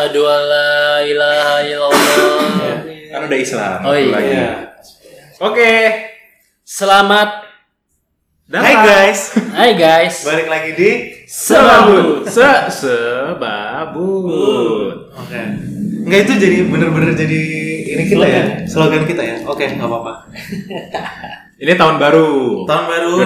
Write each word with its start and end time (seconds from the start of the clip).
Asyhadu 0.00 0.24
an 0.24 0.42
la 0.48 1.04
ilaha 1.04 1.60
illallah. 1.60 2.72
Kan 3.12 3.20
udah 3.28 3.36
Islam. 3.36 3.84
Oh 3.84 3.92
iya. 3.92 4.08
Lagi. 4.08 4.32
Iya. 4.32 4.48
Oke. 5.44 5.72
Selamat 6.64 7.44
Datang. 8.48 8.64
Hai 8.64 8.74
guys, 8.80 9.20
Hai 9.52 9.70
guys. 9.76 10.24
balik 10.24 10.48
lagi 10.48 10.72
di 10.72 10.90
Sebabut. 11.28 12.24
Se 12.32 12.48
sebabut. 12.72 13.52
Oke. 15.12 15.40
Enggak 16.08 16.20
itu 16.24 16.32
jadi 16.48 16.56
bener-bener 16.64 17.12
jadi 17.12 17.42
ini 17.92 18.02
kita 18.08 18.24
ya, 18.24 18.42
slogan 18.64 19.04
kita 19.04 19.20
ya. 19.20 19.36
Oke, 19.44 19.68
nggak 19.68 19.84
apa-apa. 19.84 20.12
Ini 21.60 21.76
tahun 21.76 22.00
baru. 22.00 22.64
Tahun 22.64 22.84
baru 22.88 23.20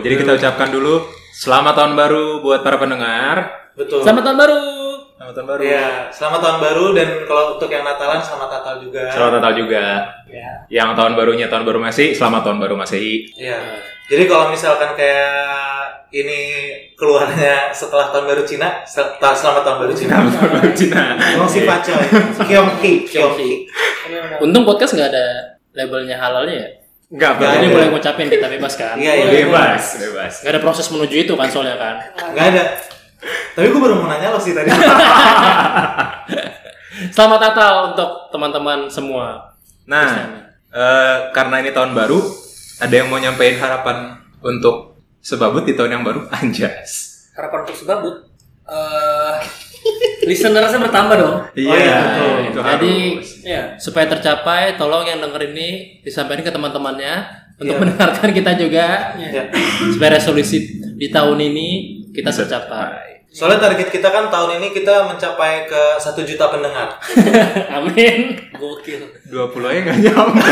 Jadi 0.08 0.14
kita 0.16 0.32
ucapkan 0.40 0.72
dulu 0.72 1.04
selamat 1.36 1.76
tahun 1.76 1.92
baru 1.92 2.40
buat 2.40 2.64
para 2.64 2.80
pendengar. 2.80 3.52
Betul. 3.76 4.00
Selamat 4.00 4.32
tahun 4.32 4.38
baru. 4.40 4.89
Selamat 5.20 5.36
tahun 5.36 5.48
baru. 5.52 5.60
Iya, 5.68 5.88
selamat 6.16 6.40
tahun 6.40 6.58
baru 6.64 6.86
dan 6.96 7.08
kalau 7.28 7.44
untuk 7.52 7.68
yang 7.68 7.84
Natalan 7.84 8.24
selamat 8.24 8.48
Natal 8.56 8.74
juga. 8.80 9.04
Selamat 9.12 9.32
Natal 9.36 9.52
juga. 9.52 9.84
Ya. 10.24 10.50
Yang 10.72 10.90
tahun 10.96 11.12
barunya 11.12 11.46
tahun 11.52 11.64
baru 11.68 11.76
Masehi, 11.76 12.16
selamat 12.16 12.40
tahun 12.40 12.56
baru 12.56 12.74
Masehi. 12.80 13.28
Iya. 13.36 13.60
Jadi 14.08 14.24
kalau 14.24 14.48
misalkan 14.48 14.96
kayak 14.96 16.08
ini 16.16 16.40
keluarnya 16.96 17.68
setelah 17.68 18.08
tahun 18.08 18.32
baru 18.32 18.48
Cina, 18.48 18.80
ta- 19.20 19.36
selamat 19.36 19.60
tahun 19.60 19.78
baru 19.84 19.92
Cina. 19.92 20.08
Selamat 20.08 20.32
tahun 20.40 20.50
baru 20.56 20.72
Cina. 20.72 21.02
Si 21.52 21.60
Pacoy, 21.68 22.04
Kyongki, 22.48 22.92
Kyongki. 23.04 23.50
Untung 24.40 24.64
podcast 24.64 24.96
nggak 24.96 25.12
ada 25.12 25.26
labelnya 25.76 26.16
halalnya 26.16 26.64
ya. 26.64 26.68
Enggak, 27.12 27.44
ada. 27.44 27.68
boleh 27.68 27.88
ngucapin 27.92 28.32
kita 28.32 28.48
bebas 28.48 28.72
kan. 28.72 28.96
Iya, 28.96 29.12
iya. 29.20 29.44
Bebas, 29.44 30.00
bebas. 30.00 30.32
Gak 30.40 30.56
ada 30.56 30.60
proses 30.64 30.88
menuju 30.88 31.28
itu 31.28 31.36
kan 31.36 31.52
soalnya 31.52 31.76
kan. 31.76 32.00
Nggak 32.32 32.46
ada. 32.56 32.64
Tapi 33.50 33.66
gue 33.66 33.78
baru 33.78 33.94
mau 33.96 34.06
nanya 34.06 34.30
lo 34.30 34.38
sih 34.38 34.52
tadi. 34.52 34.70
Selamat 37.10 37.40
Natal 37.42 37.72
untuk 37.92 38.10
teman-teman 38.30 38.86
semua. 38.86 39.56
Nah, 39.84 40.08
eh, 40.68 41.16
karena 41.30 41.58
ini 41.58 41.70
tahun 41.70 41.92
baru, 41.92 42.20
ada 42.78 42.92
yang 42.92 43.08
mau 43.08 43.16
nyampein 43.16 43.56
harapan 43.56 44.14
untuk 44.40 44.96
sebabut 45.18 45.62
di 45.62 45.74
tahun 45.74 45.90
yang 45.92 46.04
baru? 46.04 46.24
Anjas. 46.34 47.08
harapan 47.30 47.58
untuk 47.62 47.76
sebabut 47.78 48.14
eh 48.68 49.36
listenersnya 50.28 50.76
bertambah 50.78 51.16
dong 51.16 51.36
Iya, 51.54 51.72
iya, 51.72 51.96
betul. 51.96 52.36
itu 52.44 52.58
Jadi 52.60 52.94
harus. 53.16 53.28
ya 53.40 53.62
supaya 53.74 54.06
tercapai, 54.06 54.76
tolong 54.76 55.08
yang 55.08 55.18
denger 55.18 55.48
ini 55.48 55.68
disampaikan 56.00 56.44
ke 56.44 56.52
teman-temannya 56.52 57.14
untuk 57.56 57.72
Iya. 57.72 57.80
mendengarkan 57.80 58.30
kita 58.30 58.52
juga 58.54 59.16
Ya. 59.16 59.48
supaya 59.88 60.20
resolusi 60.20 60.68
di 60.92 61.08
tahun 61.08 61.40
ini 61.40 61.89
kita 62.10 62.28
Bisa 62.30 62.42
tercapai. 62.46 63.20
Soalnya 63.30 63.62
target 63.62 63.94
kita 63.94 64.10
kan 64.10 64.26
tahun 64.26 64.58
ini 64.58 64.74
kita 64.74 65.06
mencapai 65.06 65.62
ke 65.70 65.82
satu 66.02 66.26
juta 66.26 66.50
pendengar. 66.50 66.98
Amin. 67.78 68.34
gokil 68.58 69.06
20 69.30 69.70
aja 69.70 69.80
nggak 69.86 69.98
nyampe. 70.02 70.50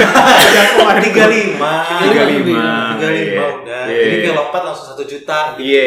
Tiga 1.11 1.27
lima, 1.27 1.75
35. 2.07 2.07
tiga 2.07 3.11
lima 3.11 3.45
udah. 3.59 3.83
Iya. 3.91 4.03
Jadi 4.07 4.17
kayak 4.23 4.37
lompat 4.39 4.63
langsung 4.63 4.87
satu 4.95 5.03
juta. 5.03 5.59
Iya. 5.59 5.87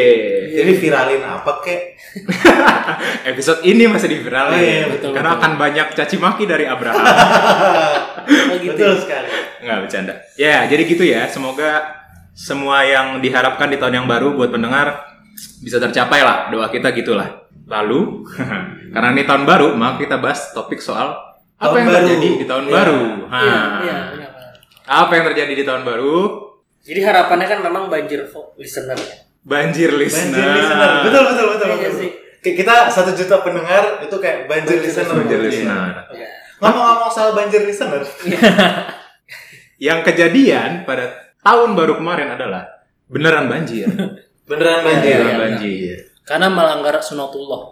Jadi 0.52 0.72
viralin 0.76 1.22
apa 1.24 1.52
kek? 1.64 1.96
Episode 3.32 3.64
ini 3.64 3.88
masih 3.88 4.12
diviralin. 4.12 4.52
Oh, 4.52 4.60
iya, 4.60 4.84
betul, 4.92 5.10
Karena 5.16 5.32
betul. 5.32 5.40
akan 5.40 5.52
banyak 5.56 5.86
caci 5.96 6.16
maki 6.20 6.44
dari 6.44 6.68
Abraham. 6.68 7.00
oh 7.00 8.56
gitu 8.60 8.76
Betul 8.76 9.00
sekali. 9.00 9.28
Nggak 9.64 9.78
bercanda. 9.88 10.14
Ya, 10.36 10.68
jadi 10.68 10.82
gitu 10.84 11.08
ya. 11.08 11.24
Semoga 11.32 12.04
semua 12.36 12.84
yang 12.84 13.24
diharapkan 13.24 13.72
di 13.72 13.80
tahun 13.80 14.04
yang 14.04 14.06
baru 14.08 14.36
buat 14.36 14.52
pendengar 14.52 15.11
bisa 15.58 15.76
tercapai 15.78 16.20
lah. 16.20 16.48
Doa 16.48 16.66
kita 16.66 16.90
gitulah. 16.90 17.44
Lalu, 17.62 18.26
karena 18.92 19.08
ini 19.10 19.22
tahun 19.22 19.44
baru, 19.44 19.72
maka 19.72 19.98
kita 19.98 20.16
bahas 20.16 20.50
topik 20.50 20.78
soal 20.78 21.14
apa 21.54 21.62
Tahun 21.62 21.78
yang 21.78 21.86
baru. 21.86 21.96
terjadi 22.02 22.28
di 22.34 22.44
tahun 22.44 22.64
Iya. 22.64 22.72
baru. 22.74 23.00
iya 23.30 23.60
iya 23.78 23.96
benar. 24.08 24.30
Apa 24.82 25.12
yang 25.14 25.24
terjadi 25.30 25.52
di 25.54 25.64
tahun 25.64 25.82
baru? 25.82 26.16
jadi 26.82 27.00
harapannya 27.00 27.46
kan 27.46 27.58
memang 27.62 27.86
banjir 27.86 28.26
listener 28.56 28.98
ya 28.98 29.14
Banjir 29.40 29.94
listener. 29.94 30.34
Banjir 30.34 30.54
listener. 30.56 30.90
Betul 31.06 31.22
betul 31.24 31.46
betul. 31.48 31.66
Iya 31.68 31.76
betul. 31.78 31.94
sih. 31.96 32.10
Kayak 32.38 32.56
kita 32.58 32.74
satu 32.90 33.10
juta 33.12 33.36
pendengar 33.38 33.82
itu 34.00 34.16
kayak 34.18 34.38
banjir 34.46 34.78
listener. 34.80 35.14
Banjir 35.14 35.38
Iya. 35.38 35.46
listener. 35.46 35.92
Iya. 36.10 36.28
Ngomong-ngomong 36.58 37.10
soal 37.10 37.30
banjir 37.32 37.62
listener, 37.62 38.02
Yang 39.78 39.98
kejadian 40.04 40.82
pada 40.82 41.10
tahun 41.38 41.74
baru 41.74 41.98
kemarin 41.98 42.28
adalah 42.32 42.66
beneran 43.06 43.46
banjir. 43.46 43.86
beneran 44.52 44.80
banjir. 44.82 45.16
Beneran 45.16 45.26
iya. 45.26 45.38
banjir. 45.38 45.96
Karena 46.22 46.46
melanggar 46.46 46.94
sunatullah. 46.98 47.62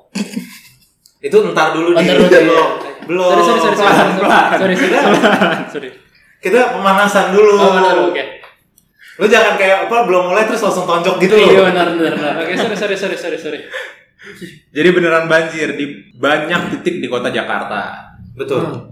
Itu 1.21 1.37
entar 1.45 1.71
dulu 1.71 1.93
Entar 1.93 2.03
nih. 2.03 2.17
dulu, 2.17 2.27
iya. 2.27 2.41
belum. 2.43 2.69
Belum. 3.05 3.29
Sorry, 3.29 3.43
sorry, 3.43 3.61
sorry, 3.61 3.77
sorry, 3.77 3.93
sorry, 3.93 4.17
Pelan-pelan. 4.17 4.49
sorry, 4.57 4.75
sorry, 4.75 4.97
sorry, 5.15 5.67
sorry. 5.69 5.91
Kita 6.41 6.73
pemanasan 6.73 7.27
dulu. 7.31 7.53
Oh 7.55 7.71
benar, 7.71 7.95
oke. 8.03 8.25
Lu 9.21 9.27
jangan 9.29 9.55
kayak 9.55 9.79
apa 9.85 9.97
belum 10.03 10.33
mulai 10.33 10.49
terus 10.49 10.65
langsung 10.65 10.89
tonjok 10.89 11.21
gitu 11.21 11.37
Iya 11.37 11.61
loh. 11.61 11.65
benar, 11.69 11.87
benar, 11.93 12.13
benar. 12.17 12.35
Oke, 12.41 12.57
sorry, 12.57 12.73
sorry, 12.75 12.97
sorry, 12.97 13.17
sorry, 13.17 13.37
sorry. 13.37 13.61
Jadi 14.71 14.89
beneran 14.91 15.27
banjir 15.27 15.75
di 15.75 15.85
banyak 16.15 16.73
titik 16.73 17.01
di 17.01 17.09
kota 17.09 17.29
Jakarta. 17.29 18.09
Betul. 18.33 18.89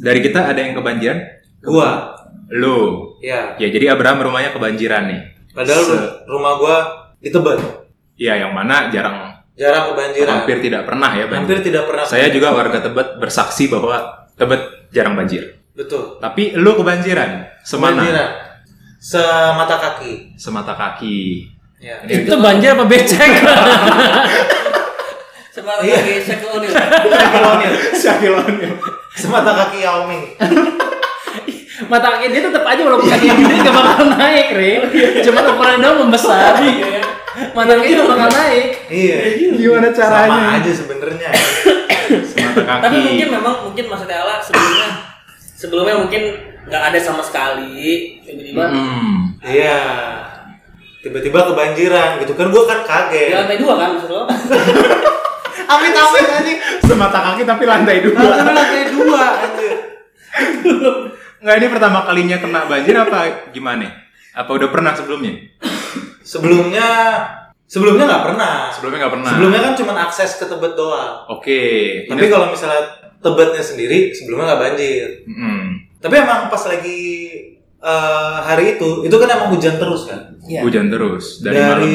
Dari 0.00 0.18
kita 0.18 0.50
ada 0.50 0.58
yang 0.58 0.74
kebanjiran? 0.74 1.18
Gua. 1.60 2.14
Lo. 2.50 3.14
Ya. 3.20 3.54
Ya, 3.54 3.68
jadi 3.68 3.94
Abraham 3.94 4.26
rumahnya 4.26 4.50
kebanjiran 4.50 5.06
nih. 5.06 5.20
Padahal 5.52 5.82
Se- 5.84 6.26
rumah 6.26 6.58
gua 6.58 6.76
di 7.18 7.28
Tebet. 7.30 7.58
Iya, 8.18 8.46
yang 8.46 8.52
mana 8.54 8.90
jarang 8.90 9.30
Jarang 9.58 9.90
kebanjiran. 9.90 10.30
hampir 10.42 10.62
tidak 10.62 10.86
pernah 10.86 11.10
ya 11.10 11.26
banjir. 11.26 11.38
Hampir 11.42 11.58
tidak 11.66 11.82
pernah. 11.90 12.06
Saya 12.06 12.30
juga 12.30 12.54
warga 12.54 12.78
Tebet 12.78 13.18
bersaksi 13.18 13.66
bahwa 13.66 14.26
Tebet 14.38 14.90
jarang 14.94 15.18
banjir. 15.18 15.58
Betul. 15.74 16.18
Tapi 16.22 16.54
lu 16.54 16.78
kebanjiran 16.78 17.46
semana? 17.66 18.02
Kebanjiran. 18.02 18.30
Semata 18.98 19.76
kaki. 19.78 20.38
Semata 20.38 20.74
kaki. 20.78 21.46
Ya. 21.78 22.02
Ini 22.06 22.26
Itu 22.26 22.38
banjir 22.38 22.74
apa 22.74 22.86
becek? 22.86 23.30
Iya. 25.58 26.22
Shaquille 26.24 26.54
O'Neal. 26.54 26.72
Shaquille 27.92 28.36
O'Neal. 28.40 28.72
Semata 29.12 29.52
kaki 29.52 29.84
Yao 29.84 30.06
Ming. 30.08 30.22
Mata 31.92 32.18
kaki 32.18 32.34
dia 32.34 32.42
tetap 32.42 32.66
aja 32.66 32.82
walaupun 32.82 33.06
kaki 33.06 33.26
gede 33.30 33.54
gak 33.62 33.70
bakal 33.70 34.10
naik, 34.10 34.50
Re. 34.50 34.72
Cuma 35.22 35.46
ukurannya 35.46 35.78
doang 35.78 35.96
membesar. 36.04 36.58
Mata 36.58 36.62
kaki 37.38 37.88
gak 37.94 38.08
bakal 38.08 38.28
naik. 38.30 38.66
Iya. 38.90 39.18
Gimana 39.54 39.88
Sama 39.94 40.58
aja 40.58 40.70
sebenarnya. 40.72 41.30
Semata 42.24 42.62
kaki. 42.62 42.82
tapi 42.82 42.96
mungkin 43.04 43.28
memang 43.30 43.54
mungkin 43.64 43.84
maksudnya 43.86 44.18
Allah 44.24 44.38
sebelumnya 44.40 44.88
sebelumnya 45.54 45.96
mungkin 45.98 46.22
nggak 46.68 46.82
ada 46.92 46.98
sama 47.00 47.22
sekali 47.22 48.16
tiba-tiba 48.24 48.64
Hmm. 48.68 49.36
Iya. 49.40 49.80
Tiba-tiba 50.98 51.38
kebanjiran 51.46 52.18
gitu 52.18 52.32
kan 52.34 52.50
gua 52.50 52.64
kan 52.66 52.78
di 52.82 52.86
kaget. 52.86 53.30
lantai 53.36 53.58
dua 53.58 53.74
kan 53.76 53.88
maksud 53.94 54.10
lo 54.10 54.22
Amit 55.68 55.92
amit 55.92 56.26
anjing. 56.26 56.58
Semata 56.80 57.18
kaki 57.22 57.44
tapi 57.44 57.68
lantai 57.68 58.00
dua. 58.00 58.16
Tapi 58.16 58.52
lantai 58.52 58.84
dua 58.88 59.22
anjir. 59.36 59.74
Nggak 61.38 61.54
ini 61.54 61.66
pertama 61.70 61.98
kalinya 62.02 62.36
kena 62.40 62.60
banjir 62.64 62.96
apa 62.96 63.52
gimana? 63.52 63.86
Apa 64.32 64.50
udah 64.56 64.68
pernah 64.72 64.96
sebelumnya? 64.96 65.34
Sebelumnya 66.28 66.88
sebelumnya 67.64 68.04
nggak 68.04 68.24
pernah. 68.28 68.68
Sebelumnya 68.68 68.98
nggak 69.00 69.14
pernah. 69.16 69.30
Sebelumnya 69.32 69.60
kan 69.64 69.72
cuma 69.80 69.92
akses 69.96 70.36
ke 70.36 70.44
Tebet 70.44 70.76
doang. 70.76 71.24
Oke. 71.32 71.62
Tapi 72.04 72.28
kalau 72.28 72.52
misalnya 72.52 72.84
Tebetnya 73.24 73.64
sendiri 73.64 74.12
sebelumnya 74.12 74.52
nggak 74.52 74.62
banjir. 74.62 75.08
Hmm. 75.24 75.88
Tapi 75.98 76.14
emang 76.20 76.52
pas 76.52 76.62
lagi 76.68 77.00
eh, 77.80 78.36
hari 78.44 78.76
itu, 78.76 79.08
itu 79.08 79.16
kan 79.16 79.28
emang 79.32 79.48
hujan 79.56 79.80
terus 79.80 80.04
kan. 80.04 80.36
Iya. 80.44 80.60
Hujan 80.68 80.92
terus 80.92 81.40
dari, 81.40 81.56
Dari, 81.56 81.66
malam. 81.66 81.88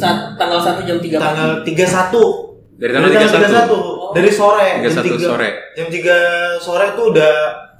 Saat 0.00 0.18
tanggal 0.40 0.60
1 0.64 0.88
jam 0.88 0.96
3 0.96 1.04
pagi 1.04 1.20
tanggal 1.20 1.50
31 1.60 2.80
Dari 2.80 2.90
tanggal 2.92 3.10
31. 3.12 4.16
31. 4.16 4.16
Dari 4.16 4.30
sore. 4.32 4.68
31 4.80 4.88
jam 4.88 5.04
3 5.04 5.28
sore. 5.28 5.48
Jam 5.76 5.86
3 5.92 6.64
sore 6.64 6.84
itu 6.96 7.02
udah 7.12 7.34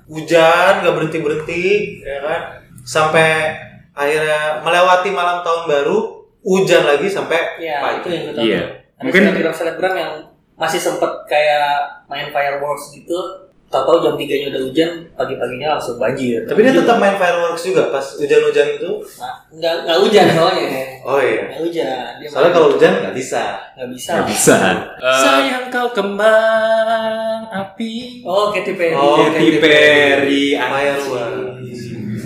hujan, 0.06 0.72
nggak 0.84 0.94
berhenti 0.94 1.18
berhenti, 1.18 1.64
ya 2.04 2.18
kan? 2.22 2.40
Sampai 2.86 3.58
akhirnya 3.96 4.60
melewati 4.60 5.08
malam 5.10 5.40
tahun 5.40 5.64
baru, 5.66 5.96
hujan 6.44 6.84
lagi 6.84 7.08
sampai 7.08 7.58
Iya, 7.58 7.76
pagi. 7.80 7.96
itu 7.96 8.08
yang 8.08 8.22
kita 8.22 8.32
tahu. 8.32 8.44
Iya. 8.44 8.62
Ada 8.96 9.02
Mungkin- 9.02 9.24
selebgram 9.26 9.54
selebgram 9.54 9.94
yang 9.96 10.12
masih 10.54 10.78
sempet 10.78 11.10
kayak 11.26 11.68
main 12.06 12.28
fireworks 12.28 12.92
gitu. 12.92 13.18
Tahu-tahu 13.66 13.98
jam 13.98 14.14
3 14.14 14.30
nya 14.38 14.46
udah 14.48 14.62
hujan, 14.62 14.90
pagi-paginya 15.12 15.74
langsung 15.74 15.98
banjir. 15.98 16.38
Tapi 16.46 16.62
dia 16.62 16.70
tetap 16.70 16.96
main 16.96 17.18
fireworks 17.18 17.66
juga 17.66 17.90
pas 17.90 18.06
hujan-hujan 18.14 18.78
itu. 18.78 18.90
Nah, 19.18 19.42
nggak 19.50 19.74
nggak 19.82 19.98
hujan 20.00 20.26
soalnya. 20.30 20.68
Oh 21.02 21.18
iya. 21.18 21.42
Nggak 21.50 21.60
hujan. 21.66 22.08
Dia 22.22 22.28
Soalnya 22.30 22.52
kalau 22.54 22.68
hujan 22.70 22.92
nggak 23.02 23.14
bisa. 23.18 23.42
nggak 23.74 23.90
bisa. 23.90 24.10
Nggak 24.14 24.28
bisa. 24.30 24.56
Eh, 25.02 25.18
Sayang 25.18 25.66
kau 25.68 25.88
kembang 25.90 27.42
api. 27.50 28.22
Oh, 28.22 28.54
Katy 28.54 28.72
Perry. 28.78 28.94
Oh, 28.94 29.18
Katy 29.18 29.58
Perry, 29.58 30.54
Fireworks. 30.54 31.55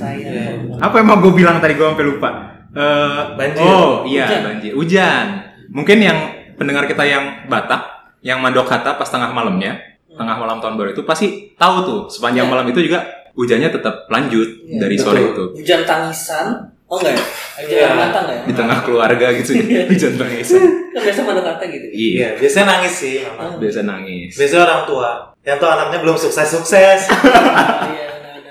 Saya. 0.01 0.57
apa 0.79 0.97
emang 0.97 1.21
gue 1.21 1.33
bilang 1.35 1.57
tadi 1.59 1.73
gue 1.73 1.85
sampai 1.85 2.07
lupa? 2.07 2.31
Eh, 2.71 3.21
Banjir. 3.35 3.61
Oh 3.61 4.03
iya 4.05 4.25
Hujan. 4.25 4.43
banjir. 4.45 4.73
Hujan. 4.73 5.27
Mungkin 5.71 5.99
yang 5.99 6.19
pendengar 6.55 6.85
kita 6.85 7.03
yang 7.03 7.25
Batak 7.47 7.83
yang 8.21 8.39
mandok 8.39 8.65
kata 8.65 8.95
pas 8.95 9.07
tengah 9.07 9.29
malamnya, 9.29 9.77
tengah 10.09 10.37
malam 10.37 10.59
tahun 10.59 10.75
baru 10.75 10.91
itu 10.91 11.03
pasti 11.03 11.27
tahu 11.55 11.77
tuh 11.83 12.01
sepanjang 12.09 12.45
Iya. 12.45 12.53
malam 12.53 12.67
itu 12.67 12.81
juga 12.81 13.01
hujannya 13.33 13.71
tetap 13.71 14.07
lanjut 14.07 14.49
Iya, 14.61 14.79
dari 14.79 14.95
betul. 14.95 15.07
sore 15.07 15.21
itu 15.27 15.45
Hujan 15.57 15.81
tangisan. 15.85 16.47
Oh 16.87 16.99
enggak 16.99 17.15
ya? 17.15 17.25
Hujan 17.61 17.79
Iya. 17.81 17.89
mata 17.93 18.19
enggak 18.21 18.37
ya? 18.37 18.45
di 18.45 18.53
tengah 18.53 18.79
keluarga 18.83 19.27
gitu 19.33 19.51
ya 19.57 19.83
hujan 19.91 20.13
tangisan. 20.17 20.61
Kan 20.91 21.01
biasa 21.01 21.21
pada 21.23 21.43
kata 21.45 21.65
gitu. 21.67 21.87
Iya, 21.89 22.11
Iya, 22.13 22.29
biasanya 22.37 22.67
nangis 22.69 22.95
sih 22.97 23.15
memang. 23.21 23.51
biasa 23.57 23.81
nangis. 23.83 24.31
Biasanya 24.35 24.63
orang 24.65 24.81
tua. 24.85 25.11
Yang 25.41 25.57
tuh 25.57 25.69
anaknya 25.71 25.99
belum 25.99 26.17
sukses-sukses. 26.17 27.01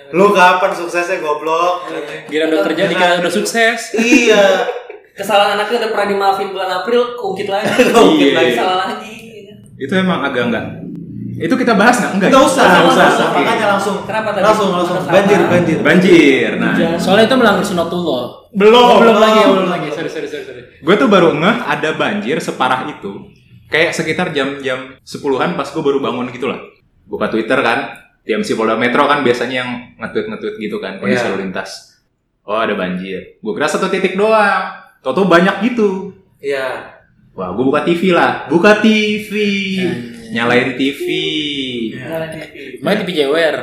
Iya. 0.09 0.17
Lu 0.17 0.33
kapan 0.33 0.71
suksesnya 0.73 1.17
goblok? 1.19 1.85
Gila 2.25 2.43
udah 2.49 2.61
kerja 2.65 2.83
dikira 2.85 3.13
udah 3.21 3.29
sukses. 3.31 3.93
iya. 3.93 4.65
Kesalahan 5.13 5.53
anaknya 5.53 5.85
udah 5.85 5.89
pernah 5.91 6.07
dimaafin 6.07 6.49
bulan 6.49 6.69
April, 6.75 7.13
keungkit 7.13 7.45
lagi. 7.45 7.67
Keungkit 7.93 8.31
lagi. 8.31 8.35
lagi. 8.35 8.51
Salah 8.55 8.77
lagi. 8.87 9.15
Itu 9.75 9.93
emang 9.93 10.23
agak 10.23 10.43
enggak. 10.47 10.65
Itu 11.39 11.55
kita 11.55 11.75
bahas 11.75 11.99
nggak? 11.99 12.11
Enggak. 12.15 12.29
Enggak 12.31 12.41
ya? 12.41 12.47
usah, 12.47 12.63
Nggak 12.63 12.79
enggak 12.79 12.91
usah, 12.91 13.05
usah. 13.07 13.27
Makanya 13.31 13.67
langsung. 13.69 13.95
Kenapa 14.03 14.29
tadi? 14.31 14.43
Langsung, 14.43 14.69
langsung. 14.73 14.95
Banjir, 15.05 15.39
banjir. 15.45 15.77
Banjir. 15.79 16.49
Nah. 16.57 16.73
Soalnya 16.97 17.25
itu 17.27 17.35
melanggar 17.35 17.63
sunatullah. 17.63 18.23
Belum, 18.49 18.75
Oh, 18.75 18.97
belum 18.97 19.17
lagi, 19.17 19.39
belum 19.45 19.69
lagi. 19.69 19.87
Sorry, 19.93 20.09
sorry, 20.09 20.27
sorry, 20.27 20.43
sorry. 20.43 20.61
gue 20.79 20.95
tuh 20.95 21.05
baru 21.05 21.35
ngeh 21.35 21.57
ada 21.61 21.89
banjir 21.93 22.39
separah 22.39 22.87
itu. 22.89 23.29
Kayak 23.67 23.93
sekitar 23.93 24.33
jam-jam 24.33 24.97
10-an 24.99 25.53
pas 25.53 25.67
gue 25.67 25.83
baru 25.83 26.01
bangun 26.01 26.31
gitu 26.31 26.47
lah. 26.47 26.57
Buka 27.05 27.27
Twitter 27.27 27.59
kan, 27.59 27.91
TMC 28.29 28.53
Polda 28.53 28.77
Metro 28.77 29.09
kan 29.09 29.25
biasanya 29.25 29.65
yang 29.65 29.71
nge-tweet-nge-tweet 29.97 30.55
gitu 30.61 30.77
kan, 30.77 31.01
kondisi 31.01 31.25
Iya. 31.25 31.33
lalu 31.33 31.49
lintas. 31.49 31.97
Oh 32.45 32.53
ada 32.53 32.77
banjir. 32.77 33.41
Gue 33.41 33.53
kira 33.57 33.65
satu 33.65 33.89
titik 33.89 34.13
doang. 34.13 34.69
Toto 35.01 35.25
banyak 35.25 35.65
gitu. 35.65 36.13
Iya. 36.37 36.93
Wah, 37.33 37.49
gue 37.53 37.65
buka 37.65 37.81
TV 37.81 38.13
lah. 38.13 38.45
Buka 38.45 38.85
TV. 38.85 39.33
Hmm. 39.81 39.97
Nyalain 40.29 40.77
TV. 40.77 41.05
Nyalain 41.97 42.29
TV. 42.37 42.53
Main 42.85 42.97
TV 43.01 43.09
Jewer. 43.17 43.55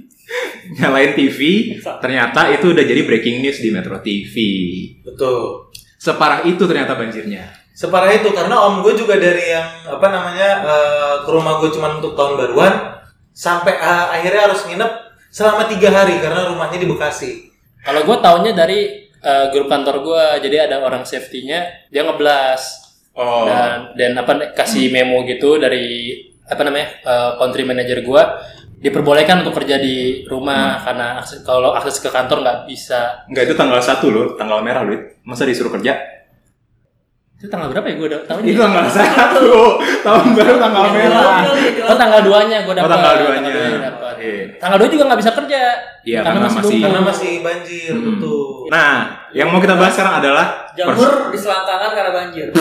Nyalain 0.80 1.12
TV. 1.12 1.40
Ternyata 1.82 2.48
itu 2.48 2.72
udah 2.72 2.84
jadi 2.84 3.04
breaking 3.04 3.44
news 3.44 3.60
di 3.60 3.68
Metro 3.68 4.00
TV. 4.00 4.34
Betul. 5.04 5.68
Separah 6.00 6.48
itu 6.48 6.64
ternyata 6.64 6.96
banjirnya. 6.96 7.44
Separah 7.72 8.12
itu 8.12 8.32
karena 8.32 8.56
om 8.56 8.80
gue 8.80 8.92
juga 8.92 9.16
dari 9.16 9.52
yang 9.52 9.68
apa 9.88 10.06
namanya 10.08 10.48
eh, 10.64 11.16
ke 11.24 11.30
rumah 11.32 11.60
gue 11.60 11.72
cuma 11.72 11.96
untuk 11.96 12.12
tahun 12.12 12.36
baruan 12.36 12.72
sampai 13.32 13.74
eh, 13.76 14.06
akhirnya 14.20 14.52
harus 14.52 14.64
nginep 14.68 14.92
selama 15.32 15.64
tiga 15.68 15.88
hari 15.92 16.20
karena 16.20 16.52
rumahnya 16.52 16.78
di 16.78 16.88
Bekasi. 16.88 17.32
Kalau 17.82 18.04
gue 18.06 18.16
taunya 18.20 18.52
dari 18.54 19.08
eh, 19.08 19.46
grup 19.50 19.66
kantor 19.66 20.04
gue, 20.04 20.24
jadi 20.44 20.70
ada 20.70 20.84
orang 20.84 21.02
safety-nya, 21.02 21.88
dia 21.90 22.04
ngeblas 22.04 22.82
Oh. 23.12 23.44
dan 23.44 23.92
dan 23.92 24.16
apa 24.16 24.56
kasih 24.56 24.88
memo 24.88 25.20
gitu 25.28 25.60
dari 25.60 26.16
apa 26.48 26.64
namanya 26.64 26.96
eh, 27.04 27.30
country 27.36 27.60
manager 27.60 28.00
gue, 28.00 28.22
diperbolehkan 28.80 29.44
untuk 29.44 29.60
kerja 29.60 29.76
di 29.78 30.24
rumah 30.26 30.80
karena 30.82 31.20
akses, 31.20 31.44
kalau 31.44 31.76
akses 31.76 32.00
ke 32.00 32.08
kantor 32.08 32.40
nggak 32.40 32.58
bisa. 32.66 33.28
Enggak 33.30 33.52
itu 33.52 33.54
tanggal 33.54 33.78
1 33.78 34.00
loh, 34.08 34.34
tanggal 34.34 34.64
merah 34.64 34.82
loh. 34.82 34.96
Masa 35.28 35.44
disuruh 35.44 35.70
kerja? 35.70 36.00
Itu 37.42 37.50
tanggal 37.50 37.68
berapa 37.68 37.82
ya 37.84 37.94
gue 37.96 38.06
udah 38.06 38.20
tahu 38.22 38.38
Itu 38.40 38.54
tanggal 38.56 38.86
1. 38.86 39.02
Tahun 40.06 40.26
baru 40.30 40.54
tanggal 40.56 40.84
merah. 40.88 41.42
Oh 41.82 41.96
tanggal 41.98 42.20
2-nya 42.22 42.58
gue 42.62 42.70
Oh, 42.70 42.76
dapat. 42.76 42.90
tanggal 42.94 43.14
2-nya. 43.20 43.50
dapat. 43.82 44.14
Iya. 44.16 44.42
Tanggal 44.56 44.78
2 44.78 44.86
juga 44.88 45.04
nggak 45.10 45.20
bisa 45.20 45.32
kerja. 45.34 45.60
Iya, 46.02 46.18
karena 46.22 46.38
masih- 46.40 46.62
dulu. 46.62 46.78
Karena 46.80 47.00
masih 47.02 47.32
banjir 47.42 47.92
Hmm. 47.92 48.06
betul. 48.08 48.46
Nah, 48.68 48.94
yang 49.32 49.50
mau 49.50 49.58
kita 49.58 49.74
bahas 49.74 49.90
sekarang 49.90 50.22
adalah 50.22 50.46
Jamur 50.72 51.28
di 51.28 51.36
selangkangan 51.36 51.90
karena 51.92 52.12
banjir. 52.12 52.46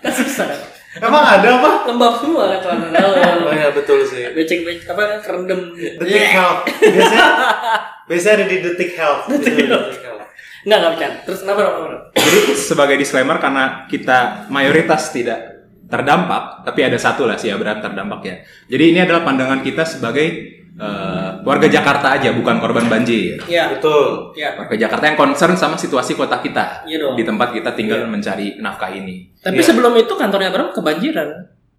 kan 0.00 0.12
susah. 0.12 0.48
Emang 0.94 1.20
ada 1.22 1.48
apa? 1.54 1.70
Lembab 1.84 2.16
semua 2.16 2.48
kan 2.48 2.58
celana 2.60 2.86
Oh 3.02 3.12
dalam. 3.12 3.50
ya 3.50 3.68
betul 3.70 3.98
sih. 4.00 4.30
Becek 4.30 4.62
becek 4.62 4.88
apa 4.88 5.18
kerendam. 5.20 5.74
Detik 5.74 6.06
health. 6.30 6.64
Biasanya 6.70 7.26
biasanya 8.08 8.34
ada 8.34 8.46
di 8.46 8.56
detik 8.58 8.90
health. 8.94 9.26
Detik 9.28 9.68
health. 9.68 9.90
Enggak 10.64 10.78
enggak 10.78 10.92
bercanda. 10.96 11.16
Terus 11.22 11.38
kenapa 11.40 11.60
kenapa? 11.60 11.98
Jadi 12.14 12.38
sebagai 12.54 12.96
disclaimer 12.96 13.36
karena 13.36 13.64
kita 13.86 14.18
mayoritas 14.48 15.12
tidak 15.12 15.38
terdampak, 15.84 16.64
tapi 16.64 16.80
ada 16.82 16.96
satu 16.96 17.28
lah 17.28 17.36
sih 17.36 17.48
ya 17.48 17.56
berat 17.56 17.78
terdampak 17.78 18.20
ya. 18.24 18.36
Jadi 18.66 18.84
ini 18.90 18.98
adalah 18.98 19.20
pandangan 19.22 19.60
kita 19.60 19.84
sebagai 19.84 20.26
eh, 20.74 21.30
warga 21.44 21.68
Jakarta 21.68 22.18
aja, 22.18 22.32
bukan 22.32 22.58
korban 22.58 22.88
banjir. 22.88 23.38
Iya. 23.44 23.78
Betul. 23.78 24.34
Iya. 24.34 24.58
Warga 24.58 24.74
Jakarta 24.74 25.04
yang 25.06 25.14
concern 25.14 25.54
sama 25.54 25.76
situasi 25.76 26.18
kota 26.18 26.40
kita 26.40 26.82
Iya 26.82 26.98
dong. 26.98 27.14
di 27.14 27.22
tempat 27.22 27.52
kita 27.52 27.70
tinggal 27.72 28.02
mencari 28.04 28.58
nafkah 28.58 28.90
ini. 28.90 29.30
Tapi 29.38 29.60
Iya. 29.60 29.68
sebelum 29.70 29.94
itu 29.94 30.10
kantornya 30.10 30.50
Bram 30.50 30.74
kebanjiran. 30.74 31.30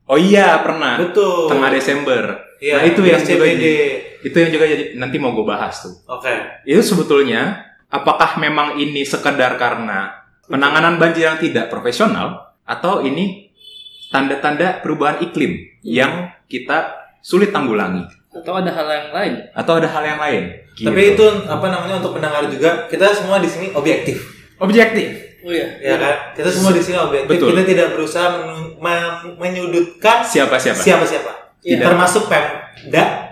Oh 0.05 0.15
iya 0.15 0.61
pernah. 0.61 1.01
Betul. 1.01 1.49
Tengah 1.49 1.69
Desember. 1.73 2.23
Iya, 2.55 2.73
nah 2.77 2.83
itu 2.85 3.01
yang 3.03 3.19
juga 3.19 3.43
jadi- 3.43 3.99
itu 4.23 4.37
yang 4.37 4.51
juga 4.53 4.65
jadi 4.65 4.83
nanti 4.95 5.17
mau 5.17 5.33
gue 5.33 5.43
bahas 5.43 5.75
tuh. 5.81 5.91
Oke. 6.07 6.31
Itu 6.63 6.79
sebetulnya 6.79 7.67
apakah 7.87 8.37
memang 8.37 8.75
ini 8.75 9.01
sekedar 9.01 9.55
karena 9.55 10.13
penanganan 10.45 10.95
banjir 10.95 11.25
yang 11.25 11.37
tidak 11.37 11.67
profesional 11.67 12.53
atau 12.61 12.99
ini 12.99 13.49
tanda-tanda 14.07 14.79
perubahan 14.79 15.21
iklim 15.21 15.57
yang 15.81 16.29
kita 16.45 16.93
sulit 17.19 17.49
tanggulangi 17.49 18.05
Atau 18.31 18.51
ada 18.53 18.69
hal 18.69 18.85
yang 18.85 19.09
lain? 19.11 19.33
atau 19.51 19.73
ada 19.75 19.87
hal 19.87 20.03
yang 20.03 20.19
lain? 20.19 20.43
Tapi 20.75 20.91
Gitu. 20.93 21.13
itu 21.15 21.25
apa 21.47 21.65
namanya 21.65 21.97
untuk 21.97 22.13
pendengar 22.13 22.43
juga 22.45 22.85
kita 22.85 23.07
semua 23.09 23.39
di 23.39 23.47
sini 23.47 23.71
objektif. 23.71 24.19
objektif. 24.57 25.07
Oh 25.39 25.49
iya. 25.49 25.67
Ya 25.79 25.95
kan? 25.95 26.35
Kita 26.35 26.49
semua 26.49 26.73
di 26.73 26.81
sini 26.81 26.97
objektif. 26.97 27.31
Betul. 27.31 27.53
Kita 27.53 27.63
tidak 27.63 27.87
berusaha 27.93 28.27
men- 28.75 29.37
menyudutkan 29.37 30.19
Siapa-siapa? 30.21 30.75
siapa-siapa. 30.75 31.31
Tidak. 31.61 31.79
Termasuk 31.81 32.27
Pemda 32.27 33.31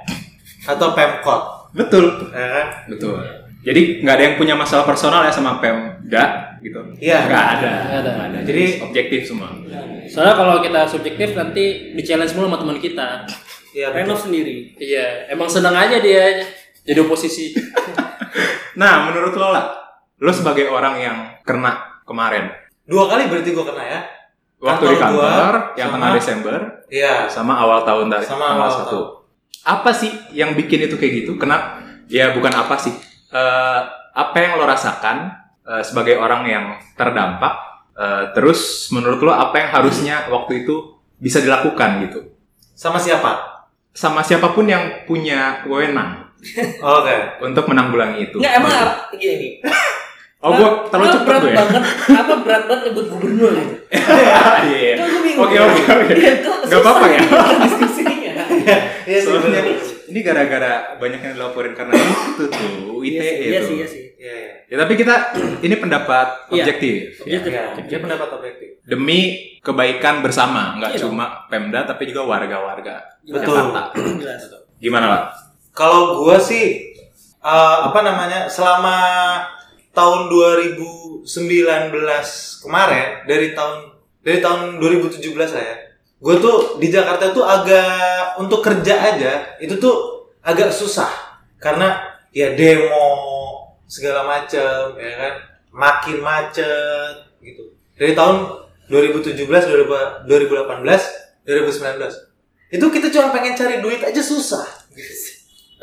atau 0.64 0.88
Pemkot. 0.94 1.42
Betul. 1.76 2.06
Ya 2.32 2.48
kan? 2.50 2.68
Betul. 2.88 3.18
Jadi 3.64 3.82
nggak 4.00 4.14
ada 4.14 4.24
yang 4.26 4.36
punya 4.36 4.54
masalah 4.54 4.84
personal 4.84 5.24
ya 5.24 5.32
sama 5.32 5.58
Pemda 5.58 6.24
gitu. 6.60 6.80
Iya. 6.98 7.20
Nggak 7.24 7.46
ada. 7.54 7.72
Nggak 7.82 8.00
ada. 8.00 8.12
Ada. 8.22 8.38
Jadi- 8.42 8.46
Jadi 8.46 8.84
objektif 8.84 9.22
semua. 9.26 9.50
Soalnya 10.06 10.36
kalau 10.36 10.56
kita 10.60 10.82
subjektif 10.86 11.32
nanti 11.32 11.64
di 11.92 12.02
challenge 12.02 12.34
mulu 12.34 12.48
sama 12.48 12.58
teman 12.58 12.78
kita. 12.78 13.24
Iya. 13.72 13.88
Renov 13.90 14.20
sendiri. 14.20 14.76
Iya, 14.76 15.06
emang 15.28 15.48
senang 15.48 15.74
aja 15.74 15.98
dia 15.98 16.44
jadi 16.82 17.00
oposisi. 17.02 17.52
Nah, 18.74 19.06
menurut 19.06 19.34
lo 19.34 19.54
lah, 19.54 19.70
lo 20.18 20.32
sebagai 20.32 20.66
orang 20.66 20.98
yang 20.98 21.18
kena 21.42 22.02
kemarin 22.04 22.50
Dua 22.84 23.06
kali 23.06 23.30
berarti 23.30 23.54
gua 23.54 23.64
kena 23.64 23.84
ya. 23.86 24.00
waktu 24.58 24.84
di 24.88 24.98
Kantor 24.98 25.14
gua 25.14 25.78
yang 25.78 25.88
sama- 25.88 25.96
tengah 25.96 26.12
Desember 26.18 26.58
Iya. 26.90 27.14
sama 27.30 27.54
awal 27.56 27.84
tahun 27.84 28.10
dari 28.10 28.26
Sama 28.26 28.50
tanggal 28.50 28.58
awal 28.60 28.72
satu. 28.74 28.90
tahun. 28.90 29.08
Apa 29.70 29.92
sih 29.94 30.10
yang 30.32 30.52
bikin 30.54 30.84
itu 30.84 30.96
kayak 30.96 31.14
gitu? 31.22 31.38
Kenapa? 31.38 31.80
Ya 32.10 32.34
bukan 32.34 32.50
apa 32.50 32.74
sih. 32.76 32.92
Eh, 33.34 33.82
apa 34.14 34.36
yang 34.38 34.62
lo 34.62 34.70
rasakan 34.70 35.34
eh, 35.66 35.82
sebagai 35.82 36.22
orang 36.22 36.46
yang 36.46 36.66
terdampak? 36.94 37.74
eh, 37.94 38.24
terus 38.34 38.90
menurut 38.90 39.22
lo 39.22 39.34
apa 39.34 39.54
yang 39.58 39.70
harusnya 39.70 40.26
waktu 40.30 40.66
itu 40.66 40.98
bisa 41.18 41.42
dilakukan 41.42 42.02
gitu? 42.06 42.20
Sama 42.74 42.98
siapa? 42.98 43.66
Sama 43.94 44.26
siapa 44.26 44.50
pun 44.54 44.66
yang 44.66 45.06
punya 45.06 45.62
wewenang 45.70 46.34
Oke. 46.98 47.42
untuk 47.42 47.70
menanggulangi 47.70 48.30
itu. 48.30 48.38
Enggak 48.42 48.54
emang 48.62 48.74
apa 48.74 49.14
gini. 49.18 49.62
Oh, 50.44 50.52
gua 50.52 50.70
terlalu 50.92 51.08
cepet 51.16 51.24
berat 51.24 51.40
gue 51.40 51.52
ya. 51.54 51.56
banget. 51.56 51.84
Apa 52.20 52.34
berat 52.44 52.64
banget 52.68 52.84
nyebut 52.92 53.06
gubernur 53.16 53.52
gitu. 53.56 53.76
Iya. 54.68 54.94
Gue. 55.00 55.34
Oke, 55.40 55.56
oke, 55.56 55.82
oke. 55.88 56.14
Iya, 56.20 56.34
Gak 56.68 56.80
apa-apa 56.84 57.06
ya. 57.08 57.20
diskusinya. 57.64 58.34
Iya 59.08 59.20
sih. 59.24 59.93
Ini 60.04 60.20
gara-gara 60.20 60.74
banyak 60.96 61.20
yang 61.20 61.34
dilaporin 61.34 61.74
karena 61.74 61.94
itu 61.94 62.44
tuh 62.44 63.00
Iya 63.00 63.20
ITE 63.20 63.22
sih, 63.22 63.36
iya 63.44 63.60
tuh. 63.60 63.68
sih, 63.68 63.76
iya 63.76 63.88
sih. 63.88 64.04
Iya. 64.16 64.34
iya. 64.34 64.52
Ya 64.66 64.76
tapi 64.80 64.94
kita 64.96 65.16
ini 65.66 65.76
pendapat 65.76 66.28
Iya. 66.48 66.64
objektif 66.64 66.94
ya. 66.94 67.24
Objektif. 67.24 67.52
Iya. 67.52 67.64
Dia 67.86 68.00
pendapat 68.00 68.30
objektif. 68.34 68.70
demi 68.84 69.20
kebaikan 69.60 70.20
bersama, 70.20 70.76
nggak 70.76 70.92
Iya 70.92 71.00
dong. 71.00 71.16
cuma 71.16 71.48
Pemda 71.48 71.84
tapi 71.84 72.04
juga 72.06 72.24
warga-warga 72.26 73.00
Betul. 73.24 73.72
Jelas. 74.20 74.44
Gimana 74.78 75.06
lah? 75.08 75.22
Kalau 75.72 76.20
gua 76.20 76.36
sih 76.36 76.92
eh, 77.40 77.78
apa 77.82 78.00
namanya 78.00 78.48
selama 78.48 78.98
tahun 79.92 80.28
2019 80.28 81.28
kemarin 82.60 83.08
dari 83.24 83.54
tahun 83.54 83.76
dari 84.20 84.40
tahun 84.40 84.60
2017 84.80 85.22
lah 85.32 85.64
ya. 85.64 85.76
Gue 86.24 86.40
tuh 86.40 86.80
di 86.80 86.88
Jakarta 86.88 87.36
tuh 87.36 87.44
agak 87.44 88.40
untuk 88.40 88.64
kerja 88.64 88.96
aja 88.96 89.60
itu 89.60 89.76
tuh 89.76 90.24
agak 90.40 90.72
susah 90.72 91.12
karena 91.60 92.00
ya 92.32 92.56
demo 92.56 93.12
segala 93.92 94.24
macem 94.24 94.96
ya 94.96 95.12
kan 95.20 95.34
makin 95.76 96.24
macet 96.24 97.28
gitu. 97.44 97.76
Dari 98.00 98.16
tahun 98.16 98.56
2017, 98.88 99.36
2018, 99.44 100.24
2019 101.44 102.34
itu 102.74 102.86
kita 102.90 103.08
cuma 103.14 103.30
pengen 103.36 103.54
cari 103.54 103.84
duit 103.84 104.02
aja 104.02 104.22
susah. 104.24 104.66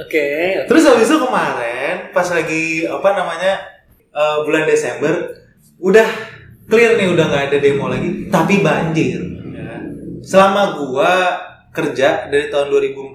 Oke. 0.00 0.26
Terus 0.66 0.82
habis 0.88 1.06
itu 1.06 1.20
kemarin 1.20 2.11
pas 2.16 2.26
lagi 2.32 2.88
apa 2.88 3.09
namanya 3.12 3.61
eh, 4.11 4.37
bulan 4.42 4.64
Desember 4.64 5.37
udah 5.78 6.09
clear 6.66 6.97
nih 6.97 7.12
udah 7.12 7.25
nggak 7.28 7.44
ada 7.52 7.59
demo 7.61 7.92
lagi 7.92 8.32
tapi 8.32 8.64
banjir. 8.64 9.29
Selama 10.21 10.62
gua 10.77 11.12
kerja 11.71 12.27
dari 12.27 12.47
tahun 12.47 12.69
2014 12.69 13.15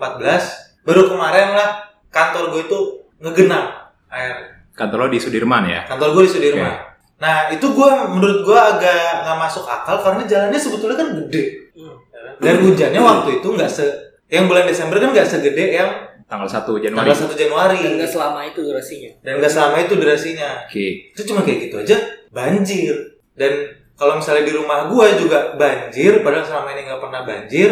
baru 0.82 1.02
kemarin 1.08 1.50
lah 1.52 1.70
kantor 2.08 2.50
gue 2.50 2.62
itu 2.64 2.80
ngegenang 3.18 3.68
air 4.08 4.56
Kantor 4.72 4.98
lo 5.02 5.10
di 5.10 5.18
Sudirman 5.18 5.64
ya? 5.66 5.84
kantor 5.86 6.12
gue 6.14 6.24
di 6.24 6.32
Sudirman 6.32 6.74
nah 7.16 7.48
itu 7.48 7.64
gua 7.72 8.06
menurut 8.06 8.44
gua 8.44 8.76
agak 8.76 8.96
nggak 9.24 9.38
masuk 9.40 9.64
akal 9.64 9.98
karena 9.98 10.24
jalannya 10.24 10.60
sebetulnya 10.60 10.96
kan 10.96 11.10
gede 11.18 11.44
Hmm. 11.76 11.92
dan 12.40 12.56
hujannya 12.58 12.98
waktu 12.98 13.30
itu 13.38 13.48
nggak 13.50 13.68
se 13.68 13.84
yang 14.28 14.48
bulan 14.48 14.64
Desember 14.64 14.96
kan 14.96 15.12
nggak 15.12 15.28
segede 15.28 15.76
yang 15.76 15.92
Tanggal 16.26 16.48
1 16.48 16.64
Januari. 16.80 16.98
tanggal 17.06 17.18
1 17.28 17.36
Januari 17.38 17.78
Dan 17.78 17.92
nggak 17.96 18.10
selama 18.10 18.40
itu 18.42 18.60
durasinya. 18.64 19.12
dan 19.22 19.34
nggak 19.38 19.52
selama 19.52 19.76
itu 19.78 19.94
durasinya 19.94 20.50
Oke. 20.64 20.86
itu 21.12 21.22
cuma 21.22 21.44
kayak 21.44 21.60
gitu 21.62 21.76
aja 21.78 21.98
banjir 22.32 22.96
dan 23.34 23.52
kalau 23.96 24.20
misalnya 24.20 24.44
di 24.44 24.54
rumah 24.54 24.88
gua 24.88 25.08
juga 25.16 25.56
banjir 25.56 26.20
padahal 26.20 26.44
selama 26.44 26.70
ini 26.72 26.82
nggak 26.86 27.02
pernah 27.02 27.22
banjir 27.24 27.70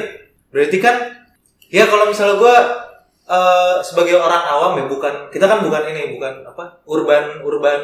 berarti 0.50 0.77
kan 0.77 0.96
ya 1.68 1.86
kalau 1.86 2.08
misalnya 2.08 2.36
gua 2.38 2.56
eh, 3.24 3.75
sebagai 3.82 4.15
orang 4.15 4.44
awam 4.46 4.72
ya 4.80 4.86
bukan 4.86 5.13
kita 5.30 5.46
kan 5.46 5.60
bukan 5.60 5.84
ini 5.88 6.15
bukan 6.15 6.44
apa 6.46 6.84
urban 6.86 7.42
urban 7.42 7.80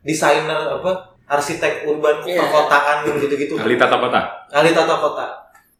designer 0.00 0.74
apa 0.74 0.92
arsitek 1.26 1.84
urban 1.84 2.24
Iya. 2.24 2.40
perkotaan 2.40 3.04
gitu-gitu 3.04 3.54
Ahli 3.54 3.76
tata 3.76 3.96
kota. 3.96 4.20
ahli 4.48 4.72
tata 4.72 4.96
kota 4.96 5.26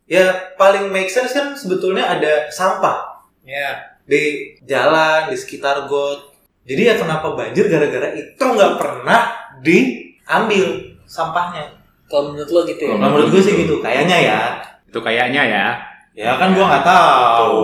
ya 0.05 0.25
paling 0.55 0.89
make 0.89 1.09
sense 1.09 1.33
kan 1.33 1.53
sebetulnya 1.53 2.05
ada 2.05 2.49
sampah 2.49 3.17
Ya. 3.41 3.97
di 4.05 4.53
jalan 4.63 5.29
di 5.29 5.37
sekitar 5.37 5.85
got 5.85 6.21
jadi 6.65 6.93
ya 6.93 7.01
kenapa 7.01 7.33
banjir 7.33 7.65
gara-gara 7.65 8.13
itu 8.13 8.37
nggak 8.37 8.77
pernah 8.77 9.33
diambil 9.65 10.67
sampahnya 11.05 11.78
Kalau 12.09 12.33
menurut 12.33 12.49
lo 12.49 12.61
gitu 12.65 12.83
ya? 12.83 12.91
kalau 12.91 13.11
menurut 13.13 13.29
gue 13.31 13.43
sih 13.43 13.55
gitu 13.55 13.75
kayaknya 13.79 14.17
ya 14.19 14.41
Itu 14.85 14.99
kayaknya 14.99 15.43
ya. 15.45 15.67
ya 16.13 16.33
kan 16.35 16.51
gua 16.51 16.65
nggak 16.67 16.85
tahu 16.85 17.61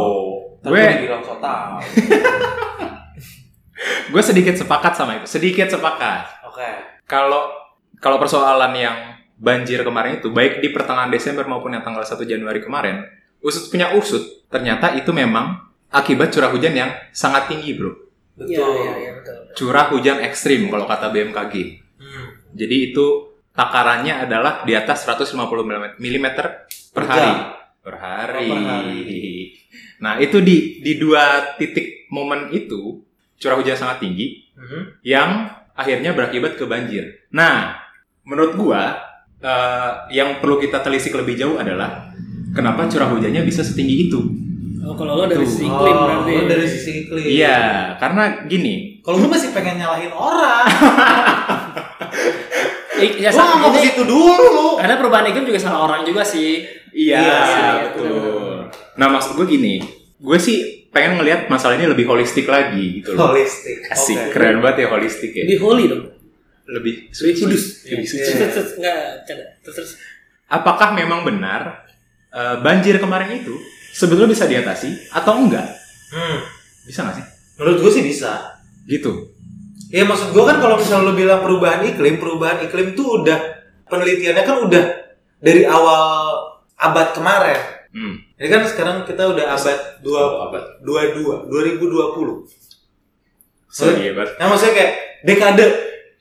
Gue- 0.63 0.81
gue 0.81 1.05
bilang 1.05 1.21
so 1.21 1.37
tahu 1.37 1.81
Gue 4.09 4.23
sedikit 4.23 4.55
sepakat 4.55 4.93
sama 4.95 5.19
itu. 5.19 5.27
Sedikit 5.29 5.69
sepakat. 5.69 6.47
oke 6.47 6.71
Kalau 7.05 7.51
kalau 7.99 8.17
persoalan 8.17 8.73
yang 8.73 8.97
banjir 9.35 9.81
kemarin 9.81 10.21
itu 10.21 10.31
baik 10.31 10.61
di 10.61 10.71
pertengahan 10.71 11.09
Desember 11.09 11.45
maupun 11.45 11.73
yang 11.73 11.83
tanggal 11.83 12.01
1 12.01 12.17
Januari 12.23 12.61
kemarin, 12.61 13.03
usut 13.41 13.67
punya 13.67 13.93
usut, 13.93 14.23
ternyata 14.47 14.95
itu 14.95 15.11
memang 15.11 15.59
akibat 15.89 16.31
curah 16.31 16.49
hujan 16.49 16.73
yang 16.73 16.91
sangat 17.11 17.49
tinggi, 17.49 17.75
Bro. 17.75 17.93
Iya, 18.41 18.61
betul 18.61 18.71
iya, 18.75 18.93
iya, 18.95 19.11
betul. 19.15 19.37
Curah 19.55 19.87
hujan 19.91 20.19
ekstrim 20.21 20.69
kalau 20.69 20.85
kata 20.85 21.11
BMKG. 21.11 21.55
Hmm. 21.97 22.27
Jadi 22.55 22.77
itu 22.93 23.07
takarannya 23.55 24.15
adalah 24.21 24.63
di 24.63 24.75
atas 24.75 25.07
150 25.07 25.39
mm 25.97 26.27
per 26.35 26.67
Per 26.91 27.05
hari. 27.05 27.33
Per 27.81 27.95
hari. 27.95 28.47
Oh, 28.47 28.55
per 28.55 28.63
hari. 28.63 29.15
Nah, 29.97 30.19
itu 30.19 30.39
di 30.39 30.57
di 30.79 30.95
dua 30.95 31.55
titik 31.55 32.07
momen 32.09 32.51
itu 32.51 33.03
curah 33.35 33.57
hujan 33.57 33.75
sangat 33.75 33.99
tinggi 34.01 34.47
Mhm. 34.55 35.03
yang 35.03 35.31
akhirnya 35.73 36.11
berakibat 36.11 36.55
ke 36.55 36.65
banjir. 36.65 37.27
Nah, 37.31 37.75
menurut 38.23 38.55
gua 38.55 38.83
eh, 39.37 39.91
yang 40.11 40.39
perlu 40.39 40.57
kita 40.57 40.81
telisik 40.81 41.13
lebih 41.13 41.35
jauh 41.35 41.57
adalah 41.57 42.09
kenapa 42.51 42.87
curah 42.87 43.07
hujannya 43.09 43.43
bisa 43.43 43.61
setinggi 43.61 44.09
itu. 44.09 44.21
Oh, 44.81 44.95
kalau 44.95 45.17
lo 45.17 45.25
dari 45.25 45.43
sisi 45.43 45.65
iklim 45.65 45.75
Oh, 45.91 46.01
berarti. 46.03 46.33
lu 46.35 46.45
dari 46.47 46.67
sisi 46.67 46.91
iklim 47.03 47.25
Iya, 47.25 47.61
karena 47.99 48.23
gini, 48.45 49.01
kalau 49.01 49.17
gue 49.19 49.29
masih 49.29 49.51
pengen 49.51 49.77
nyalahin 49.77 50.13
orang 50.13 50.65
ya, 52.97 53.31
nggak 53.31 53.59
mau 53.59 53.71
ke 53.71 53.81
situ 53.83 54.03
dulu 54.05 54.79
karena 54.79 54.95
perubahan 54.97 55.27
iklim 55.29 55.45
juga 55.45 55.61
salah 55.61 55.81
orang 55.85 56.03
juga 56.03 56.23
sih. 56.23 56.63
Iya, 56.95 57.19
Iya, 57.19 57.71
betul. 57.91 58.71
Nah, 58.95 59.07
maksud 59.11 59.35
gue 59.35 59.47
gini, 59.51 59.83
gue 60.15 60.39
sih 60.39 60.87
pengen 60.95 61.19
ngelihat 61.19 61.51
masalah 61.51 61.75
ini 61.75 61.91
lebih 61.91 62.07
holistik 62.07 62.47
lagi 62.47 63.03
gitu 63.03 63.19
loh. 63.19 63.35
holistik 63.35 63.83
Asik, 63.91 64.15
Oke. 64.15 64.31
keren 64.31 64.63
banget 64.63 64.87
ya 64.87 64.95
holistik 64.95 65.35
ya. 65.35 65.43
Lebih 65.43 65.59
holy 65.59 65.85
dong. 65.91 66.05
Lebih 66.71 67.11
Lebih 67.11 67.35
suci. 67.35 67.43
kudus. 67.43 67.65
Lebih 67.85 68.07
suci. 68.07 68.23
Iya. 68.23 68.37
Terus, 68.39 68.53
terus, 68.55 68.71
nggak, 68.79 68.99
canda. 69.27 69.45
Terus, 69.67 69.75
terus. 69.75 69.91
Apakah 70.47 70.95
memang 70.95 71.27
benar 71.27 71.83
eh, 72.31 72.57
banjir 72.63 73.03
kemarin 73.03 73.43
itu 73.43 73.59
sebetulnya 73.91 74.31
bisa 74.31 74.47
diatasi 74.47 75.11
atau 75.11 75.35
enggak? 75.43 75.67
Hmm. 76.15 76.39
Bisa 76.87 77.03
nggak 77.03 77.17
sih? 77.19 77.27
menurut 77.55 77.87
gue 77.87 77.93
sih 77.93 78.03
bisa 78.03 78.55
Gitu. 78.85 79.34
Ya 79.95 80.03
maksud 80.03 80.35
gue 80.35 80.43
kan 80.43 80.59
kalau 80.59 80.75
misalnya 80.75 81.07
lo 81.07 81.15
bilang 81.15 81.39
perubahan 81.47 81.87
iklim, 81.87 82.19
perubahan 82.19 82.67
iklim 82.67 82.99
tuh 82.99 83.23
udah 83.23 83.39
penelitiannya 83.87 84.43
kan 84.43 84.57
udah 84.67 84.85
dari 85.39 85.63
awal 85.63 86.35
abad 86.75 87.15
kemarin. 87.15 87.61
Hmm. 87.95 88.19
Ini 88.35 88.49
kan 88.51 88.67
sekarang 88.67 89.07
kita 89.07 89.23
udah 89.31 89.55
abad 89.55 89.79
dua 90.03 90.51
abad. 90.51 90.83
dua 90.83 91.15
dua 91.15 91.47
2020. 91.47 92.43
So, 93.71 93.91
iya, 93.95 94.19
Bat. 94.19 94.39
Nah 94.43 94.51
maksudnya 94.51 94.75
kayak 94.75 94.93
dekade, 95.23 95.67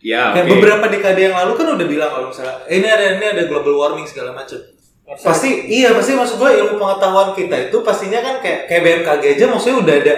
Ya, 0.03 0.36
kayak 0.36 0.51
beberapa 0.51 0.86
dekade 0.92 1.32
yang 1.32 1.36
lalu 1.38 1.56
kan 1.56 1.80
udah 1.80 1.88
bilang 1.88 2.12
kalau 2.12 2.27
misalnya 2.27 2.60
eh, 2.68 2.75
ini 2.75 2.88
ada 2.92 3.06
ini 3.15 3.24
ada 3.24 3.44
global 3.48 3.74
warming 3.80 4.03
segala 4.03 4.36
macam. 4.36 4.60
Pasti 5.08 5.72
iya 5.72 5.96
pasti 5.96 6.12
maksud 6.12 6.44
gue 6.44 6.50
ilmu 6.60 6.75
pengetahuan 6.75 7.32
kita 7.32 7.72
itu 7.72 7.77
pastinya 7.88 8.20
kan 8.20 8.44
kayak 8.44 8.68
kayak 8.68 8.82
BMKG 8.84 9.24
aja 9.39 9.46
maksudnya 9.48 9.77
udah 9.80 9.96
ada 10.03 10.13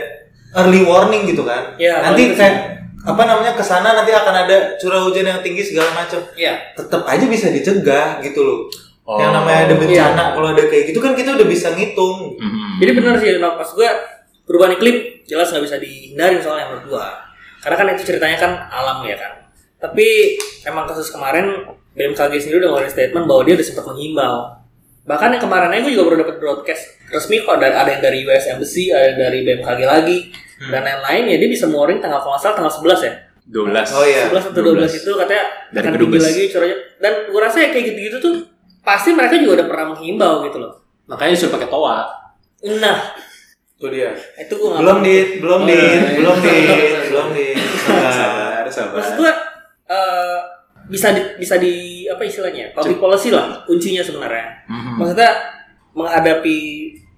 early 0.57 0.81
warning 0.81 1.29
gitu 1.29 1.45
kan. 1.45 1.77
Ya, 1.77 2.01
nanti 2.01 2.33
kalau 2.33 2.33
itu 2.33 2.35
kayak 2.41 2.57
apa 3.05 3.21
namanya 3.29 3.53
ke 3.53 3.61
sana 3.61 3.93
nanti 3.93 4.09
akan 4.09 4.33
ada 4.33 4.73
curah 4.81 5.05
hujan 5.05 5.29
yang 5.29 5.39
tinggi 5.45 5.61
segala 5.61 5.93
macam. 5.93 6.25
Iya. 6.33 6.73
Tetap 6.73 7.05
aja 7.05 7.25
bisa 7.29 7.53
dicegah 7.53 8.19
gitu 8.25 8.41
loh. 8.41 8.59
Oh. 9.05 9.21
Yang 9.21 9.31
namanya 9.37 9.59
ada 9.69 9.75
bencana 9.77 10.23
Iya. 10.25 10.33
kalau 10.33 10.47
ada 10.57 10.63
kayak 10.65 10.83
gitu 10.89 10.99
kan 10.99 11.13
kita 11.13 11.37
udah 11.37 11.47
bisa 11.47 11.69
ngitung. 11.77 12.33
Hmm. 12.41 12.81
Jadi 12.81 12.91
benar 12.97 13.13
sih, 13.21 13.37
pas 13.37 13.69
gue 13.69 13.89
perubahan 14.49 14.73
iklim 14.73 14.97
jelas 15.29 15.53
nggak 15.53 15.63
bisa 15.69 15.77
dihindari 15.77 16.41
soalnya 16.41 16.73
menurut 16.73 16.85
gue. 16.89 17.07
Karena 17.61 17.75
kan 17.77 17.85
itu 17.93 18.03
ceritanya 18.09 18.37
kan 18.41 18.51
alam 18.73 19.05
ya 19.05 19.17
kan. 19.17 19.33
Tapi 19.77 20.37
emang 20.65 20.89
kasus 20.89 21.13
kemarin 21.13 21.69
BMKG 21.93 22.41
sendiri 22.41 22.65
udah 22.65 22.69
ngeluarin 22.73 22.89
statement 22.89 23.25
bahwa 23.29 23.41
dia 23.45 23.53
udah 23.53 23.65
sempat 23.65 23.85
menghimbau. 23.85 24.37
Bahkan 25.05 25.37
yang 25.37 25.43
kemarin 25.45 25.69
aja 25.69 25.81
gue 25.85 25.93
juga 25.93 26.05
baru 26.09 26.17
dapat 26.25 26.35
broadcast 26.41 26.83
resmi 27.13 27.45
kok 27.45 27.61
ada, 27.61 27.85
ada 27.85 27.89
yang 27.93 28.01
dari 28.01 28.25
US 28.25 28.49
Embassy, 28.49 28.89
ada 28.89 29.13
yang 29.13 29.19
dari 29.21 29.39
BMKG 29.45 29.79
lagi 29.85 30.17
dan 30.57 30.81
lain-lain 30.81 31.23
ya 31.27 31.35
dia 31.37 31.49
bisa 31.49 31.65
ngeluarin 31.65 31.99
tanggal 31.99 32.19
kalau 32.19 32.35
salah 32.35 32.55
tanggal 32.55 32.71
11 32.71 33.01
ya. 33.01 33.13
12. 33.45 33.93
Oh 33.93 34.03
iya. 34.03 34.21
11 34.27 34.49
atau 34.49 34.61
12, 34.73 34.89
itu 34.95 35.11
katanya 35.13 35.43
Dari 35.69 35.85
akan 35.85 35.93
tinggi 35.95 36.17
lagi 36.17 36.43
curahnya. 36.49 36.77
Dan 36.97 37.11
gue 37.29 37.39
rasa 37.39 37.57
ya 37.59 37.69
kayak 37.69 37.85
gitu-gitu 37.89 38.17
tuh 38.17 38.33
pasti 38.81 39.13
mereka 39.13 39.37
juga 39.37 39.61
udah 39.61 39.67
pernah 39.67 39.85
menghimbau 39.91 40.35
gitu 40.43 40.57
loh. 40.57 40.73
Makanya 41.05 41.31
disuruh 41.33 41.53
pakai 41.53 41.69
toa. 41.69 41.99
Nah, 42.81 42.97
Itu 43.75 43.91
dia. 43.91 44.15
itu 44.35 44.53
gue 44.55 44.65
nggak 44.65 44.81
Belum 44.81 44.97
dit, 45.01 45.27
belum 45.37 45.59
Oh, 45.61 45.67
dit, 45.67 45.77
iya. 45.77 46.01
belum 46.15 46.37
dit, 46.39 46.93
belum 47.11 47.27
dit. 47.31 47.57
Sabar. 47.85 48.65
Sabar, 48.65 48.93
maksud 48.97 49.13
gue 49.15 49.31
eh, 49.85 50.39
bisa 50.85 51.07
di, 51.11 51.21
bisa 51.37 51.55
di 51.57 51.73
apa 52.05 52.21
istilahnya 52.21 52.69
public 52.71 52.97
policy 52.97 53.29
lah 53.29 53.61
kuncinya 53.63 54.01
sebenarnya 54.01 54.65
Mhm. 54.65 54.97
maksudnya 54.97 55.29
menghadapi 55.93 56.57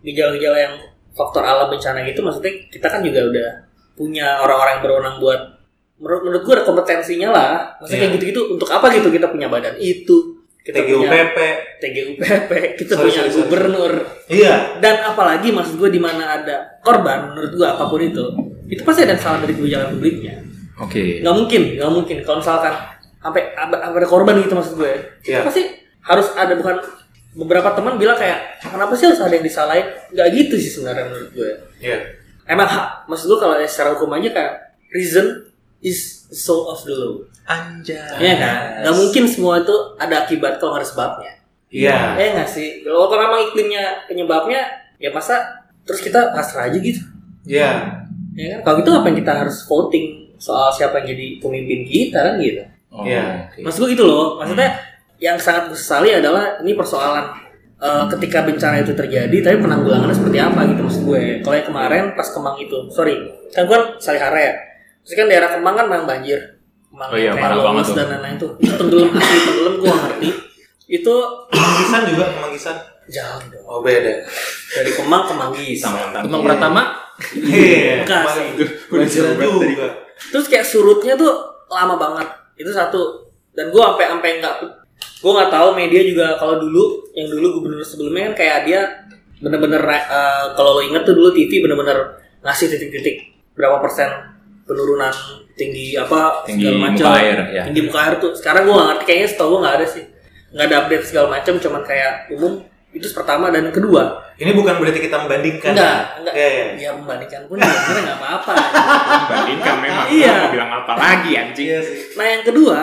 gejala-gejala 0.01 0.57
yang 0.57 0.75
faktor 1.17 1.41
alam 1.41 1.67
bencana 1.67 2.05
gitu 2.05 2.21
maksudnya 2.21 2.53
kita 2.69 2.87
kan 2.87 3.01
juga 3.01 3.25
udah 3.25 3.49
punya 3.93 4.37
orang-orang 4.39 4.77
yang 4.77 4.83
berwenang 4.85 5.15
buat 5.17 5.41
menurut 5.97 6.21
menurut 6.21 6.41
gue 6.45 6.53
ada 6.53 6.63
kompetensinya 6.63 7.29
lah 7.29 7.51
maksudnya 7.75 7.97
Iya. 7.97 8.03
kayak 8.05 8.15
gitu-gitu 8.15 8.41
untuk 8.53 8.69
apa 8.69 8.85
gitu 8.93 9.09
kita 9.09 9.27
punya 9.27 9.49
badan 9.49 9.73
itu 9.75 10.37
kita 10.61 10.83
punya 10.83 11.09
TGUPP. 11.09 11.37
TGUPP 11.81 12.51
kita 12.77 12.93
Sorry, 12.93 13.07
punya 13.07 13.17
sorry, 13.17 13.29
sorry. 13.31 13.39
gubernur 13.41 13.93
Iya. 14.27 14.53
dan 14.77 14.95
apalagi 15.03 15.49
maksud 15.49 15.75
gue 15.75 15.89
di 15.89 15.97
mana 15.97 16.37
ada 16.37 16.55
korban 16.79 17.33
menurut 17.33 17.51
gue 17.51 17.65
apa 17.65 17.83
pun 17.83 17.97
itu 17.97 18.25
itu 18.67 18.81
pasti 18.83 19.01
ada 19.03 19.17
salah 19.17 19.41
dari 19.41 19.55
kebijakan 19.55 19.95
publiknya 19.95 20.35
Oke. 20.77 21.25
nggak 21.25 21.33
mungkin 21.33 21.61
nggak 21.75 21.89
mungkin 21.89 22.17
kalau 22.21 22.37
misalkan 22.37 22.73
sampai 23.17 23.41
ada 23.57 24.05
korban 24.05 24.37
gitu 24.37 24.53
maksud 24.53 24.77
gue 24.77 24.93
Iya. 25.25 25.41
pasti 25.41 25.65
harus 25.99 26.29
ada 26.31 26.53
bukan 26.53 26.77
beberapa 27.37 27.69
teman 27.71 27.95
bilang 27.95 28.17
kayak 28.17 28.57
kenapa 28.59 28.91
sih 28.93 29.05
harus 29.05 29.21
ada 29.21 29.31
yang 29.31 29.45
disalahin 29.45 29.85
nggak 30.09 30.27
gitu 30.33 30.55
sih 30.57 30.71
sebenarnya 30.73 31.05
menurut 31.05 31.29
gue 31.31 31.51
Iya. 31.77 31.97
emang 32.45 32.65
hak 32.65 33.05
maksud 33.05 33.29
gue 33.29 33.37
kalau 33.37 33.53
secara 33.61 33.93
hukum 33.93 34.09
aja 34.11 34.29
kayak 34.31 34.53
reason 34.89 35.45
is 35.79 36.25
the 36.25 36.35
soul 36.35 36.65
of 36.67 36.81
the 36.81 36.91
law 36.91 37.21
Anjay. 37.45 37.95
ya 38.17 38.33
kan 38.35 38.55
nggak 38.81 38.95
mungkin 38.97 39.23
semua 39.23 39.61
itu 39.61 39.75
ada 39.95 40.25
akibat 40.25 40.57
kalau 40.57 40.73
nggak 40.73 40.83
ada 40.83 40.89
sebabnya 40.89 41.31
Iya. 41.69 41.97
ya 42.17 42.27
nggak 42.33 42.49
sih 42.49 42.81
kalau 42.81 43.05
kalau 43.05 43.21
memang 43.23 43.41
iklimnya 43.45 43.83
penyebabnya 44.05 44.61
ya 44.97 45.13
masa 45.13 45.37
terus 45.85 46.01
kita 46.01 46.33
pasrah 46.33 46.67
aja 46.67 46.77
gitu 46.77 47.05
Iya. 47.45 47.71
ya 48.33 48.45
kan 48.57 48.59
kalau 48.65 48.75
gitu 48.81 48.89
apa 48.91 49.07
yang 49.07 49.19
kita 49.19 49.33
harus 49.37 49.57
voting 49.63 50.07
soal 50.37 50.69
siapa 50.69 51.01
yang 51.01 51.13
jadi 51.13 51.25
pemimpin 51.37 51.81
kita 51.83 52.19
kan 52.23 52.35
gitu 52.37 52.65
Oh, 52.87 53.03
Iya. 53.03 53.51
oke. 53.51 53.67
Maksud 53.67 53.79
gue 53.83 53.89
gitu 53.93 54.07
loh, 54.07 54.39
maksudnya 54.39 54.71
yang 55.17 55.37
sangat 55.37 55.69
gue 55.69 55.77
sesali 55.77 56.13
adalah 56.13 56.61
ini 56.61 56.73
persoalan 56.73 57.25
eh, 57.77 58.05
ketika 58.17 58.45
bencana 58.45 58.81
itu 58.81 58.93
terjadi, 58.93 59.37
tapi 59.41 59.57
penanggulangannya 59.59 60.13
seperti 60.13 60.37
apa 60.37 60.59
gitu 60.69 60.81
maksud 60.81 61.03
gue. 61.05 61.23
Kalau 61.41 61.55
yang 61.57 61.67
kemarin 61.67 62.03
pas 62.13 62.27
Kemang 62.29 62.57
itu, 62.57 62.77
sorry, 62.89 63.15
kan 63.49 63.65
gue 63.65 63.73
kan 63.73 63.83
Salihara 63.97 64.39
ya, 64.39 64.53
terus 65.01 65.15
kan 65.15 65.25
daerah 65.25 65.49
Kemang 65.53 65.75
kan 65.75 65.85
memang 65.89 66.05
banjir, 66.05 66.39
Kemang 66.89 67.09
Oh 67.13 67.17
iya, 67.17 67.33
kayak 67.33 67.43
parah 67.43 67.57
banget 67.61 67.83
tuh. 67.85 67.95
dan 67.95 68.05
lain-lain 68.13 68.35
tuh, 68.37 68.51
itu 68.57 68.73
tenggelam 68.77 69.09
asli 69.13 69.37
tenggelam 69.41 69.73
gue 69.77 69.91
ngerti. 69.91 70.29
Itu 70.87 71.15
Kemanggisan 71.51 72.01
juga, 72.07 72.25
kemanggisan. 72.31 72.77
Jauh 73.07 73.39
dong. 73.47 73.63
Oh 73.63 73.79
beda. 73.79 74.19
Dari 74.67 74.91
Kemang 74.91 75.23
ke 75.27 75.33
Manggis. 75.35 75.79
Sama. 75.79 76.11
Kemang 76.11 76.43
Pratama 76.43 76.83
Iya. 77.33 78.03
Bekasi. 78.03 78.59
Belajar 78.91 79.31
juga. 79.39 79.87
Terus 80.27 80.45
kayak 80.51 80.67
surutnya 80.67 81.15
tuh 81.15 81.31
lama 81.71 81.95
banget. 81.95 82.27
Itu 82.59 82.67
satu. 82.71 83.31
Dan 83.55 83.71
gue 83.71 83.79
sampai 83.79 84.11
sampai 84.11 84.29
nggak 84.43 84.55
gue 85.17 85.31
nggak 85.33 85.49
tahu 85.49 85.67
media 85.73 86.01
juga 86.05 86.37
kalau 86.37 86.61
dulu 86.61 87.09
yang 87.17 87.27
dulu 87.27 87.59
gubernur 87.59 87.81
sebelumnya 87.81 88.31
kan 88.31 88.35
kayak 88.37 88.57
dia 88.69 88.81
bener-bener 89.37 89.81
eh, 89.85 90.45
kalau 90.53 90.77
lo 90.77 90.81
inget 90.81 91.05
tuh 91.05 91.13
dulu 91.13 91.33
TV 91.33 91.61
bener-bener 91.61 92.21
ngasih 92.41 92.69
titik-titik 92.69 93.33
berapa 93.57 93.81
persen 93.81 94.09
penurunan 94.67 95.13
tinggi 95.57 95.97
apa 95.97 96.45
Tinggi 96.45 96.69
segala 96.69 96.77
muka 96.77 96.89
macam 96.93 97.05
air, 97.17 97.37
ya. 97.49 97.63
tinggi 97.65 97.81
muka 97.81 97.99
air 98.03 98.13
tuh 98.21 98.31
sekarang 98.37 98.61
gue 98.69 98.73
nggak 98.77 98.87
ngerti 98.93 99.03
kayaknya 99.05 99.27
setahu 99.33 99.47
gue 99.49 99.59
nggak 99.65 99.75
ada 99.79 99.85
sih 99.89 100.03
nggak 100.47 100.65
ada 100.69 100.75
update 100.85 101.05
segala 101.05 101.27
macam 101.33 101.53
cuman 101.57 101.81
kayak 101.81 102.13
umum 102.29 102.53
itu 102.93 103.07
pertama 103.13 103.51
dan 103.51 103.69
kedua 103.69 104.25
Ini 104.37 104.53
bukan 104.53 104.77
berarti 104.77 105.01
kita 105.01 105.17
membandingkan. 105.25 105.73
enggak 105.73 106.01
enggak 106.21 106.33
Iya, 106.37 106.49
iya. 106.49 106.65
ya 106.77 106.89
membandingkan 106.93 107.41
pun 107.49 107.57
ya 107.57 107.65
sebenarnya 107.67 108.03
nggak 108.05 108.19
apa-apa 108.21 108.53
Bandingkan 109.27 109.75
memang. 109.81 110.05
Iya. 110.13 110.33
Mau 110.37 110.49
bilang 110.53 110.71
apa 110.77 110.91
lagi 110.93 111.31
anjing? 111.33 111.65
Iya 111.67 111.79
sih. 111.81 111.97
Nah 112.13 112.25
yang 112.29 112.43
kedua, 112.45 112.77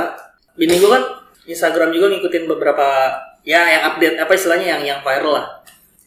bini 0.58 0.74
gue 0.76 0.90
kan 0.90 1.02
Instagram 1.44 1.90
juga 1.90 2.08
ngikutin 2.08 2.44
beberapa 2.46 2.86
ya 3.40 3.60
yang 3.68 3.82
update 3.90 4.16
apa 4.16 4.32
istilahnya 4.32 4.66
yang 4.70 4.82
yang 4.82 4.98
viral 5.00 5.34
lah. 5.34 5.46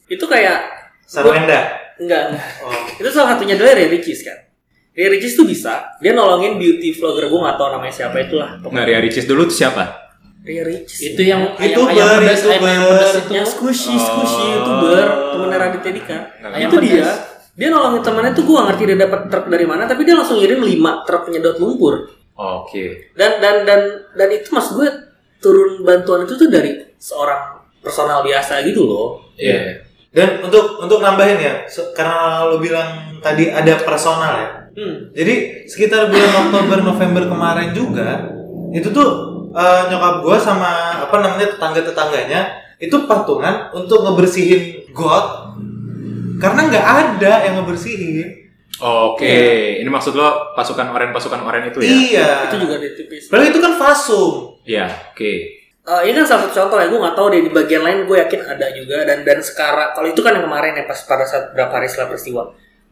Itu 0.06 0.24
kayak 0.24 0.58
Sarwenda. 1.04 1.60
enggak 1.96 2.22
enggak. 2.30 2.44
Oh. 2.60 2.74
Itu 2.94 3.08
salah 3.08 3.34
satunya 3.34 3.54
adalah 3.54 3.74
Ray 3.74 3.88
Ricis 3.88 4.22
kan. 4.22 4.38
Ray 4.92 5.08
Ricis 5.10 5.34
tuh 5.34 5.44
bisa 5.44 5.94
dia 5.98 6.10
nolongin 6.10 6.58
beauty 6.58 6.90
vlogger 6.92 7.26
gue 7.26 7.38
nggak 7.38 7.56
tahu 7.56 7.68
namanya 7.72 7.94
siapa 7.94 8.16
itulah. 8.18 8.58
Nggak 8.58 8.84
Ria 8.84 8.98
Ricis 8.98 9.24
dulu 9.24 9.46
tuh 9.46 9.56
siapa? 9.56 10.10
Ray 10.40 10.58
Ricis. 10.60 11.12
itu 11.12 11.22
yang 11.22 11.54
Itu 11.54 11.82
ayam, 11.84 11.92
ayam 11.92 12.06
ber, 12.08 12.18
pedas, 12.20 12.38
itu 12.38 12.48
ayam, 12.48 12.64
ayam 12.64 12.82
ber. 12.82 12.90
pedas 12.94 13.12
itu. 13.14 13.30
yang 13.30 13.46
squishy 13.46 13.92
Oh. 13.92 14.00
squishy 14.00 14.44
youtuber 14.48 15.06
temennya 15.28 15.58
Raditya 15.60 15.92
Dika. 15.92 16.18
Ayam 16.42 16.66
itu 16.66 16.76
pedas. 16.76 16.88
dia. 16.88 17.08
Dia 17.54 17.68
nolongin 17.68 18.02
temennya 18.02 18.32
tuh 18.32 18.42
gue 18.42 18.54
gak 18.54 18.66
ngerti 18.70 18.82
dia 18.84 18.98
dapat 19.00 19.20
truk 19.26 19.46
dari 19.48 19.66
mana, 19.66 19.82
tapi 19.84 20.02
dia 20.02 20.14
langsung 20.14 20.38
ngirim 20.38 20.62
5 20.62 20.78
truk 21.04 21.22
penyedot 21.24 21.56
lumpur. 21.58 21.94
Oke. 22.34 23.10
dan 23.12 23.42
dan 23.42 23.66
dan 23.66 23.80
dan 24.14 24.28
itu 24.30 24.46
mas 24.52 24.70
gue 24.70 24.86
turun 25.38 25.82
bantuan 25.82 26.26
itu 26.26 26.34
tuh 26.34 26.48
dari 26.50 26.76
seorang 26.98 27.62
personal 27.78 28.22
biasa 28.22 28.62
gitu 28.66 28.84
loh 28.84 29.08
Iya. 29.38 29.86
Dan 30.08 30.42
untuk 30.42 30.82
untuk 30.82 30.98
nambahin 30.98 31.38
ya, 31.38 31.54
karena 31.94 32.42
lo 32.48 32.58
bilang 32.58 33.20
tadi 33.22 33.52
ada 33.54 33.78
personal 33.86 34.32
ya. 34.34 34.48
hmm. 34.74 35.14
Jadi 35.14 35.34
sekitar 35.70 36.10
bulan 36.10 36.48
Oktober 36.48 36.78
November 36.82 37.22
kemarin 37.28 37.70
juga 37.70 38.26
itu 38.74 38.88
tuh 38.90 39.08
eh, 39.54 39.82
nyokap 39.86 40.24
gua 40.26 40.36
sama 40.40 41.04
apa 41.06 41.16
namanya 41.22 41.54
tetangga 41.54 41.80
tetangganya 41.86 42.40
itu 42.80 43.06
patungan 43.06 43.70
untuk 43.76 44.02
ngebersihin 44.02 44.90
got 44.90 45.54
karena 46.42 46.60
nggak 46.66 46.86
ada 46.86 47.32
yang 47.46 47.54
ngebersihin. 47.62 48.48
Oke. 48.78 49.78
Ini 49.82 49.90
maksud 49.90 50.14
lo 50.14 50.54
pasukan 50.54 50.94
oren 50.94 51.10
pasukan 51.10 51.42
oren 51.42 51.66
itu 51.66 51.82
ya? 51.82 51.90
Iya. 51.90 52.28
itu 52.46 52.56
juga 52.62 52.78
di 52.78 52.94
tipis 52.94 53.26
Padahal 53.26 53.50
itu 53.50 53.58
kan 53.58 53.74
fasum. 53.74 54.57
Iya. 54.68 54.86
Oke. 55.16 55.32
Eh, 55.88 56.02
ini 56.04 56.20
kan 56.20 56.28
salah 56.28 56.42
satu 56.44 56.52
contoh 56.52 56.76
ya 56.76 56.92
gue 56.92 57.00
nggak 57.00 57.16
tahu 57.16 57.26
deh 57.32 57.40
di 57.40 57.50
bagian 57.50 57.80
lain 57.80 58.04
gue 58.04 58.16
yakin 58.20 58.40
ada 58.44 58.68
juga 58.76 59.08
dan 59.08 59.24
dan 59.24 59.40
sekarang 59.40 59.96
kalau 59.96 60.04
itu 60.04 60.20
kan 60.20 60.36
yang 60.36 60.44
kemarin 60.44 60.76
ya 60.76 60.84
pas 60.84 61.00
pada 61.00 61.24
saat 61.24 61.56
berapa 61.56 61.72
hari 61.72 61.88
setelah 61.88 62.12
peristiwa 62.12 62.42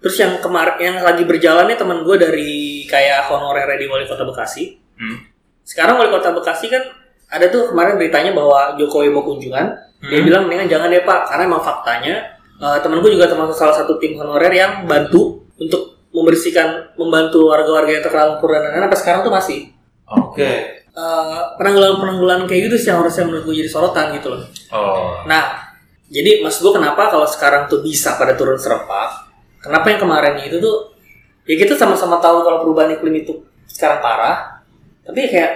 terus 0.01 0.17
yang 0.17 0.41
kemarin 0.41 0.81
yang 0.81 0.97
lagi 1.05 1.29
berjalannya 1.29 1.77
teman 1.77 2.01
gue 2.01 2.17
dari 2.17 2.49
kayak 2.89 3.29
honorer 3.29 3.69
di 3.77 3.85
wali 3.85 4.09
kota 4.09 4.25
Bekasi 4.25 4.81
Hmm. 4.97 5.29
sekarang 5.61 6.01
wali 6.01 6.09
kota 6.09 6.33
Bekasi 6.33 6.73
kan 6.73 6.81
ada 7.29 7.53
tuh 7.53 7.69
kemarin 7.69 8.01
beritanya 8.01 8.33
bahwa 8.33 8.81
Jokowi 8.81 9.13
mau 9.13 9.21
kunjungan 9.21 9.67
dia 10.01 10.17
Hmm. 10.17 10.25
bilang 10.25 10.43
mendingan 10.49 10.69
jangan 10.73 10.89
deh 10.89 11.05
pak 11.05 11.29
karena 11.29 11.43
emang 11.45 11.61
faktanya 11.61 12.15
eh, 12.57 12.79
temen 12.81 13.05
gue 13.05 13.13
juga 13.13 13.29
termasuk 13.29 13.61
salah 13.61 13.77
satu 13.77 14.01
tim 14.01 14.17
honorer 14.17 14.49
yang 14.49 14.89
bantu 14.89 15.45
untuk 15.61 16.01
membersihkan 16.17 16.97
membantu 16.97 17.53
warga-warga 17.53 17.93
yang 17.93 18.01
terkena 18.01 18.25
lumpur 18.33 18.57
dan 18.57 18.73
lain-lain 18.73 18.89
sampai 18.89 19.01
sekarang 19.05 19.21
tuh 19.21 19.35
masih 19.37 19.69
Oke. 20.09 20.81
Eh, 20.97 21.41
penanggulan-penanggulan 21.61 22.49
kayak 22.49 22.73
gitu 22.73 22.77
sih 22.79 22.89
yang 22.89 23.05
harusnya 23.05 23.29
menurut 23.29 23.45
gue 23.45 23.61
jadi 23.61 23.69
sorotan 23.69 24.17
gitu 24.17 24.33
loh 24.33 24.41
Oh. 24.73 25.21
nah 25.29 25.61
jadi 26.09 26.41
maksud 26.41 26.65
gue 26.65 26.73
kenapa 26.73 27.13
kalau 27.13 27.29
sekarang 27.29 27.69
tuh 27.69 27.85
bisa 27.85 28.17
pada 28.17 28.33
turun 28.33 28.57
serempak 28.57 29.29
kenapa 29.61 29.93
yang 29.93 30.01
kemarin 30.01 30.41
itu 30.41 30.57
tuh 30.57 30.97
ya 31.45 31.53
kita 31.55 31.77
sama-sama 31.77 32.17
tahu 32.17 32.41
kalau 32.41 32.65
perubahan 32.65 32.97
iklim 32.97 33.13
itu 33.15 33.37
sekarang 33.69 34.01
parah 34.01 34.65
tapi 35.03 35.29
kayak 35.29 35.53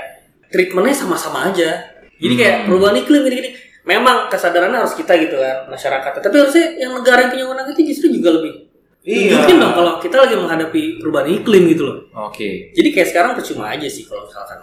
treatmentnya 0.46 0.92
sama-sama 0.94 1.48
aja 1.48 1.88
jadi 2.14 2.34
kayak 2.36 2.54
Hmm. 2.54 2.64
perubahan 2.68 2.96
iklim 2.98 3.20
gini-gini 3.24 3.50
memang 3.82 4.28
kesadarannya 4.28 4.76
harus 4.76 4.92
kita 4.92 5.16
gitu 5.16 5.34
kan 5.34 5.64
masyarakat 5.66 6.20
tapi 6.20 6.36
harusnya 6.36 6.76
yang 6.76 6.92
negara 6.92 7.24
yang 7.24 7.32
punya 7.32 7.44
wewenang 7.48 7.72
itu 7.72 7.82
justru 7.88 8.12
juga 8.12 8.36
lebih 8.36 8.68
Iya. 9.00 9.40
mungkin 9.40 9.56
dong 9.56 9.72
kalau 9.72 9.92
kita 9.96 10.20
lagi 10.20 10.36
menghadapi 10.36 11.00
perubahan 11.00 11.32
iklim 11.32 11.64
gitu 11.66 11.88
loh 11.88 11.96
Oke. 12.28 12.76
jadi 12.76 12.88
kayak 12.92 13.08
sekarang 13.08 13.30
percuma 13.32 13.72
aja 13.72 13.88
sih 13.88 14.04
kalau 14.04 14.28
misalkan 14.28 14.60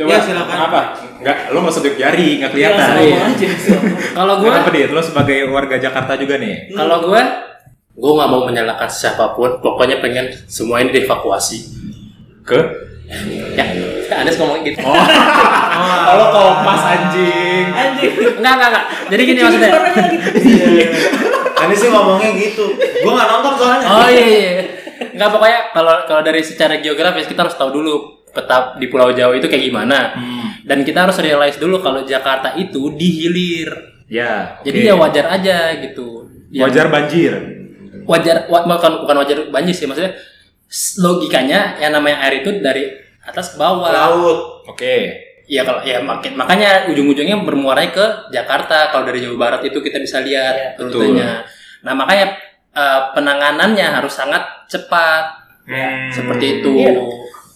Coba 0.00 0.16
Ya, 0.16 0.18
silakan. 0.24 0.56
Apa? 0.64 0.80
Enggak, 1.20 1.36
lo 1.52 1.58
nggak 1.60 1.74
sedek 1.76 1.94
jari, 2.00 2.40
nggak 2.40 2.50
kelihatan. 2.56 2.88
Ya, 2.88 3.00
iya. 3.04 3.18
aja 3.20 3.46
Kalau 4.16 4.34
gue, 4.40 4.48
Kenapa 4.48 4.70
dia? 4.72 4.86
Lo 4.88 5.02
sebagai 5.04 5.38
warga 5.52 5.76
Jakarta 5.76 6.16
juga 6.16 6.40
nih. 6.40 6.72
kalau 6.72 7.04
gue, 7.04 7.22
gue 8.00 8.12
nggak 8.16 8.30
mau 8.32 8.40
menyalahkan 8.48 8.88
siapa 8.88 9.36
pun. 9.36 9.60
Pokoknya 9.60 10.00
pengen 10.00 10.32
semua 10.48 10.80
ini 10.80 10.96
dievakuasi. 10.96 11.58
Ke? 12.48 12.60
Ya, 13.52 13.64
Anies 14.24 14.40
ngomong 14.40 14.64
gitu. 14.64 14.80
Oh. 14.88 14.96
Kalau 16.08 16.26
kompas 16.32 16.80
anjing. 16.80 17.66
anjing 17.68 18.12
Enggak, 18.40 18.52
enggak, 18.56 18.68
enggak. 18.72 18.84
Jadi 19.12 19.22
gini 19.28 19.40
maksudnya. 19.44 19.70
Iya. 20.40 20.86
Tadi 21.52 21.74
sih 21.76 21.88
ngomongnya 21.92 22.30
gitu. 22.40 22.72
Gua 23.04 23.12
nggak 23.20 23.28
nonton 23.28 23.52
soalnya. 23.60 23.84
Oh 23.84 24.08
iya, 24.08 24.24
iya. 24.24 24.52
Enggak 25.12 25.28
pokoknya 25.28 25.60
kalau 25.76 25.94
kalau 26.08 26.22
dari 26.24 26.40
secara 26.40 26.80
geografis 26.80 27.28
kita 27.28 27.44
harus 27.44 27.52
tahu 27.52 27.68
dulu 27.68 28.19
peta 28.30 28.74
di 28.74 28.86
Pulau 28.86 29.10
Jawa 29.10 29.34
itu 29.34 29.46
kayak 29.46 29.64
gimana. 29.64 30.14
Hmm. 30.14 30.46
Dan 30.62 30.82
kita 30.82 31.04
harus 31.04 31.18
realize 31.18 31.56
dulu 31.56 31.78
kalau 31.78 32.02
Jakarta 32.02 32.54
itu 32.54 32.92
dihilir. 32.92 33.70
Ya. 34.06 34.58
Jadi 34.60 34.78
oke. 34.80 34.88
ya 34.88 34.94
wajar 34.94 35.26
aja 35.30 35.56
gitu. 35.78 36.26
Yang- 36.50 36.64
Wajar 36.66 36.86
banjir. 36.88 37.32
wajar 38.00 38.36
wa- 38.46 38.66
bukan 38.66 39.06
bukan 39.06 39.16
wajar 39.18 39.38
banjir 39.48 39.70
sih 39.70 39.86
maksudnya 39.86 40.10
logikanya 40.96 41.78
yang 41.78 41.92
namanya 41.92 42.22
air 42.22 42.42
itu 42.42 42.58
dari 42.58 42.90
atas 43.22 43.54
ke 43.54 43.56
bawah. 43.56 43.86
Laut. 43.86 44.38
Oke. 44.66 45.14
Iya 45.46 45.62
kalau 45.62 45.82
ya 45.82 45.98
makin 45.98 46.34
makanya 46.34 46.86
ujung-ujungnya 46.86 47.42
bermuara 47.42 47.82
ke 47.86 48.30
Jakarta. 48.30 48.90
Kalau 48.90 49.02
dari 49.02 49.18
Jawa 49.18 49.36
Barat 49.36 49.62
itu 49.64 49.78
kita 49.78 49.98
bisa 49.98 50.22
lihat 50.22 50.54
Iya, 50.54 50.68
rutenya. 50.78 51.42
Nah 51.82 51.92
makanya 51.92 52.34
eh, 52.70 53.00
penanganannya 53.12 53.86
harus 53.92 54.10
sangat 54.10 54.42
cepat 54.66 55.38
Hmm. 55.66 56.10
seperti 56.10 56.60
itu. 56.60 56.70
Iya. 56.72 56.98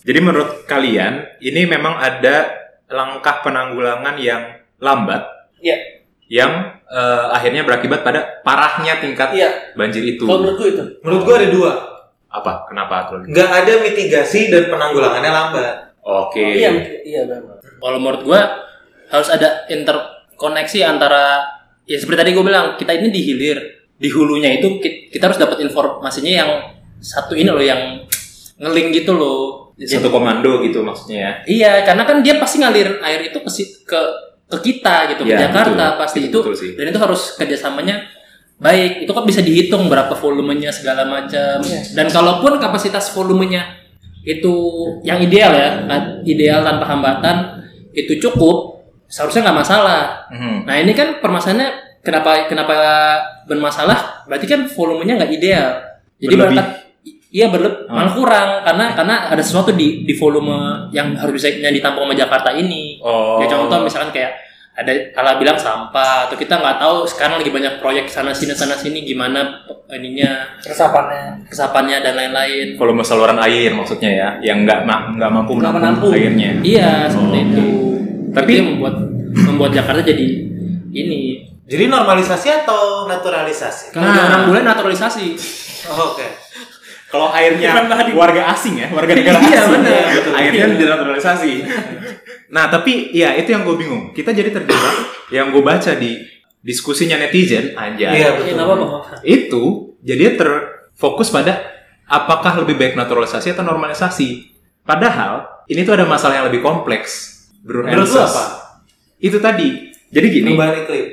Jadi 0.04 0.18
menurut 0.20 0.64
kalian 0.64 1.40
ini 1.40 1.64
memang 1.64 1.96
ada 1.96 2.52
langkah 2.86 3.40
penanggulangan 3.40 4.14
yang 4.16 4.42
lambat 4.76 5.24
Iya. 5.58 5.76
yang 6.28 6.52
eh, 6.84 7.24
akhirnya 7.32 7.64
berakibat 7.64 8.04
pada 8.04 8.44
parahnya 8.44 9.00
tingkat 9.00 9.32
Iya. 9.32 9.50
banjir 9.72 10.04
itu. 10.04 10.28
Kalau 10.28 10.44
menurut 10.44 10.56
gue 10.56 10.68
itu. 10.70 10.84
Menurut 11.00 11.22
gua 11.24 11.34
ada 11.36 11.48
dua. 11.48 11.72
Apa? 12.28 12.52
Kenapa? 12.66 12.94
Nggak 13.24 13.50
ada 13.50 13.72
mitigasi 13.80 14.52
dan 14.52 14.68
penanggulangannya 14.68 15.30
lambat. 15.30 15.74
Oke. 16.04 16.60
Iya, 16.60 16.70
iya 17.02 17.20
benar. 17.24 17.64
Kalau 17.64 17.98
menurut 17.98 18.22
gua 18.22 18.40
harus 19.08 19.28
ada 19.28 19.64
interkoneksi 19.66 20.80
antara 20.82 21.44
ya 21.84 21.96
seperti 21.96 22.16
tadi 22.18 22.30
gue 22.32 22.40
bilang 22.40 22.74
kita 22.74 22.92
ini 22.92 23.08
dihilir 23.08 23.58
di 23.94 24.08
hulunya 24.08 24.50
itu 24.50 24.80
ki- 24.80 25.12
kita 25.12 25.28
harus 25.28 25.38
dapat 25.38 25.60
informasinya 25.60 26.32
yang 26.34 26.50
satu 26.98 27.36
ini 27.36 27.46
loh 27.46 27.60
yang 27.60 28.02
ngeling 28.56 28.90
gitu 28.90 29.14
loh. 29.14 29.53
Satu 29.76 30.08
komando 30.08 30.62
gitu 30.62 30.80
maksudnya 30.80 31.18
ya. 31.18 31.32
Iya, 31.44 31.72
karena 31.82 32.02
kan 32.02 32.20
dia 32.20 32.38
pasti 32.38 32.58
ngalirin 32.58 32.98
air 33.00 33.20
itu 33.24 33.36
ke 33.36 33.50
si- 33.50 33.74
ke 33.82 33.98
ke 34.44 34.58
kita 34.62 35.10
gitu 35.10 35.22
ke 35.22 35.30
Iya, 35.30 35.48
Jakarta 35.48 35.72
betul. 35.90 35.98
pasti 35.98 36.18
Itu 36.20 36.28
itu 36.28 36.38
betul 36.40 36.54
sih. 36.54 36.70
dan 36.74 36.84
itu 36.86 36.98
harus 36.98 37.34
kerjasamanya 37.34 37.96
baik 38.56 39.02
itu 39.02 39.10
kan 39.10 39.24
bisa 39.24 39.40
dihitung 39.40 39.88
berapa 39.88 40.14
volumenya 40.14 40.70
segala 40.70 41.02
macam 41.04 41.58
Iya. 41.58 41.80
dan 41.92 42.06
kalaupun 42.06 42.56
kapasitas 42.56 43.10
volumenya 43.10 43.66
itu 44.22 44.54
yang 45.02 45.18
ideal 45.18 45.50
ya 45.50 45.82
kan, 45.82 46.02
ideal 46.22 46.62
tanpa 46.62 46.86
hambatan 46.86 47.36
itu 47.90 48.14
cukup 48.20 48.78
seharusnya 49.06 49.42
nggak 49.44 49.58
masalah 49.58 50.02
Mhm. 50.30 50.56
nah 50.64 50.76
ini 50.76 50.92
kan 50.92 51.18
permasalahannya 51.18 51.70
kenapa 52.00 52.46
kenapa 52.46 52.74
bermasalah 53.44 54.22
berarti 54.24 54.46
kan 54.46 54.60
volumenya 54.66 55.18
nggak 55.18 55.32
ideal 55.34 55.68
jadi 56.16 56.34
Berlebih. 56.36 56.62
Iya 57.34 57.50
berlebih 57.50 57.84
Hmm. 57.84 57.98
malah 57.98 58.14
kurang 58.14 58.48
karena 58.62 58.84
karena 58.94 59.14
ada 59.28 59.42
sesuatu 59.42 59.70
di 59.70 60.02
di 60.02 60.14
volume 60.14 60.54
yang 60.88 61.12
harus 61.12 61.34
bisa 61.36 61.50
yang 61.52 61.70
ditampung 61.70 62.06
sama 62.06 62.14
Jakarta 62.14 62.54
ini 62.54 63.02
Oh. 63.02 63.36
ya 63.36 63.46
contoh 63.46 63.82
misalkan 63.82 64.08
kayak 64.08 64.38
ada 64.72 64.90
ala 65.14 65.34
bilang 65.36 65.54
sampah 65.54 66.26
atau 66.26 66.34
kita 66.34 66.50
nggak 66.52 66.78
tahu 66.78 67.02
sekarang 67.04 67.36
lagi 67.36 67.46
banyak 67.48 67.78
proyek 67.78 68.06
sana 68.06 68.30
sini 68.30 68.50
sana 68.50 68.74
sini 68.74 69.02
gimana 69.02 69.62
ininya 69.88 70.46
Resapannya. 70.60 71.46
kesapannya 71.46 71.98
dan 72.00 72.14
lain-lain 72.14 72.74
volume 72.74 73.02
saluran 73.02 73.38
air 73.40 73.70
maksudnya 73.70 74.10
ya, 74.10 74.28
yang 74.44 74.62
nggak 74.62 74.82
ma- 74.82 75.10
nggak 75.12 75.30
mampu 75.32 75.54
Nggak 75.54 75.70
menampung 75.72 76.10
menampung. 76.10 76.10
airnya. 76.12 76.50
iya 76.60 77.06
seperti 77.06 77.34
Oh. 77.34 77.44
itu 77.44 77.64
Tapi- 78.32 78.58
tapi 78.58 78.62
membuat 78.64 78.94
membuat 79.36 79.70
Jakarta 79.72 80.02
jadi 80.02 80.26
ini 80.92 81.22
Jadi 81.64 81.88
normalisasi 81.88 82.48
atau 82.60 83.08
naturalisasi? 83.08 83.88
Kalau 83.90 84.04
Nah. 84.04 84.20
orang 84.28 84.42
bule 84.44 84.60
naturalisasi. 84.60 85.32
Oh, 85.88 86.12
Oke. 86.12 86.28
Kalau 87.14 87.30
airnya 87.30 87.70
warga 88.10 88.42
asing 88.50 88.74
ya, 88.74 88.90
warga 88.90 89.14
negara 89.14 89.38
Iya, 89.38 89.58
asing. 89.62 89.70
benar. 89.70 89.94
Airnya 90.34 90.66
dinaturalisasi. 90.74 91.52
nah, 92.50 92.66
tapi 92.66 93.14
ya 93.14 93.38
itu 93.38 93.54
yang 93.54 93.62
gue 93.62 93.78
bingung. 93.78 94.10
Kita 94.10 94.34
jadi 94.34 94.50
terjebak 94.50 95.30
yang 95.30 95.54
gue 95.54 95.62
baca 95.62 95.94
di 95.94 96.18
diskusinya 96.58 97.14
netizen 97.22 97.70
aja. 97.78 98.10
Iya 98.10 98.18
Ya 98.18 98.30
betul. 98.34 98.58
apa-apa. 98.58 99.22
Itu 99.22 99.62
jadi 100.02 100.34
terfokus 100.34 101.30
pada 101.30 101.62
apakah 102.10 102.66
lebih 102.66 102.74
baik 102.74 102.94
naturalisasi 102.98 103.54
atau 103.54 103.62
normalisasi. 103.62 104.50
Padahal 104.82 105.64
ini 105.70 105.86
tuh 105.86 105.94
ada 105.94 106.04
masalah 106.04 106.42
yang 106.42 106.46
lebih 106.50 106.66
kompleks. 106.66 107.46
Bro 107.62 107.86
Menurut 107.86 108.10
apa? 108.10 108.74
Itu 109.22 109.40
tadi. 109.40 109.94
Jadi 110.10 110.26
gini, 110.28 110.50
Perubahan 110.52 110.84
iklim. 110.84 111.06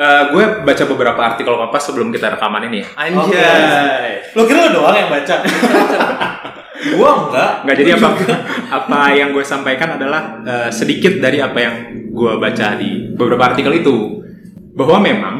Eh, 0.00 0.22
gue 0.32 0.44
baca 0.64 0.84
beberapa 0.88 1.20
artikel 1.20 1.52
Kompas 1.52 1.82
sebelum 1.92 2.08
kita 2.08 2.32
rekaman 2.32 2.72
ini. 2.72 2.80
ya. 2.80 2.88
Anjay. 2.96 4.32
Lo 4.32 4.48
kira 4.48 4.58
lo 4.66 4.80
doang 4.80 4.96
yang 4.96 5.10
baca? 5.12 5.34
gua 6.96 7.10
enggak. 7.28 7.50
Nggak 7.68 7.76
jadi 7.76 7.90
apa 8.00 8.08
apa 8.80 9.00
yang 9.12 9.28
gue 9.36 9.44
sampaikan 9.44 10.00
adalah 10.00 10.40
eh, 10.40 10.70
sedikit 10.72 11.20
dari 11.20 11.38
apa 11.44 11.58
yang 11.60 11.74
gue 12.10 12.32
baca 12.40 12.66
di 12.80 13.12
beberapa 13.12 13.52
artikel 13.52 13.72
itu 13.76 14.24
bahwa 14.72 14.98
memang 15.04 15.36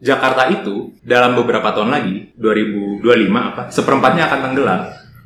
Jakarta 0.00 0.48
itu 0.48 0.96
dalam 1.04 1.36
beberapa 1.36 1.76
tahun 1.76 1.92
lagi 1.92 2.32
2025 2.40 3.04
apa 3.36 3.62
seperempatnya 3.68 4.26
akan 4.26 4.40
tenggelam. 4.50 4.80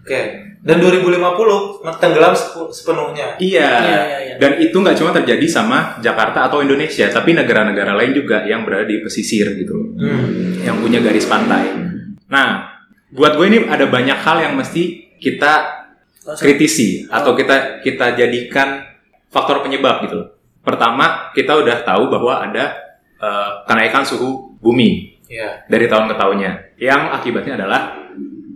Oke. 0.05 0.21
Dan 0.61 0.81
2050 0.81 1.81
tenggelam 1.97 2.33
sepenuhnya. 2.69 3.37
Iya. 3.37 3.69
Iya, 3.69 4.01
iya, 4.05 4.19
iya. 4.21 4.35
Dan 4.37 4.61
itu 4.61 4.77
nggak 4.77 4.97
cuma 4.97 5.13
terjadi 5.13 5.45
sama 5.49 5.97
Jakarta 6.01 6.49
atau 6.49 6.61
Indonesia, 6.61 7.09
tapi 7.09 7.33
negara-negara 7.33 7.97
lain 7.97 8.13
juga 8.13 8.45
yang 8.45 8.65
berada 8.65 8.85
di 8.85 9.01
pesisir 9.01 9.49
gitu 9.57 9.73
loh, 9.73 9.89
Hmm. 9.97 10.61
yang 10.61 10.77
punya 10.81 11.01
garis 11.01 11.25
pantai. 11.25 11.69
Nah, 12.29 12.69
buat 13.13 13.37
gue 13.37 13.47
ini 13.49 13.59
ada 13.65 13.85
banyak 13.89 14.17
hal 14.17 14.41
yang 14.41 14.55
mesti 14.57 15.13
kita 15.21 15.85
kritisi 16.37 17.05
atau 17.09 17.33
kita 17.33 17.81
kita 17.81 18.17
jadikan 18.17 18.89
faktor 19.29 19.61
penyebab 19.61 20.05
gitu 20.05 20.15
loh. 20.17 20.29
Pertama, 20.61 21.29
kita 21.33 21.61
udah 21.61 21.85
tahu 21.85 22.09
bahwa 22.09 22.41
ada 22.41 22.73
eh, 23.15 23.51
kenaikan 23.65 24.05
suhu 24.05 24.57
bumi 24.61 25.17
Iya. 25.25 25.65
dari 25.65 25.89
tahun 25.89 26.13
ke 26.13 26.15
tahunnya, 26.17 26.53
yang 26.77 27.09
akibatnya 27.13 27.57
adalah 27.57 28.04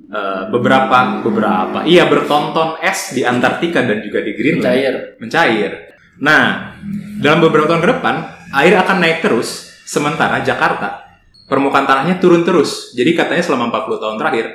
eh, 0.08 0.42
beberapa 0.48 1.20
beberapa 1.20 1.84
iya 1.84 2.08
bertonton 2.08 2.80
es 2.80 3.12
di 3.12 3.22
Antartika 3.22 3.84
dan 3.84 4.00
juga 4.00 4.24
di 4.24 4.32
Greenland 4.32 4.72
Mencair. 4.72 4.94
mencair. 5.20 5.70
Nah, 6.18 6.74
dalam 7.22 7.38
beberapa 7.38 7.70
tahun 7.70 7.82
ke 7.84 7.88
depan 7.98 8.14
air 8.52 8.74
akan 8.74 8.96
naik 8.98 9.22
terus, 9.22 9.78
sementara 9.84 10.42
Jakarta 10.42 11.06
permukaan 11.46 11.86
tanahnya 11.86 12.18
turun 12.18 12.42
terus. 12.42 12.90
Jadi 12.92 13.14
katanya 13.14 13.44
selama 13.44 13.70
40 13.70 14.02
tahun 14.02 14.16
terakhir 14.18 14.46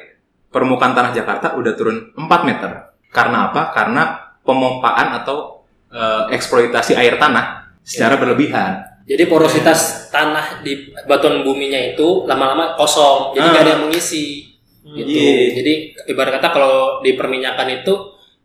permukaan 0.49 0.93
tanah 0.93 1.11
Jakarta 1.11 1.55
udah 1.55 1.73
turun 1.73 1.97
4 2.13 2.49
meter. 2.49 2.71
Karena 3.09 3.49
apa? 3.49 3.71
Karena 3.71 4.03
pemompaan 4.43 5.23
atau 5.23 5.65
eh, 5.87 6.33
eksploitasi 6.33 6.97
air 6.97 7.15
tanah 7.15 7.77
secara 7.85 8.17
berlebihan. 8.17 8.81
Jadi 9.03 9.27
porositas 9.27 10.07
tanah 10.09 10.63
di 10.63 10.89
batuan 11.05 11.43
buminya 11.43 11.77
itu 11.77 12.23
lama-lama 12.23 12.73
kosong, 12.73 13.35
jadi 13.35 13.43
Ah. 13.43 13.51
nggak 13.51 13.63
ada 13.63 13.71
yang 13.77 13.83
mengisi. 13.87 14.52
Gitu. 14.83 15.07
Iya. 15.07 15.63
Jadi 15.63 15.73
ibarat 16.11 16.43
kata 16.43 16.47
kalau 16.51 16.99
di 16.99 17.15
perminyakan 17.15 17.67
itu 17.81 17.93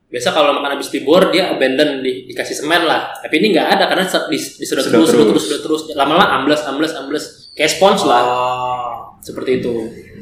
biasa 0.09 0.33
kalau 0.33 0.57
makan 0.57 0.81
habis 0.81 0.89
dibor 0.89 1.29
dia 1.29 1.53
abandon 1.53 2.01
di, 2.01 2.25
dikasih 2.31 2.65
semen 2.65 2.87
lah. 2.87 3.13
Tapi 3.19 3.35
ini 3.43 3.53
nggak 3.53 3.69
ada 3.77 3.85
karena 3.91 4.07
dis- 4.31 4.57
disedot 4.57 4.87
Sedot 4.87 5.05
terus, 5.05 5.11
terus. 5.11 5.27
terus, 5.27 5.43
sedot 5.51 5.63
terus. 5.67 5.83
Lama-lama 5.99 6.39
ambles, 6.39 6.63
ambles, 6.65 6.95
ambles. 6.95 7.25
Kayak 7.53 7.75
spons 7.75 8.07
lah. 8.07 8.23
Oh. 8.25 8.93
Seperti 9.19 9.59
itu. 9.61 9.75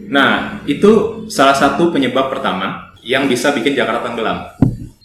Nah, 0.09 0.62
itu 0.64 1.24
salah 1.29 1.55
satu 1.55 1.92
penyebab 1.92 2.33
pertama 2.33 2.96
yang 3.05 3.29
bisa 3.31 3.52
bikin 3.52 3.76
Jakarta 3.76 4.09
tenggelam. 4.09 4.50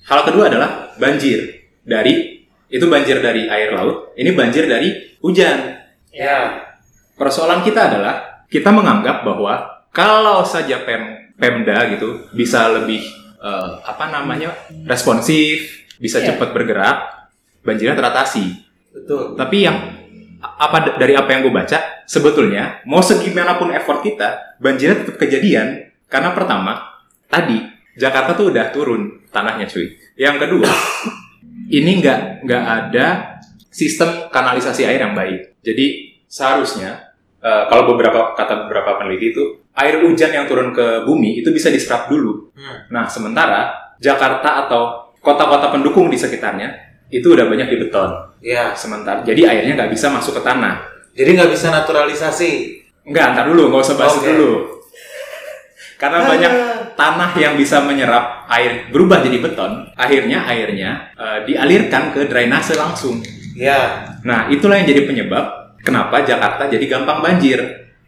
Hal 0.07 0.19
kedua 0.25 0.47
adalah 0.49 0.95
banjir. 0.97 1.69
Dari 1.81 2.41
itu 2.71 2.85
banjir 2.87 3.19
dari 3.19 3.51
air 3.51 3.75
laut, 3.75 4.15
ini 4.15 4.31
banjir 4.31 4.65
dari 4.65 5.19
hujan. 5.19 5.75
Ya. 6.15 6.71
Persoalan 7.19 7.61
kita 7.61 7.91
adalah 7.91 8.45
kita 8.47 8.71
menganggap 8.71 9.27
bahwa 9.27 9.80
kalau 9.91 10.43
saja 10.43 10.83
Pem 10.87 11.31
Pemda 11.35 11.87
gitu 11.91 12.27
bisa 12.31 12.69
lebih 12.71 13.01
eh, 13.41 13.69
apa 13.83 14.11
namanya? 14.13 14.53
responsif, 14.87 15.83
bisa 15.97 16.21
Iya. 16.21 16.33
cepat 16.33 16.53
bergerak, 16.53 16.97
banjirnya 17.65 17.97
teratasi. 17.97 18.45
Betul. 18.91 19.33
Tapi 19.37 19.57
yang 19.65 19.77
apa 20.41 20.97
dari 20.97 21.13
apa 21.13 21.29
yang 21.29 21.45
gue 21.45 21.53
baca 21.53 22.01
sebetulnya 22.09 22.81
mau 22.89 22.97
segimanapun 23.05 23.69
effort 23.77 24.01
kita 24.01 24.57
banjirnya 24.57 25.05
tetap 25.05 25.21
kejadian 25.21 25.93
karena 26.09 26.33
pertama 26.33 26.81
tadi 27.29 27.61
Jakarta 27.93 28.33
tuh 28.33 28.49
udah 28.49 28.73
turun 28.73 29.21
tanahnya 29.29 29.69
cuy. 29.69 29.93
Yang 30.17 30.35
kedua 30.47 30.69
ini 31.77 31.91
nggak 32.01 32.41
nggak 32.41 32.63
ada 32.65 33.07
sistem 33.69 34.27
kanalisasi 34.33 34.83
air 34.87 35.03
yang 35.03 35.13
baik. 35.13 35.61
Jadi 35.61 36.17
seharusnya 36.25 37.10
eh, 37.41 37.63
kalau 37.67 37.89
beberapa 37.89 38.31
kata 38.33 38.65
beberapa 38.65 38.95
peneliti 38.95 39.33
itu 39.33 39.43
air 39.73 39.99
hujan 39.99 40.29
yang 40.29 40.45
turun 40.45 40.69
ke 40.69 41.03
bumi 41.03 41.37
itu 41.37 41.49
bisa 41.49 41.67
diserap 41.67 42.07
dulu. 42.07 42.53
Hmm. 42.53 42.87
Nah 42.89 43.05
sementara 43.05 43.71
Jakarta 43.97 44.65
atau 44.65 45.13
kota-kota 45.17 45.69
pendukung 45.69 46.07
di 46.07 46.17
sekitarnya 46.17 46.69
itu 47.07 47.27
udah 47.27 47.45
banyak 47.45 47.67
di 47.67 47.77
beton 47.77 48.09
Ya. 48.41 48.73
sementara 48.73 49.21
jadi 49.21 49.45
airnya 49.45 49.77
nggak 49.77 49.91
bisa 49.91 50.09
masuk 50.09 50.39
ke 50.39 50.41
tanah 50.41 50.81
Jadi 51.11 51.35
nggak 51.35 51.51
bisa 51.51 51.69
naturalisasi. 51.69 52.51
nggak 53.05 53.25
ntar 53.33 53.45
dulu 53.45 53.69
nggak 53.69 53.81
usah 53.81 53.95
bahas 53.95 54.15
itu 54.15 54.25
dulu 54.27 54.51
karena 55.97 56.17
Ah. 56.17 56.27
banyak 56.27 56.53
tanah 56.95 57.31
yang 57.35 57.53
bisa 57.53 57.81
menyerap 57.81 58.45
air 58.47 58.89
berubah 58.89 59.21
jadi 59.21 59.37
beton 59.37 59.85
akhirnya 59.93 60.41
airnya 60.43 61.13
eh, 61.13 61.39
dialirkan 61.45 62.09
ke 62.09 62.25
drainase 62.25 62.73
langsung 62.73 63.21
Ya. 63.53 64.09
nah 64.23 64.49
itulah 64.49 64.81
yang 64.81 64.87
jadi 64.87 65.05
penyebab 65.05 65.60
kenapa 65.81 66.21
Jakarta 66.21 66.65
jadi 66.65 66.85
gampang 66.87 67.19
banjir 67.19 67.59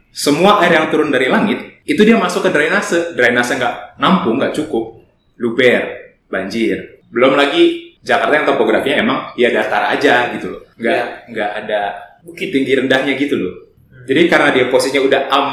semua 0.09 0.61
air 0.61 0.77
yang 0.77 0.87
turun 0.89 1.09
dari 1.09 1.27
langit 1.27 1.81
itu 1.83 2.01
dia 2.01 2.15
masuk 2.15 2.45
ke 2.45 2.49
drainase 2.49 3.13
drainase 3.13 3.57
nggak 3.57 3.97
nampung 3.97 4.37
nggak 4.37 4.53
cukup 4.53 5.01
luber 5.37 6.13
banjir 6.29 7.01
belum 7.09 7.33
lagi 7.33 7.93
Jakarta 8.03 8.33
yang 8.35 8.47
topografinya 8.47 8.97
emang 8.99 9.19
ya 9.33 9.49
datar 9.49 9.89
aja 9.89 10.31
gitu 10.35 10.53
loh 10.53 10.61
nggak 10.75 10.97
Iya. 10.97 11.29
nggak 11.29 11.51
ada 11.63 11.81
bukit 12.21 12.49
tinggi 12.49 12.73
rendahnya 12.75 13.13
gitu 13.15 13.35
loh 13.35 13.53
jadi 14.03 14.27
karena 14.27 14.49
dia 14.51 14.65
posisinya 14.67 15.01
udah 15.03 15.21
am 15.29 15.47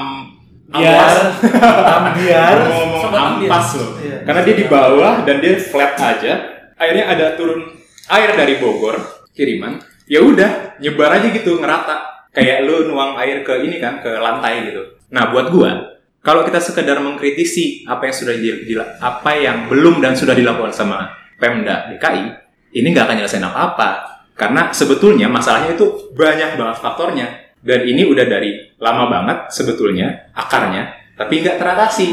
Biar. 0.70 1.18
Biar. 2.22 2.56
ngomong 2.70 3.10
ambiar. 3.10 3.50
ampas 3.50 3.68
loh 3.74 3.90
Iya. 3.98 4.16
karena 4.22 4.40
dia 4.46 4.54
di 4.54 4.66
bawah 4.66 5.14
dan 5.26 5.36
dia 5.42 5.58
flat 5.58 5.94
aja 5.98 6.32
akhirnya 6.74 7.04
ada 7.10 7.26
turun 7.34 7.74
air 8.08 8.30
dari 8.34 8.54
Bogor 8.58 8.98
kiriman 9.34 9.78
ya 10.06 10.22
udah 10.22 10.78
nyebar 10.78 11.10
aja 11.18 11.26
gitu 11.30 11.58
ngerata 11.58 12.09
kayak 12.30 12.66
lu 12.66 12.90
nuang 12.90 13.18
air 13.18 13.42
ke 13.42 13.66
ini 13.66 13.82
kan 13.82 14.02
ke 14.02 14.10
lantai 14.18 14.70
gitu. 14.70 14.82
Nah 15.10 15.30
buat 15.34 15.50
gua 15.50 15.98
kalau 16.20 16.44
kita 16.44 16.60
sekedar 16.60 17.00
mengkritisi 17.00 17.88
apa 17.88 18.12
yang 18.12 18.14
sudah 18.14 18.34
di, 18.36 18.76
apa 19.00 19.30
yang 19.40 19.72
belum 19.72 20.04
dan 20.04 20.12
sudah 20.12 20.36
dilakukan 20.36 20.68
sama 20.68 21.08
Pemda 21.40 21.88
DKI 21.96 22.50
ini 22.76 22.86
nggak 22.92 23.04
akan 23.08 23.16
nyelesain 23.18 23.42
apa-apa. 23.42 23.90
Karena 24.38 24.72
sebetulnya 24.72 25.28
masalahnya 25.28 25.76
itu 25.76 26.12
banyak 26.16 26.56
banget 26.56 26.76
faktornya. 26.80 27.26
Dan 27.60 27.84
ini 27.84 28.08
udah 28.08 28.24
dari 28.24 28.56
lama 28.80 29.04
banget 29.12 29.52
sebetulnya 29.52 30.32
akarnya 30.32 31.12
tapi 31.16 31.44
nggak 31.44 31.60
teratasi. 31.60 32.08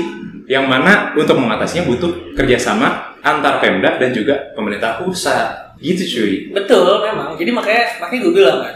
Yang 0.47 0.65
mana 0.71 1.11
untuk 1.11 1.35
mengatasinya 1.43 1.83
butuh 1.91 2.31
kerjasama 2.31 3.19
antar 3.19 3.59
Pemda 3.59 3.99
dan 3.99 4.15
juga 4.15 4.55
pemerintah 4.55 5.03
pusat. 5.03 5.75
Gitu 5.75 6.03
cuy. 6.07 6.33
Betul 6.55 7.03
memang. 7.03 7.35
Jadi 7.35 7.51
makanya 7.51 7.99
makanya 7.99 8.19
gue 8.23 8.33
bilang 8.33 8.57
kan 8.63 8.75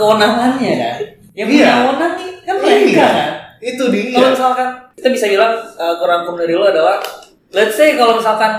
kewenangannya 0.00 0.72
kan. 0.74 0.96
Yang 1.30 1.46
punya 1.46 1.60
Iya. 1.60 1.72
wewenang 1.78 2.12
nih 2.14 2.30
kan 2.40 2.54
mereka 2.56 2.80
Iya. 2.82 3.08
kan. 3.10 3.30
Itu 3.60 3.82
dia. 3.86 4.04
Kalau 4.10 4.28
misalkan 4.32 4.68
kita 4.94 5.08
bisa 5.10 5.26
bilang 5.28 5.52
uh, 5.76 5.94
kurangkum 5.96 6.34
dari 6.34 6.52
lo 6.52 6.64
adalah 6.64 6.96
let's 7.50 7.74
say 7.74 7.92
kalau 7.94 8.16
misalkan 8.16 8.52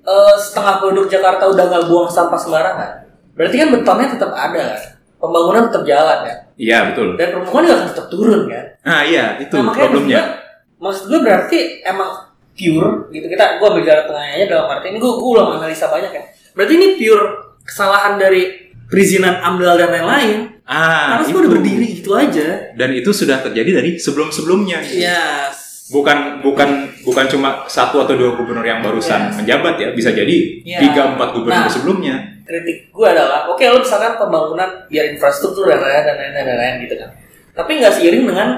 uh, 0.00 0.34
setengah 0.34 0.78
penduduk 0.78 1.08
Jakarta 1.08 1.44
udah 1.44 1.64
nggak 1.66 1.84
buang 1.86 2.06
sampah 2.06 2.36
sembarangan, 2.36 2.90
berarti 3.32 3.56
kan 3.56 3.68
betonnya 3.70 4.08
tetap 4.08 4.30
ada 4.30 4.62
kan. 4.72 4.82
Pembangunan 5.18 5.66
tetap 5.66 5.82
jalan 5.82 6.18
kan. 6.22 6.38
iya 6.54 6.78
betul 6.84 7.14
Dan 7.14 7.30
permukaan 7.32 7.62
juga 7.64 7.74
akan 7.76 7.88
tetap 7.88 8.06
turun 8.06 8.40
kan. 8.46 8.64
nah 8.80 9.00
iya 9.02 9.34
itu 9.36 9.50
Nah, 9.52 9.70
problemnya 9.70 10.22
maksud 10.22 10.30
gue, 10.30 10.78
maksud 10.78 11.04
gue 11.04 11.20
berarti 11.20 11.58
emang 11.82 12.10
pure 12.52 12.90
gitu 13.08 13.26
kita 13.26 13.58
gue 13.58 13.66
ambil 13.68 13.82
jalan 13.82 14.04
tengahnya 14.04 14.46
dalam 14.46 14.66
arti 14.68 14.86
ini 14.88 14.98
gue 14.98 15.12
gue 15.12 15.28
ulang 15.28 15.54
analisa 15.54 15.86
banyak 15.86 16.10
ya 16.10 16.22
berarti 16.52 16.72
ini 16.72 16.88
pure 16.94 17.24
kesalahan 17.62 18.14
dari 18.14 18.42
perizinan 18.86 19.38
amdal 19.38 19.74
dan 19.76 19.90
lain-lain 19.92 20.57
ah 20.68 21.16
karena 21.16 21.24
itu 21.24 21.28
semua 21.28 21.40
udah 21.40 21.52
berdiri 21.56 21.86
gitu 21.96 22.10
aja 22.12 22.48
dan 22.76 22.90
itu 22.92 23.10
sudah 23.10 23.40
terjadi 23.40 23.80
dari 23.80 23.90
sebelum-sebelumnya 23.96 24.78
ya 24.86 25.48
bukan 25.88 26.44
bukan 26.44 26.68
bukan 27.00 27.24
cuma 27.26 27.64
satu 27.64 28.04
atau 28.04 28.12
dua 28.12 28.36
gubernur 28.36 28.60
yang 28.60 28.84
barusan 28.84 29.32
Yes. 29.32 29.36
menjabat 29.40 29.74
ya 29.74 29.88
bisa 29.90 30.12
jadi 30.12 30.60
Ya. 30.60 30.78
tiga 30.78 31.16
empat 31.16 31.32
gubernur 31.32 31.64
Nah. 31.64 31.72
sebelumnya 31.72 32.14
kritik 32.44 32.88
gue 32.88 33.08
adalah 33.08 33.48
oke 33.48 33.60
lo 33.62 33.80
misalkan 33.80 34.16
pembangunan 34.16 34.68
biar 34.84 35.08
infrastruktur 35.08 35.64
dan 35.64 35.80
lain-lain 35.80 36.04
dan 36.04 36.16
lain-lain 36.20 36.44
dan 36.54 36.72
gitu 36.84 36.94
kan 36.96 37.10
tapi 37.54 37.80
nggak 37.80 37.92
seiring 37.94 38.24
dengan 38.24 38.48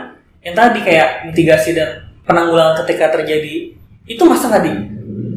yang 0.43 0.55
tadi 0.55 0.79
kayak 0.83 1.09
mitigasi 1.25 1.71
dan 1.73 1.89
penanggulangan 2.23 2.83
ketika 2.83 3.15
terjadi 3.15 3.71
itu 4.05 4.23
masa 4.27 4.51
nggak 4.51 4.63
di 4.67 4.73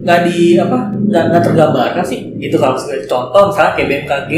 nggak 0.02 0.20
di 0.26 0.38
apa 0.58 0.78
nggak 0.92 1.24
nggak 1.30 1.44
tergambarkan 1.44 2.04
sih 2.04 2.34
itu 2.36 2.58
kalau 2.58 2.74
sebagai 2.74 3.06
contoh 3.06 3.54
misalnya 3.54 3.72
kayak 3.74 3.88
BMKG 3.88 4.32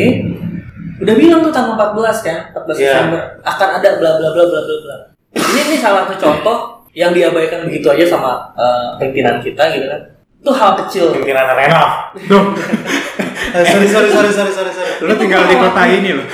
udah 0.97 1.13
bilang 1.13 1.39
tuh 1.41 1.51
tanggal 1.51 1.75
14 1.75 1.95
kan 2.21 2.37
14 2.51 2.75
Iya. 2.75 2.89
Desember 2.89 3.21
akan 3.41 3.69
ada 3.73 3.89
bla 3.95 4.11
bla 4.15 4.29
bla 4.29 4.43
bla 4.43 4.59
bla 4.61 4.75
bla 4.79 4.95
ini 5.35 5.59
ini 5.65 5.75
salah 5.75 6.05
satu 6.05 6.15
contoh 6.17 6.57
yang 6.91 7.11
diabaikan 7.11 7.63
begitu 7.63 7.87
aja 7.87 8.05
sama 8.07 8.31
eh, 8.53 8.87
pimpinan 8.97 9.39
kita 9.39 9.63
gitu 9.69 9.85
kan 9.85 10.01
itu 10.37 10.51
hal 10.53 10.71
kecil 10.77 11.05
Pimpinan 11.11 11.49
Renov. 11.49 11.89
Tuh, 12.21 12.43
Eh, 13.47 13.63
sorry, 13.63 13.87
sorry, 13.87 14.09
sorry, 14.09 14.29
sorry, 14.29 14.51
sorry, 14.51 14.67
sorry. 14.69 14.91
lu 15.01 15.15
tinggal 15.15 15.43
di 15.43 15.55
kota 15.55 15.81
ini 15.85 16.11
loh. 16.11 16.27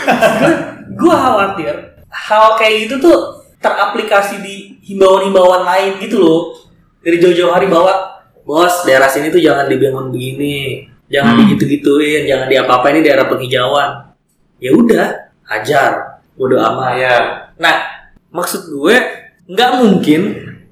gue 0.91 1.15
khawatir 1.15 1.73
hal 2.09 2.55
kayak 2.55 2.73
gitu 2.83 2.97
tuh 2.99 3.19
teraplikasi 3.57 4.41
di 4.41 4.55
himbauan-himbauan 4.83 5.61
lain 5.63 6.01
gitu 6.01 6.17
loh 6.17 6.41
dari 6.99 7.17
jauh-jauh 7.17 7.49
hari 7.49 7.65
bahwa 7.65 7.93
bos 8.41 8.83
daerah 8.83 9.05
sini 9.05 9.29
tuh 9.29 9.37
jangan 9.37 9.65
dibangun 9.65 10.09
begini 10.09 10.81
jangan 11.07 11.35
Hmm. 11.35 11.41
digitu-gituin 11.45 12.25
jangan 12.25 12.47
diapa-apa 12.47 12.89
ini 12.89 12.99
daerah 13.01 13.25
penghijauan 13.27 14.10
ya 14.61 14.71
udah 14.77 15.33
hajar. 15.49 16.21
Bodo 16.37 16.55
amat. 16.61 16.95
Iya. 16.95 17.15
nah 17.59 17.75
maksud 18.31 18.71
gue 18.71 18.95
nggak 19.51 19.71
mungkin 19.83 20.21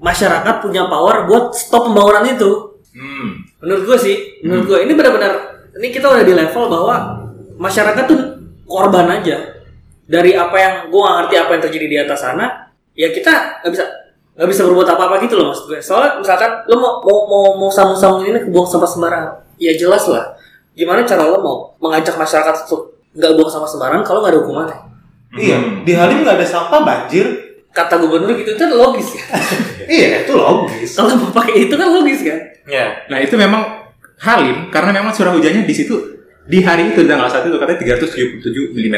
masyarakat 0.00 0.54
punya 0.64 0.88
power 0.88 1.28
buat 1.28 1.52
stop 1.52 1.90
pembangunan 1.90 2.24
itu. 2.24 2.70
Hmm. 2.90 3.46
menurut 3.62 3.86
gue 3.86 3.98
sih 4.02 4.16
menurut 4.42 4.66
gue 4.66 4.78
ini 4.82 4.98
benar-benar 4.98 5.62
ini 5.78 5.94
kita 5.94 6.10
udah 6.10 6.26
di 6.26 6.34
level 6.34 6.66
bahwa 6.66 7.22
masyarakat 7.60 8.04
tuh 8.08 8.20
korban 8.64 9.06
aja. 9.20 9.62
Dari 10.10 10.34
apa 10.34 10.56
yang 10.58 10.74
gue 10.90 10.98
gak 10.98 11.16
ngerti 11.22 11.34
apa 11.38 11.50
yang 11.54 11.62
terjadi 11.62 11.86
di 11.86 11.96
atas 12.02 12.18
sana 12.18 12.46
ya 12.98 13.14
kita 13.14 13.62
nggak 13.62 13.70
bisa 13.70 13.84
nggak 14.34 14.48
bisa 14.50 14.62
berbuat 14.66 14.88
apa-apa 14.90 15.22
gitu 15.22 15.38
loh 15.38 15.54
maksud 15.54 15.70
gue. 15.70 15.78
Soalnya 15.78 16.18
misalkan 16.18 16.50
lo 16.66 16.76
mau 16.82 16.92
mau 17.04 17.18
mau, 17.30 17.46
mau 17.62 17.70
samu-samu 17.70 18.26
ini 18.26 18.50
buang 18.50 18.66
sampah 18.66 18.90
sembarangan. 18.90 19.34
Ya 19.60 19.76
jelas 19.78 20.08
lah. 20.10 20.34
Gimana 20.74 21.06
cara 21.06 21.30
lo 21.30 21.38
mau 21.38 21.56
mengajak 21.78 22.18
masyarakat 22.18 22.66
untuk 22.66 22.89
nggak 23.12 23.30
buang 23.32 23.48
sampah 23.48 23.68
sembarangan 23.68 24.02
kalau 24.02 24.20
nggak 24.20 24.32
ada 24.32 24.40
hukumannya 24.40 24.78
Iya, 25.30 25.56
Hmm. 25.56 25.86
di 25.86 25.92
Halim 25.94 26.22
nggak 26.22 26.36
ada 26.36 26.46
sampah 26.46 26.80
banjir. 26.80 27.26
kata 27.70 28.02
gubernur 28.02 28.34
gitu 28.34 28.50
itu 28.50 28.64
logis 28.66 29.14
ya 29.14 29.22
Iya, 29.86 30.26
itu 30.26 30.34
logis. 30.34 30.90
kalau 30.90 31.14
mau 31.14 31.30
pakai 31.32 31.64
itu 31.64 31.74
kan 31.74 31.86
logis 31.88 32.18
kan 32.20 32.38
Iya. 32.66 33.06
Nah 33.06 33.18
itu 33.18 33.34
memang 33.34 33.62
Halim 34.18 34.68
karena 34.68 34.90
memang 34.92 35.10
curah 35.10 35.30
hujannya 35.30 35.62
di 35.62 35.70
situ 35.70 35.94
di 36.42 36.58
hari 36.60 36.90
itu 36.90 37.06
tanggal 37.06 37.30
satu 37.30 37.46
itu 37.46 37.56
katanya 37.56 37.78
377 37.78 38.74
mm 38.74 38.96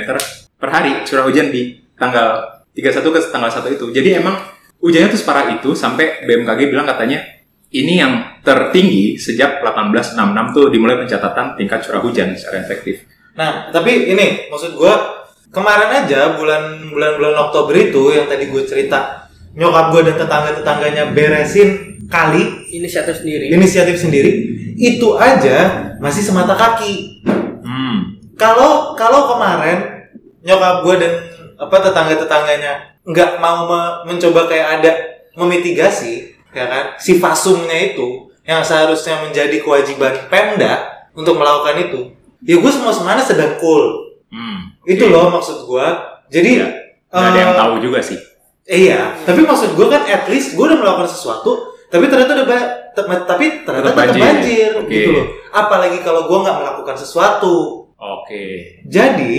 per 0.57 0.69
hari 0.71 1.05
curah 1.05 1.25
hujan 1.25 1.53
di 1.53 1.85
tanggal 1.95 2.49
31 2.73 2.81
ke 3.05 3.21
tanggal 3.29 3.53
1 3.53 3.69
itu. 3.71 3.93
Jadi 3.93 4.17
emang 4.17 4.41
hujannya 4.79 5.09
tuh 5.09 5.21
separah 5.21 5.53
itu 5.53 5.77
sampai 5.77 6.25
BMKG 6.25 6.67
bilang 6.67 6.89
katanya 6.89 7.21
ini 7.69 8.01
yang 8.01 8.41
tertinggi 8.41 9.15
sejak 9.15 9.61
1866 9.61 10.17
tuh 10.51 10.67
dimulai 10.69 10.97
pencatatan 10.97 11.55
tingkat 11.55 11.85
curah 11.85 12.01
hujan 12.01 12.33
secara 12.33 12.65
efektif. 12.65 13.05
Nah, 13.33 13.73
tapi 13.73 14.13
ini 14.13 14.53
maksud 14.53 14.77
gua 14.77 15.23
kemarin 15.53 16.05
aja 16.05 16.37
bulan 16.37 16.89
bulan 16.89 17.21
bulan 17.21 17.35
Oktober 17.49 17.77
itu 17.77 18.13
yang 18.13 18.25
tadi 18.27 18.49
gue 18.49 18.63
cerita 18.65 19.29
nyokap 19.53 19.93
gue 19.93 20.03
dan 20.09 20.17
tetangga 20.17 20.51
tetangganya 20.57 21.13
beresin 21.13 22.01
kali 22.09 22.73
inisiatif 22.73 23.21
sendiri 23.21 23.53
inisiatif 23.53 23.97
sendiri 24.01 24.33
itu 24.81 25.13
aja 25.21 25.93
masih 26.01 26.25
semata 26.25 26.57
kaki. 26.57 27.21
Hmm. 27.61 28.17
Kalau 28.41 28.97
kalau 28.97 29.37
kemarin 29.37 30.09
nyokap 30.41 30.89
gue 30.89 30.95
dan 31.05 31.13
apa 31.61 31.77
tetangga 31.85 32.17
tetangganya 32.17 32.73
nggak 33.05 33.39
mau 33.39 33.69
me- 33.69 33.97
mencoba 34.09 34.49
kayak 34.49 34.81
ada 34.81 34.93
memitigasi 35.37 36.33
ya 36.53 36.67
kan 36.69 36.85
si 36.97 37.21
fasumnya 37.21 37.93
itu 37.93 38.29
yang 38.43 38.65
seharusnya 38.65 39.23
menjadi 39.23 39.63
kewajiban 39.63 40.17
Pemda 40.27 41.07
untuk 41.15 41.39
melakukan 41.39 41.79
itu 41.79 42.01
ya 42.43 42.57
gue 42.57 42.71
semua 42.71 42.91
semana 42.91 43.21
sedang 43.21 43.57
cool 43.57 44.11
Hmm. 44.29 44.73
itu 44.83 45.05
loh 45.07 45.29
maksud 45.29 45.69
gua. 45.69 45.93
Jadi 46.27 46.57
Iya. 46.57 46.69
Nggak 47.07 47.29
ada 47.29 47.37
yang 47.39 47.53
eh, 47.53 47.59
tahu 47.61 47.75
juga 47.79 48.01
sih. 48.01 48.17
Iya, 48.65 49.01
tapi 49.23 49.45
maksud 49.45 49.77
gua 49.77 49.93
kan 49.93 50.03
at 50.07 50.25
least 50.27 50.57
gua 50.57 50.73
udah 50.73 50.79
melakukan 50.79 51.05
sesuatu, 51.07 51.51
tapi 51.87 52.09
ternyata 52.09 52.41
udah 52.41 52.61
tapi 52.97 53.45
ternyata 53.61 53.93
Tetap 53.93 54.01
tetap 54.01 54.09
banjir. 54.09 54.23
banjir, 54.25 54.71
Oke. 54.75 54.89
gitu 54.89 55.11
loh. 55.13 55.27
Apalagi 55.51 56.01
kalau 56.01 56.25
gua 56.25 56.39
nggak 56.43 56.59
melakukan 56.59 56.97
sesuatu. 56.97 57.55
Oke. 57.93 58.45
Jadi 58.83 59.37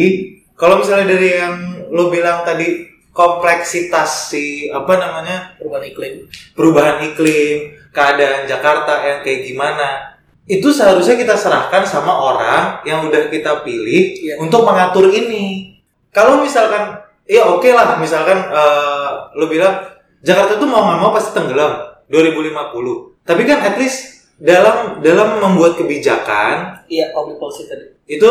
kalau 0.54 0.78
misalnya 0.78 1.10
dari 1.10 1.30
yang 1.34 1.56
lo 1.90 2.14
bilang 2.14 2.46
tadi 2.46 2.86
kompleksitas 3.10 4.30
si 4.30 4.70
apa 4.70 4.94
namanya 4.94 5.58
perubahan 5.58 5.86
iklim 5.86 6.14
perubahan 6.54 7.02
iklim, 7.04 7.58
keadaan 7.90 8.46
Jakarta 8.46 9.02
yang 9.02 9.20
kayak 9.20 9.42
gimana, 9.44 10.13
itu 10.44 10.68
seharusnya 10.70 11.16
kita 11.16 11.36
serahkan 11.40 11.88
sama 11.88 12.12
orang 12.12 12.84
yang 12.84 13.08
udah 13.08 13.32
kita 13.32 13.64
pilih 13.64 14.04
Iya. 14.20 14.36
untuk 14.44 14.68
mengatur 14.68 15.08
ini. 15.08 15.76
Kalau 16.12 16.44
misalkan, 16.44 17.00
ya 17.24 17.48
oke 17.48 17.66
lah, 17.72 17.96
misalkan 17.98 18.52
eh, 18.52 19.10
lo 19.34 19.48
bilang 19.48 19.80
Jakarta 20.20 20.60
tuh 20.60 20.68
mau 20.68 20.84
nggak 20.84 21.00
mau 21.00 21.12
pasti 21.16 21.32
tenggelam 21.32 21.80
2050. 22.08 23.24
Tapi 23.24 23.42
kan 23.48 23.60
at 23.64 23.76
least 23.80 24.14
dalam 24.36 25.00
dalam 25.00 25.40
membuat 25.40 25.80
kebijakan 25.80 26.84
iya 26.90 27.14
public 27.16 27.40
policy 27.40 27.64
tadi 27.64 27.86
itu 28.10 28.28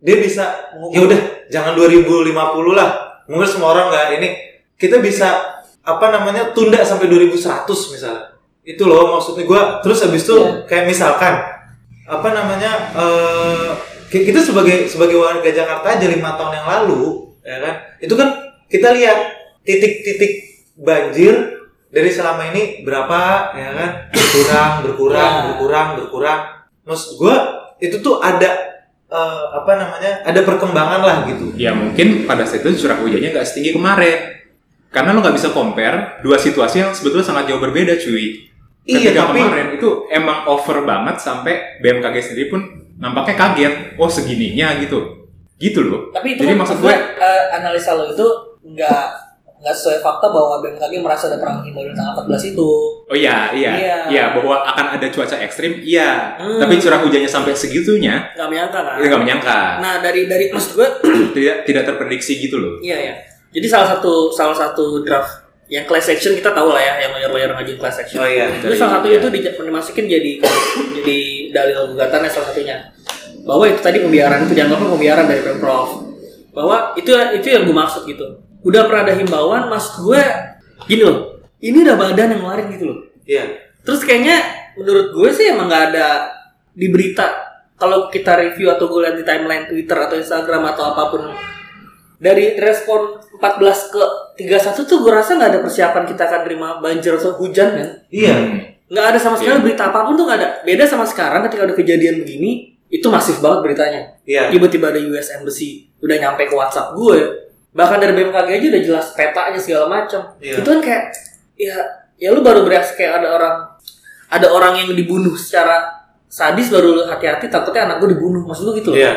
dia 0.00 0.16
bisa 0.18 0.72
ya 0.90 1.04
udah 1.04 1.20
jangan 1.46 1.78
2050 1.78 2.34
lah 2.74 2.90
mungkin 3.30 3.46
semua 3.46 3.76
orang 3.76 3.92
nggak 3.92 4.06
ini 4.18 4.28
kita 4.74 4.98
bisa 4.98 5.60
apa 5.84 6.06
namanya 6.10 6.50
tunda 6.56 6.80
sampai 6.82 7.06
2100 7.06 7.70
misalnya 7.70 8.33
itu 8.64 8.82
loh 8.82 9.12
maksudnya 9.12 9.44
gua 9.44 9.62
terus 9.78 10.00
habis 10.00 10.24
itu 10.24 10.34
Iya. 10.34 10.64
kayak 10.64 10.84
misalkan 10.86 11.34
apa 12.04 12.28
namanya 12.30 12.72
eh 12.92 13.68
ki- 14.08 14.24
kita 14.24 14.40
sebagai 14.40 14.84
sebagai 14.84 15.16
warga 15.16 15.46
Jakarta 15.46 15.86
aja 15.90 16.06
lima 16.06 16.32
tahun 16.34 16.52
yang 16.54 16.66
lalu 16.66 17.02
ya 17.40 17.60
kan 17.60 17.74
itu 17.98 18.14
kan 18.14 18.28
kita 18.66 18.88
lihat 18.90 19.18
titik-titik 19.62 20.32
banjir 20.74 21.34
dari 21.88 22.10
selama 22.10 22.50
ini 22.50 22.82
berapa 22.82 23.20
ya 23.52 23.70
kan 23.70 23.90
berkurang 24.10 24.70
berkurang 24.82 25.32
Ya. 25.32 25.42
berkurang 25.46 25.88
berkurang 25.96 26.40
maksud 26.82 27.16
gua 27.16 27.36
itu 27.76 27.96
tuh 27.98 28.18
ada 28.18 28.50
eh, 29.06 29.44
apa 29.52 29.72
namanya 29.74 30.12
ada 30.22 30.40
perkembangan 30.40 31.00
lah 31.00 31.16
gitu 31.24 31.52
Ya 31.54 31.70
mungkin 31.70 32.24
pada 32.24 32.42
saat 32.42 32.60
itu 32.60 32.80
curah 32.80 32.96
hujannya 32.96 33.30
nggak 33.30 33.44
setinggi 33.44 33.72
kemarin. 33.72 34.40
Karena 34.88 35.10
lo 35.10 35.20
nggak 35.20 35.34
bisa 35.34 35.50
compare 35.50 36.22
dua 36.22 36.38
situasi 36.38 36.78
yang 36.78 36.90
sebetulnya 36.90 37.26
sangat 37.26 37.46
jauh 37.46 37.58
berbeda 37.58 37.94
cuy. 37.96 38.46
Iya, 38.84 39.00
Ketika 39.00 39.20
tapi- 39.26 39.40
kemarin 39.40 39.68
itu 39.74 39.88
emang 40.08 40.44
over 40.44 40.84
banget 40.84 41.16
sampai 41.16 41.52
BMKG 41.80 42.16
sendiri 42.22 42.48
pun 42.48 42.60
nampaknya 42.94 43.34
kaget. 43.34 43.74
Oh 43.96 44.06
segininya 44.06 44.76
gitu. 44.78 45.24
Gitu 45.54 45.80
loh. 45.80 46.10
tapi 46.10 46.34
itu 46.34 46.42
Jadi 46.42 46.52
kan 46.52 46.58
maksud 46.60 46.76
gue 46.78 46.90
gue 46.90 46.96
analisa 47.50 47.90
lo 47.92 48.04
itu 48.06 48.26
nggak 48.66 49.04
nggak 49.56 49.72
sesuai 49.72 49.98
fakta 49.98 50.26
bahwa 50.28 50.60
BMKG 50.60 51.00
merasa 51.00 51.24
ada 51.26 51.38
perang 51.38 51.62
di 51.62 51.72
tanggal 51.72 52.12
14 52.20 52.52
itu 52.52 52.70
Oh 53.04 53.12
iya, 53.12 53.48
iya, 53.50 53.72
Iya. 53.74 53.98
iya, 54.08 54.24
bahwa 54.32 54.60
akan 54.62 54.86
ada 54.92 55.06
cuaca 55.08 55.36
ekstrim, 55.38 55.76
iya. 55.78 56.36
Hmm. 56.36 56.56
Tapi 56.58 56.76
curah 56.78 56.96
hujannya 56.98 57.24
sampai 57.26 57.52
segitunya, 57.52 58.28
nggak 58.30 58.44
menyangka 58.46 58.78
kan 58.78 58.96
nggak 58.98 59.20
menyangka. 59.22 59.58
nah 59.78 59.94
dari 59.98 60.24
dari 60.24 60.48
maksud 60.48 60.72
gue 60.74 60.88
Tidak, 61.36 61.56
tidak 61.64 61.82
terprediksi 61.86 62.36
gitu 62.38 62.56
loh. 62.56 62.76
iya 62.78 62.96
ya 63.02 63.14
jadi 63.50 63.66
salah 63.66 63.88
satu 63.90 64.28
salah 64.30 64.52
satu 64.52 65.00
draft 65.00 65.43
yang 65.66 65.88
class 65.88 66.12
action 66.12 66.36
kita 66.36 66.52
tahu 66.52 66.70
lah 66.70 66.80
ya 66.80 67.08
yang 67.08 67.12
lawyer 67.16 67.30
lawyer 67.32 67.50
ngajuin 67.56 67.78
class 67.80 67.96
action. 67.98 68.20
Oh 68.20 68.28
iya. 68.28 68.52
Itu 68.52 68.76
salah 68.76 69.00
satu 69.00 69.08
Iya. 69.08 69.18
itu 69.20 69.28
di- 69.32 69.44
dimasukin 69.48 70.04
jadi 70.04 70.32
jadi 70.92 71.18
dalil 71.50 71.76
gugatannya 71.96 72.28
salah 72.28 72.52
satunya. 72.52 72.76
Bahwa 73.44 73.64
itu 73.68 73.80
tadi 73.80 74.00
pembiaran 74.00 74.44
itu 74.44 74.52
dianggapnya 74.52 74.88
pembiaran 74.88 75.24
dari 75.28 75.40
pemprov 75.40 75.88
bahwa 76.54 76.94
itu 76.94 77.10
itu 77.34 77.46
yang 77.50 77.64
gue 77.66 77.76
maksud 77.76 78.04
gitu. 78.06 78.40
Udah 78.64 78.86
pernah 78.88 79.08
ada 79.08 79.14
himbauan 79.16 79.68
maksud 79.68 80.04
gue 80.04 80.22
gini 80.86 81.02
loh 81.02 81.40
ini 81.58 81.80
udah 81.80 81.96
badan 81.96 82.28
yang 82.36 82.40
ngeluarin 82.44 82.68
gitu 82.70 82.84
loh. 82.92 82.98
Iya. 83.24 83.44
Terus 83.80 84.04
kayaknya 84.04 84.36
menurut 84.76 85.12
gue 85.12 85.28
sih 85.32 85.48
emang 85.48 85.68
nggak 85.68 85.84
ada 85.92 86.08
di 86.72 86.88
berita. 86.88 87.40
Kalau 87.74 88.06
kita 88.06 88.38
review 88.38 88.70
atau 88.70 88.86
gue 88.86 89.00
lihat 89.02 89.16
di 89.16 89.24
timeline 89.26 89.66
Twitter 89.66 89.98
atau 89.98 90.14
Instagram 90.14 90.62
atau 90.72 90.94
apa 90.94 91.02
pun 91.10 91.22
dari 92.24 92.56
respon 92.56 93.20
14 93.36 93.92
ke 93.92 94.02
31 94.40 94.88
tuh 94.88 94.98
gue 95.04 95.12
rasa 95.12 95.36
nggak 95.36 95.50
ada 95.52 95.60
persiapan 95.60 96.02
kita 96.08 96.22
akan 96.24 96.40
terima 96.48 96.68
banjir 96.80 97.12
atau 97.20 97.36
hujan 97.36 97.68
kan? 97.76 97.88
Iya. 98.08 98.32
Hmm. 98.32 98.60
nggak 98.84 99.06
ada 99.12 99.18
sama 99.20 99.36
sekali 99.36 99.60
Iya. 99.60 99.64
berita 99.64 99.82
apa 99.92 100.08
pun 100.08 100.16
tuh 100.16 100.24
nggak 100.24 100.38
ada. 100.40 100.48
Beda 100.64 100.84
sama 100.88 101.04
sekarang 101.04 101.44
ketika 101.48 101.68
ada 101.68 101.74
kejadian 101.76 102.24
begini 102.24 102.80
itu 102.88 103.06
masif 103.12 103.44
banget 103.44 103.60
beritanya. 103.60 104.00
Iya. 104.24 104.48
Tiba-tiba 104.48 104.88
ada 104.88 105.00
US 105.04 105.28
Embassy 105.36 105.92
udah 106.00 106.16
nyampe 106.16 106.48
ke 106.48 106.54
WhatsApp 106.56 106.96
gue 106.96 107.44
bahkan 107.74 107.98
dari 107.98 108.14
BMKG 108.14 108.48
aja 108.54 108.66
udah 108.70 108.82
jelas 108.86 109.06
petanya 109.12 109.60
segala 109.60 109.84
macam. 109.90 110.22
Iya. 110.40 110.62
itu 110.62 110.68
kan 110.68 110.80
kayak 110.80 111.04
ya 111.58 111.76
ya 112.16 112.28
lu 112.30 112.40
baru 112.40 112.62
bereaksi 112.62 112.94
kayak 112.94 113.20
ada 113.20 113.28
orang 113.34 113.54
ada 114.30 114.46
orang 114.48 114.72
yang 114.80 114.94
dibunuh 114.94 115.34
secara 115.34 115.82
sadis 116.30 116.70
baru 116.70 116.94
lu 116.94 117.02
hati-hati 117.04 117.50
takutnya 117.50 117.90
anak 117.90 118.00
gue 118.00 118.14
dibunuh. 118.16 118.46
Maksud 118.46 118.64
lu 118.70 118.72
gitu 118.78 118.94
loh. 118.94 118.98
Iya. 119.02 119.12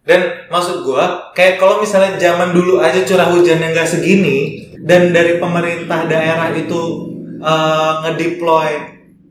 Dan 0.00 0.48
maksud 0.48 0.82
gua 0.82 1.30
kayak 1.36 1.60
kalau 1.60 1.78
misalnya 1.84 2.16
zaman 2.16 2.56
dulu 2.56 2.80
aja 2.80 3.04
curah 3.04 3.28
hujannya 3.30 3.76
nggak 3.76 3.88
segini, 3.88 4.70
dan 4.80 5.12
dari 5.12 5.36
pemerintah 5.36 6.08
daerah 6.08 6.48
itu 6.56 6.80
eh, 7.40 7.92
ngedeploy 8.04 8.70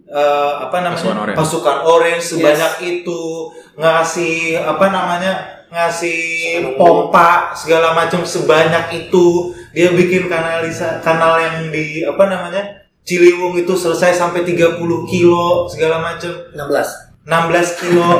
eh, 0.10 0.54
apa 0.62 0.78
namanya 0.82 1.02
Pasukan 1.02 1.18
orange. 1.26 1.38
pasukan 1.38 1.78
orange 1.86 2.24
sebanyak 2.26 2.74
itu 2.86 3.22
ngasih 3.80 4.62
apa 4.62 4.86
namanya 4.94 5.34
ngasih 5.70 6.20
pompa 6.78 7.54
segala 7.54 7.94
macam 7.94 8.26
sebanyak 8.26 9.06
itu 9.06 9.54
dia 9.70 9.94
bikin 9.94 10.26
kanalisa 10.26 10.98
kanal 11.06 11.38
yang 11.38 11.70
di 11.70 12.02
apa 12.02 12.26
namanya 12.26 12.80
Ciliwung 13.10 13.58
itu 13.58 13.74
selesai 13.74 14.22
sampai 14.22 14.46
30 14.46 14.78
kilo 15.10 15.66
segala 15.66 15.98
macam 15.98 16.30
16. 16.54 17.09
16 17.24 17.36
kilo 17.80 18.18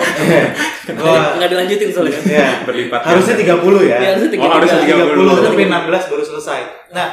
Wah, 1.00 1.38
Nggak 1.38 1.50
dilanjutin 1.50 1.90
soalnya 1.90 2.14
kan. 2.14 2.24
ya. 2.26 2.50
Berlipat 2.66 3.02
harusnya 3.04 3.36
30 3.38 3.82
ya 3.86 3.98
Iya, 3.98 4.10
harusnya 4.14 4.30
Oh, 4.38 4.52
harusnya 4.52 4.80
30, 4.84 5.16
30. 5.16 5.48
tapi 5.48 5.62
16 5.66 6.04
baru 6.10 6.24
selesai. 6.26 6.60
Nah, 6.92 7.08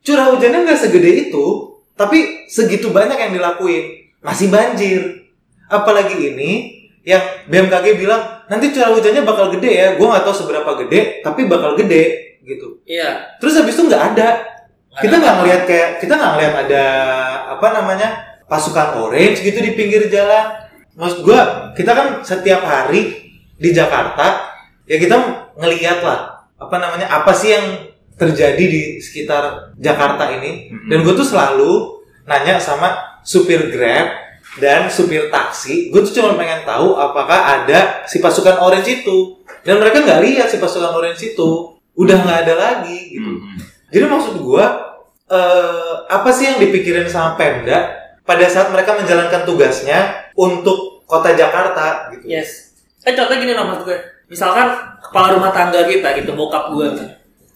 curah 0.00 0.26
hujannya 0.32 0.58
nggak 0.64 0.78
segede 0.78 1.10
itu, 1.28 1.44
tapi 1.92 2.18
segitu 2.46 2.88
banyak 2.88 3.16
yang 3.16 3.32
dilakuin. 3.32 3.84
Masih 4.18 4.48
banjir. 4.48 5.00
Apalagi 5.68 6.16
ini 6.16 6.52
yang 7.02 7.20
BMKG 7.46 7.96
bilang 7.96 8.44
nanti 8.46 8.72
curah 8.72 8.92
hujannya 8.92 9.22
bakal 9.22 9.52
gede 9.52 9.70
ya. 9.70 9.86
Gue 9.94 10.06
nggak 10.06 10.24
tahu 10.24 10.34
seberapa 10.36 10.70
gede, 10.84 11.20
tapi 11.20 11.44
bakal 11.44 11.76
gede 11.76 12.04
gitu. 12.42 12.80
Iya. 12.84 13.36
Terus 13.36 13.56
habis 13.56 13.72
itu 13.72 13.84
nggak 13.84 14.04
ada. 14.16 14.28
Nggak 14.88 15.00
Kita 15.00 15.14
nggak 15.16 15.34
ngelihat 15.36 15.62
kayak 15.64 15.88
kita 16.00 16.12
nggak 16.12 16.30
ngelihat 16.34 16.54
ada 16.66 16.84
apa 17.52 17.66
namanya 17.72 18.08
pasukan 18.44 18.96
orange 18.98 19.40
gitu 19.40 19.58
di 19.58 19.72
pinggir 19.72 20.08
jalan. 20.08 20.67
Maksud 20.98 21.22
gue 21.22 21.40
kita 21.78 21.94
kan 21.94 22.08
setiap 22.26 22.66
hari 22.66 23.30
di 23.54 23.70
Jakarta 23.70 24.50
ya 24.82 24.98
kita 24.98 25.14
ngelihat 25.54 26.02
lah 26.02 26.42
apa 26.58 26.76
namanya 26.82 27.06
apa 27.06 27.30
sih 27.30 27.54
yang 27.54 27.66
terjadi 28.18 28.58
di 28.58 28.82
sekitar 28.98 29.72
Jakarta 29.78 30.26
ini. 30.34 30.74
Mhm. 30.74 30.90
Dan 30.90 31.06
gue 31.06 31.14
tuh 31.14 31.24
selalu 31.24 32.02
nanya 32.26 32.58
sama 32.58 33.22
supir 33.22 33.70
Grab 33.70 34.10
dan 34.58 34.90
supir 34.90 35.30
taksi. 35.30 35.94
Gue 35.94 36.02
tuh 36.02 36.18
cuma 36.18 36.34
pengen 36.34 36.66
tahu 36.66 36.98
apakah 36.98 37.62
ada 37.62 38.02
si 38.10 38.18
pasukan 38.18 38.58
orange 38.58 39.06
itu. 39.06 39.38
Dan 39.62 39.78
mereka 39.78 40.02
nggak 40.02 40.20
lihat 40.26 40.46
si 40.50 40.58
pasukan 40.58 40.98
orange 40.98 41.30
itu. 41.30 41.78
Udah 41.94 42.18
nggak 42.26 42.38
ada 42.46 42.54
lagi 42.58 43.14
gitu. 43.14 43.32
Mhm. 43.38 43.58
Jadi 43.88 44.04
maksud 44.04 44.34
gua 44.42 44.66
eh, 45.28 45.94
apa 46.08 46.28
sih 46.32 46.48
yang 46.48 46.58
dipikirin 46.58 47.06
sama 47.06 47.36
Pemda 47.36 47.97
pada 48.28 48.44
saat 48.44 48.68
mereka 48.68 48.92
menjalankan 48.92 49.48
tugasnya 49.48 50.28
untuk 50.36 51.00
kota 51.08 51.32
Jakarta 51.32 52.12
gitu. 52.12 52.28
Yes. 52.28 52.76
Kan 53.00 53.16
contohnya 53.16 53.40
gini 53.40 53.52
loh 53.56 53.72
maksud 53.72 53.88
gue. 53.88 53.98
Misalkan 54.28 54.68
kepala 55.00 55.32
rumah 55.32 55.48
tangga 55.48 55.88
kita 55.88 56.12
gitu, 56.20 56.36
bokap 56.36 56.76
gue. 56.76 56.92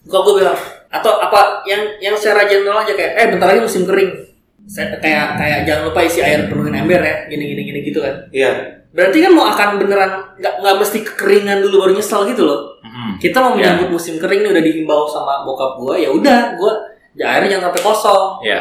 Bokap 0.09 0.21
gue 0.25 0.35
bilang, 0.41 0.57
atau 0.89 1.21
apa 1.21 1.61
yang 1.69 2.01
yang 2.01 2.17
secara 2.17 2.49
general 2.49 2.81
aja 2.81 2.97
kayak, 2.97 3.13
eh 3.13 3.27
bentar 3.29 3.53
lagi 3.53 3.61
musim 3.61 3.85
kering. 3.85 4.33
Saya, 4.65 4.97
kayak 4.97 5.37
kayak 5.37 5.59
jangan 5.69 5.93
lupa 5.93 6.01
isi 6.01 6.25
air 6.25 6.49
penuhin 6.49 6.73
ember 6.73 7.05
ya, 7.05 7.29
gini 7.29 7.53
gini 7.53 7.61
gini 7.69 7.79
gitu 7.85 8.01
kan. 8.01 8.15
Iya. 8.33 8.81
Berarti 8.89 9.17
kan 9.21 9.31
mau 9.37 9.45
akan 9.53 9.69
beneran 9.77 10.11
nggak 10.41 10.53
nggak 10.63 10.75
mesti 10.81 10.97
kekeringan 11.05 11.61
dulu 11.61 11.85
baru 11.85 11.91
nyesel 11.93 12.25
gitu 12.33 12.49
loh. 12.49 12.81
Mhm. 12.81 13.21
Kita 13.21 13.37
mau 13.45 13.53
menyambut 13.53 13.93
musim 13.93 14.17
kering 14.17 14.41
nih 14.41 14.49
udah 14.57 14.63
dihimbau 14.65 15.05
sama 15.05 15.45
bokap 15.45 15.77
gue, 15.77 15.95
ya 16.01 16.09
udah 16.09 16.57
gue 16.57 16.73
ya 17.13 17.37
airnya 17.37 17.57
jangan 17.57 17.69
sampai 17.69 17.81
kosong. 17.85 18.25
Ya. 18.41 18.59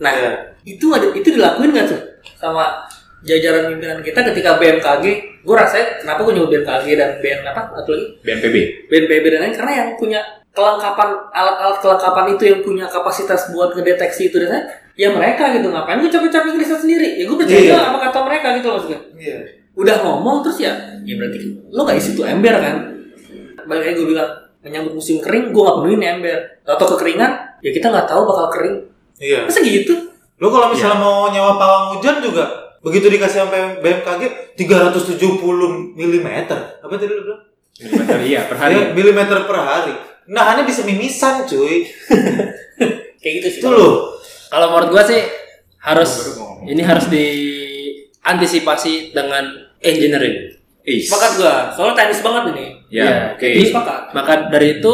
Nah, 0.00 0.10
Iya. 0.10 0.30
itu 0.66 0.86
ada 0.90 1.06
itu 1.10 1.28
dilakuin 1.30 1.70
nggak 1.70 1.86
tuh 1.86 2.00
sama 2.34 2.88
jajaran 3.20 3.68
pimpinan 3.68 4.00
kita 4.00 4.20
ketika 4.32 4.56
BMKG? 4.56 5.04
Gue 5.40 5.56
rasanya 5.56 6.00
kenapa 6.00 6.20
gue 6.22 6.32
nyebut 6.34 6.50
BMKG 6.50 6.86
dan 6.96 7.10
BN 7.18 7.40
apa 7.44 7.62
atau 7.74 7.90
lagi 7.90 8.06
BNPB. 8.20 8.56
BNPB 8.88 9.24
dan 9.28 9.40
lain 9.42 9.54
karena 9.54 9.72
yang 9.74 9.88
punya 9.94 10.20
kelengkapan 10.50 11.08
alat-alat 11.30 11.78
kelengkapan 11.78 12.24
itu 12.34 12.42
yang 12.44 12.60
punya 12.60 12.84
kapasitas 12.84 13.48
buat 13.50 13.70
ngedeteksi 13.70 14.28
itu 14.28 14.40
dan 14.40 14.66
ya 14.98 15.08
mereka 15.08 15.52
gitu 15.54 15.70
ngapain 15.70 15.96
gue 15.96 16.10
capek-capek 16.10 16.58
riset 16.58 16.80
sendiri 16.80 17.16
ya 17.16 17.24
gue 17.24 17.36
percaya 17.38 17.60
Iya. 17.62 17.76
sama 17.78 17.98
kata 18.02 18.18
mereka 18.26 18.46
gitu 18.58 18.68
maksudnya 18.68 19.00
Iya. 19.14 19.36
udah 19.72 19.96
ngomong 20.02 20.42
terus 20.42 20.58
ya 20.58 20.72
ya 21.00 21.14
berarti 21.14 21.38
lo 21.70 21.80
gak 21.86 21.96
isi 21.96 22.10
tuh 22.12 22.26
ember 22.26 22.52
kan 22.52 22.76
balik 23.62 23.84
lagi 23.86 23.96
gue 23.96 24.08
bilang 24.10 24.30
menyambut 24.60 24.92
musim 24.92 25.22
kering 25.22 25.54
gue 25.54 25.62
gak 25.62 25.76
penuhin 25.78 26.02
ember 26.02 26.38
atau 26.66 26.86
kekeringan 26.90 27.32
ya 27.62 27.70
kita 27.70 27.86
nggak 27.86 28.06
tahu 28.10 28.22
bakal 28.26 28.46
kering 28.50 28.76
Iya. 29.20 29.44
masa 29.44 29.60
gitu 29.60 29.92
Lo 30.40 30.48
kalau 30.48 30.72
misalnya 30.72 30.96
mau 30.96 31.28
nyawa 31.28 31.60
pawang 31.60 31.84
hujan 31.94 32.24
juga 32.24 32.48
begitu 32.80 33.12
dikasih 33.12 33.44
sampai 33.44 33.76
BMKG 33.78 34.56
370 34.56 35.20
mm. 35.92 36.28
Apa 36.80 36.92
tadi 36.96 37.12
lu 37.12 37.28
bilang? 37.28 37.44
Milimeter 37.76 38.18
iya 38.24 38.40
per 38.48 38.56
Hari. 38.56 38.72
hari. 38.72 38.92
milimeter 38.92 39.38
per 39.44 39.56
hari. 39.56 39.92
Nah, 40.28 40.52
ini 40.52 40.64
bisa 40.64 40.84
mimisan, 40.84 41.44
cuy. 41.44 41.84
kayak 43.20 43.32
gitu 43.40 43.48
sih 43.52 43.60
Itu 43.60 43.68
loh. 43.68 44.16
Kalau 44.48 44.72
menurut 44.72 44.88
gua 44.92 45.04
sih 45.04 45.20
harus 45.80 46.10
ini 46.64 46.80
harus 46.80 47.04
diantisipasi 47.08 49.12
dengan 49.12 49.44
engineering. 49.80 50.56
Is. 50.80 51.12
sepakat 51.12 51.36
gue 51.36 51.54
soalnya 51.76 51.92
teknis 51.92 52.24
banget 52.24 52.56
ini 52.56 52.72
Ya, 52.88 53.04
Iya, 53.04 53.36
oke. 53.36 53.68
sepakat 53.68 54.16
Maka 54.16 54.48
dari 54.48 54.80
itu 54.80 54.88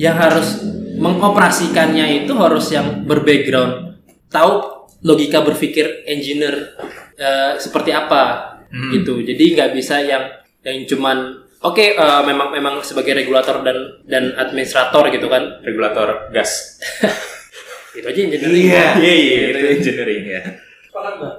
yang 0.00 0.16
harus 0.16 0.64
mengoperasikannya 0.96 2.24
itu 2.24 2.32
harus 2.34 2.66
yang 2.68 3.04
berbackground, 3.04 4.00
tahu 4.26 4.52
logika 5.00 5.40
berpikir 5.40 6.04
engineer 6.04 6.74
eh, 7.14 7.56
seperti 7.56 7.92
apa 7.92 8.52
Hmm. 8.66 8.90
gitu. 8.90 9.22
Jadi 9.22 9.54
nggak 9.54 9.70
bisa 9.72 10.02
yang 10.02 10.26
yang 10.60 10.82
cuman 10.84 11.38
oke 11.62 11.78
eh, 11.94 12.22
memang 12.26 12.50
memang 12.50 12.74
sebagai 12.82 13.14
regulator 13.14 13.62
dan 13.62 14.02
dan 14.02 14.34
administrator 14.34 15.06
gitu 15.08 15.30
kan. 15.30 15.62
Regulator 15.62 16.26
gas. 16.30 16.82
Itu 17.96 18.04
aja 18.04 18.20
engineering. 18.20 18.66
Iya. 18.66 18.86
Iya, 18.98 19.14
iya, 19.14 19.36
itu 19.54 19.66
engineering 19.72 20.24
ya. 20.28 20.40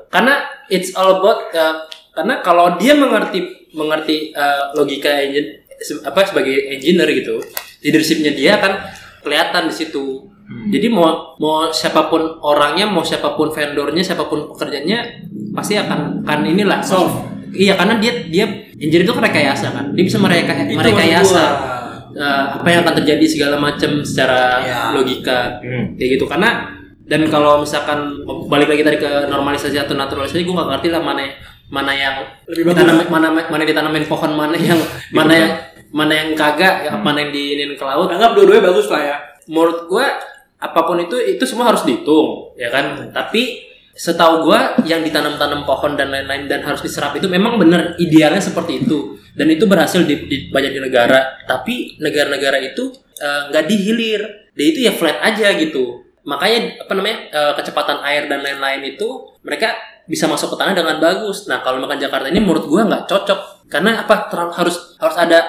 Karena 0.08 0.42
it's 0.72 0.96
all 0.96 1.20
about 1.20 1.52
eh, 1.52 1.76
karena 2.16 2.40
kalau 2.40 2.80
dia 2.80 2.96
mengerti 2.96 3.70
mengerti 3.76 4.32
eh, 4.32 4.62
logika 4.74 5.12
engine 5.20 5.68
se- 5.78 6.02
apa 6.02 6.26
sebagai 6.26 6.56
engineer 6.72 7.12
gitu, 7.12 7.44
leadershipnya 7.84 8.34
dia 8.34 8.58
akan 8.58 8.74
kelihatan 9.28 9.68
di 9.68 9.76
situ. 9.76 10.24
Hmm. 10.48 10.72
Jadi 10.72 10.88
mau 10.88 11.36
mau 11.36 11.68
siapa 11.70 12.08
pun 12.08 12.40
orangnya, 12.40 12.88
mau 12.88 13.04
siapa 13.04 13.36
pun 13.36 13.52
vendornya, 13.52 14.00
siapa 14.00 14.24
pun 14.26 14.48
pekerjaannya 14.48 15.00
pasti 15.52 15.76
akan 15.76 16.24
akan 16.24 16.40
inilah 16.48 16.80
Solve. 16.80 17.28
Iya 17.52 17.76
karena 17.76 18.00
dia 18.00 18.24
dia 18.28 18.46
engineer 18.76 19.04
itu 19.04 19.12
kan 19.12 19.24
rekayasa 19.24 19.68
kan, 19.72 19.86
dia 19.92 20.04
bisa 20.04 20.16
mereka 20.18 20.56
merekayasa 20.56 21.44
eh, 22.14 22.44
apa 22.58 22.68
yang 22.68 22.82
akan 22.82 22.96
terjadi 22.98 23.26
segala 23.28 23.56
macam 23.58 24.02
secara 24.02 24.64
Iya. 24.64 24.80
logika 24.92 25.60
Hmm. 25.60 25.94
kayak 25.96 26.10
gitu 26.18 26.26
karena 26.26 26.72
dan 27.04 27.24
kalau 27.28 27.62
misalkan 27.62 28.20
balik 28.48 28.68
lagi 28.68 28.84
tadi 28.84 28.98
ke 28.98 29.12
normalisasi 29.28 29.78
atau 29.78 29.94
naturalisasi 29.94 30.42
gue 30.42 30.52
nggak 30.52 30.70
ngerti 30.76 30.88
lah 30.90 31.00
mana 31.00 31.24
mana 31.68 31.92
yang 31.92 32.16
Lebih 32.48 32.64
bagus. 32.68 32.84
ditanam 32.84 32.98
mana 33.08 33.28
mana 33.32 33.64
ditanamin 33.64 34.04
pohon 34.08 34.32
mana 34.34 34.56
yang 34.56 34.80
mana 35.12 35.32
yang 35.32 35.52
mana 35.98 36.14
yang 36.14 36.38
kagak 36.38 36.94
mana 37.02 37.26
yang 37.26 37.34
diinin 37.34 37.74
ke 37.74 37.82
laut. 37.82 38.14
Anggap 38.14 38.38
dua-duanya 38.38 38.70
bagus 38.70 38.86
lah 38.94 39.02
ya. 39.02 39.18
Menurut 39.50 39.90
gue 39.90 40.06
apa 40.58 40.80
pun 40.86 41.02
itu 41.02 41.18
itu 41.18 41.42
semua 41.50 41.74
harus 41.74 41.82
dihitung 41.82 42.54
ya 42.54 42.70
kan? 42.70 43.10
Tapi 43.10 43.66
setahu 43.98 44.46
gue 44.46 44.86
yang 44.86 45.02
ditanam-tanam 45.02 45.66
pohon 45.66 45.98
dan 45.98 46.14
lain-lain 46.14 46.46
dan 46.46 46.62
harus 46.62 46.86
diserap 46.86 47.18
itu 47.18 47.26
memang 47.26 47.58
benar 47.58 47.98
idealnya 47.98 48.38
seperti 48.38 48.86
itu. 48.86 49.18
Dan 49.34 49.50
itu 49.50 49.66
berhasil 49.66 50.06
di, 50.06 50.30
di 50.30 50.38
banyak 50.54 50.78
di 50.78 50.82
negara. 50.86 51.42
Tapi 51.50 51.98
negara-negara 51.98 52.62
itu 52.62 52.94
eh, 53.18 53.42
nggak 53.50 53.66
dihilir. 53.66 54.22
Dia 54.54 54.68
itu 54.70 54.80
ya 54.86 54.94
flat 54.94 55.18
aja 55.26 55.58
gitu. 55.58 56.06
Makanya 56.30 56.86
apa 56.86 56.94
namanya 56.94 57.18
eh, 57.34 57.54
kecepatan 57.58 58.06
air 58.06 58.30
dan 58.30 58.46
lain-lain 58.46 58.86
itu 58.86 59.34
mereka 59.42 59.74
bisa 60.06 60.30
masuk 60.30 60.54
ke 60.54 60.58
tanah 60.62 60.78
dengan 60.78 61.02
bagus. 61.02 61.50
Nah 61.50 61.66
kalau 61.66 61.82
makan 61.82 61.98
Jakarta 61.98 62.30
ini 62.30 62.38
menurut 62.38 62.70
gue 62.70 62.82
nggak 62.86 63.10
cocok. 63.10 63.66
Karena 63.68 64.06
apa? 64.06 64.30
Terlalu 64.30 64.52
harus 64.56 64.76
harus 65.02 65.18
ada 65.18 65.40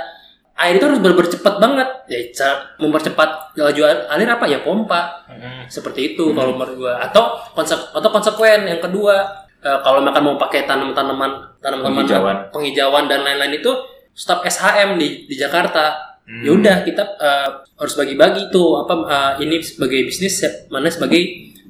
air 0.58 0.74
itu 0.76 0.84
harus 0.84 0.98
benar 0.98 1.14
cepat 1.22 1.54
banget. 1.62 1.88
Ya 2.10 2.18
cara 2.34 2.54
mempercepat 2.82 3.54
laju 3.54 3.82
alir 4.10 4.28
apa? 4.28 4.44
Ya 4.50 4.58
pompa. 4.66 5.22
Seperti 5.70 6.14
itu 6.14 6.34
kalau 6.34 6.58
menurut 6.58 6.74
gua. 6.74 6.94
Atau 6.98 7.38
konsek 7.54 7.78
atau 7.94 8.10
konsekuen 8.10 8.66
yang 8.66 8.82
kedua 8.82 9.22
eh, 9.62 9.78
kalau 9.86 10.02
makan 10.02 10.22
mau 10.22 10.36
pakai 10.36 10.66
tanam-tanaman 10.66 11.58
tanaman 11.62 11.90
Penghijauan. 11.94 12.36
penghijauan 12.50 13.04
dan 13.06 13.22
lain-lain 13.22 13.58
itu 13.62 13.70
stop 14.14 14.42
SHM 14.42 14.98
di 14.98 15.30
di 15.30 15.34
Jakarta. 15.38 16.10
Hmm. 16.28 16.44
ya 16.44 16.52
udah 16.52 16.76
kita 16.84 17.02
eh, 17.16 17.48
harus 17.80 17.94
bagi-bagi 17.96 18.52
tuh 18.52 18.84
apa 18.84 18.94
eh, 19.08 19.32
ini 19.48 19.64
sebagai 19.64 20.04
bisnis 20.04 20.44
mana 20.68 20.90
sebagai 20.92 21.22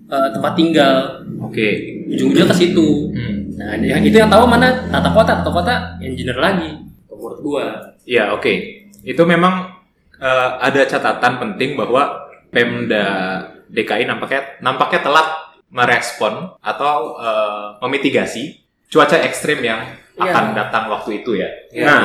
eh, 0.08 0.28
tempat 0.34 0.52
tinggal. 0.56 1.22
Oke. 1.44 1.94
ujung-ujungnya 2.08 2.48
ke 2.48 2.56
situ. 2.56 3.12
Hmm. 3.12 3.52
nah 3.54 3.76
yang 3.76 4.00
itu 4.00 4.16
yang 4.16 4.32
tahu 4.32 4.48
mana? 4.48 4.88
Tata 4.88 5.12
kota 5.12 5.44
tata 5.44 5.50
kota 5.52 5.74
engineer 6.00 6.40
lagi. 6.40 6.72
Menurut 7.12 7.38
gua. 7.44 7.66
Ya, 8.08 8.32
oke. 8.32 8.77
Itu 9.02 9.22
memang 9.22 9.70
eh, 10.14 10.50
ada 10.58 10.82
catatan 10.84 11.38
penting 11.38 11.74
bahwa 11.74 12.26
Pemda 12.48 13.06
DKI 13.68 14.04
nampaknya 14.04 14.58
nampaknya 14.58 15.00
telat 15.02 15.28
merespon 15.68 16.56
atau 16.58 17.16
eh, 17.18 17.66
memitigasi 17.80 18.56
cuaca 18.88 19.20
ekstrim 19.20 19.60
yang 19.60 19.80
Iya. 20.18 20.34
akan 20.34 20.44
datang 20.50 20.84
waktu 20.90 21.22
itu 21.22 21.38
ya. 21.38 21.46
Iya. 21.70 21.86
Nah, 21.86 22.02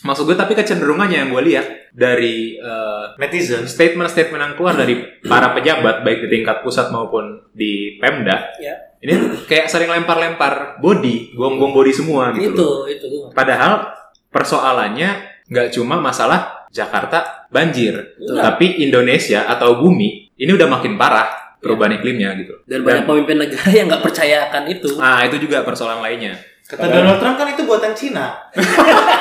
maksud 0.00 0.24
gue 0.24 0.32
tapi 0.32 0.56
kecenderungannya 0.56 1.20
yang 1.20 1.28
gue 1.28 1.44
lihat 1.44 1.92
dari 1.92 2.56
eh, 2.56 3.04
Netizen. 3.20 3.68
statement-statement 3.68 4.40
yang 4.40 4.54
keluar 4.56 4.72
dari 4.72 4.96
para 5.20 5.52
pejabat 5.52 6.00
baik 6.00 6.24
di 6.24 6.40
tingkat 6.40 6.64
pusat 6.64 6.88
maupun 6.88 7.44
di 7.52 8.00
Pemda 8.00 8.56
Ya. 8.56 8.72
ini 9.00 9.12
kayak 9.44 9.68
sering 9.68 9.92
lempar-lempar 9.92 10.80
body, 10.80 11.36
buang-buang 11.36 11.72
body 11.74 11.92
semua 11.92 12.32
gitu. 12.32 12.48
Itu, 12.48 12.64
loh. 12.64 12.80
itu. 12.88 13.06
Padahal 13.30 13.92
persoalannya 14.30 15.29
nggak 15.50 15.74
cuma 15.74 15.98
masalah 15.98 16.64
Jakarta 16.70 17.50
banjir, 17.50 18.14
Enggak. 18.16 18.40
tapi 18.46 18.80
Indonesia 18.80 19.44
atau 19.44 19.76
bumi 19.76 20.30
ini 20.32 20.50
udah 20.54 20.70
makin 20.70 20.94
parah 20.94 21.58
perubahan 21.58 21.98
iklimnya 21.98 22.32
gitu. 22.38 22.54
Dan 22.64 22.86
banyak 22.86 23.04
pemimpin 23.04 23.36
negara 23.36 23.68
yang 23.78 23.90
nggak 23.90 24.00
percaya 24.00 24.46
akan 24.48 24.62
itu. 24.70 24.88
Nah 24.94 25.26
itu 25.26 25.36
juga 25.42 25.66
persoalan 25.66 26.00
lainnya. 26.00 26.38
Kata 26.64 26.86
Donald 26.86 27.18
Trump 27.18 27.34
kan 27.34 27.50
itu 27.50 27.66
buatan 27.66 27.92
Cina. 27.92 28.38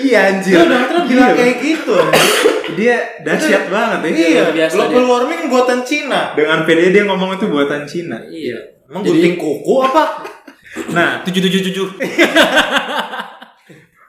Iya 0.00 0.42
Iya, 0.42 0.66
Donald 0.66 0.90
Trump 0.90 1.06
bilang 1.06 1.30
kayak 1.30 1.62
gitu. 1.62 1.94
Dia 2.74 3.22
dahsyat 3.22 3.70
banget 3.70 4.02
ya. 4.02 4.10
Iya, 4.10 4.44
biasa 4.50 4.74
global 4.74 5.04
warming 5.06 5.46
buatan 5.46 5.86
Cina. 5.86 6.34
Dengan 6.34 6.66
PD 6.66 6.90
dia 6.90 7.06
ngomong 7.06 7.38
itu 7.38 7.46
buatan 7.46 7.86
Cina. 7.86 8.18
Iya. 8.26 8.58
Emang 8.90 9.06
Jadi- 9.06 9.14
gunting 9.14 9.34
kuku 9.38 9.74
apa? 9.78 10.26
Nah, 10.90 11.22
Tujuh 11.22 11.38
tujuh 11.46 11.60
tujuh. 11.70 11.86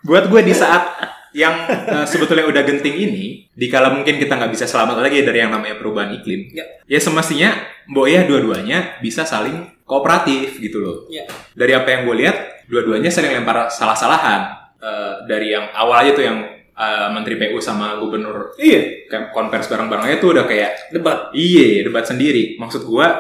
buat 0.02 0.26
gue 0.28 0.42
di 0.42 0.50
saat 0.50 0.82
yang 1.32 1.54
eh, 1.68 2.06
sebetulnya 2.06 2.44
udah 2.44 2.64
genting 2.64 2.96
ini, 2.96 3.48
dikala 3.52 3.92
mungkin 3.92 4.20
kita 4.20 4.36
nggak 4.36 4.52
bisa 4.52 4.66
selamat 4.66 5.00
lagi 5.00 5.24
dari 5.24 5.40
yang 5.40 5.52
namanya 5.52 5.76
perubahan 5.76 6.12
iklim, 6.16 6.52
Ya. 6.52 6.66
ya 6.86 7.00
semestinya 7.00 7.56
Mbok 7.88 8.08
ya 8.08 8.22
dua-duanya 8.24 9.00
bisa 9.00 9.24
saling 9.24 9.68
kooperatif 9.84 10.60
gitu 10.60 10.80
loh. 10.80 10.98
Ya. 11.08 11.28
Dari 11.52 11.74
apa 11.74 11.88
yang 11.90 12.02
gue 12.08 12.16
lihat, 12.24 12.38
dua-duanya 12.68 13.12
sering 13.12 13.36
lempar 13.36 13.68
salah-salahan. 13.68 14.60
Eh, 14.80 15.14
dari 15.28 15.52
yang 15.52 15.70
awal 15.72 16.06
aja 16.06 16.12
tuh 16.14 16.24
yang 16.24 16.40
eh, 16.72 17.08
Menteri 17.12 17.36
PU 17.38 17.60
sama 17.60 18.00
Gubernur 18.00 18.56
Iya. 18.56 19.06
kayak 19.06 19.30
konvers 19.30 19.68
bareng-barengnya 19.68 20.18
tuh 20.18 20.34
udah 20.34 20.46
kayak 20.48 20.90
Debat. 20.90 21.30
Iya, 21.32 21.84
debat 21.86 22.02
sendiri. 22.04 22.56
Maksud 22.58 22.88
gua, 22.88 23.12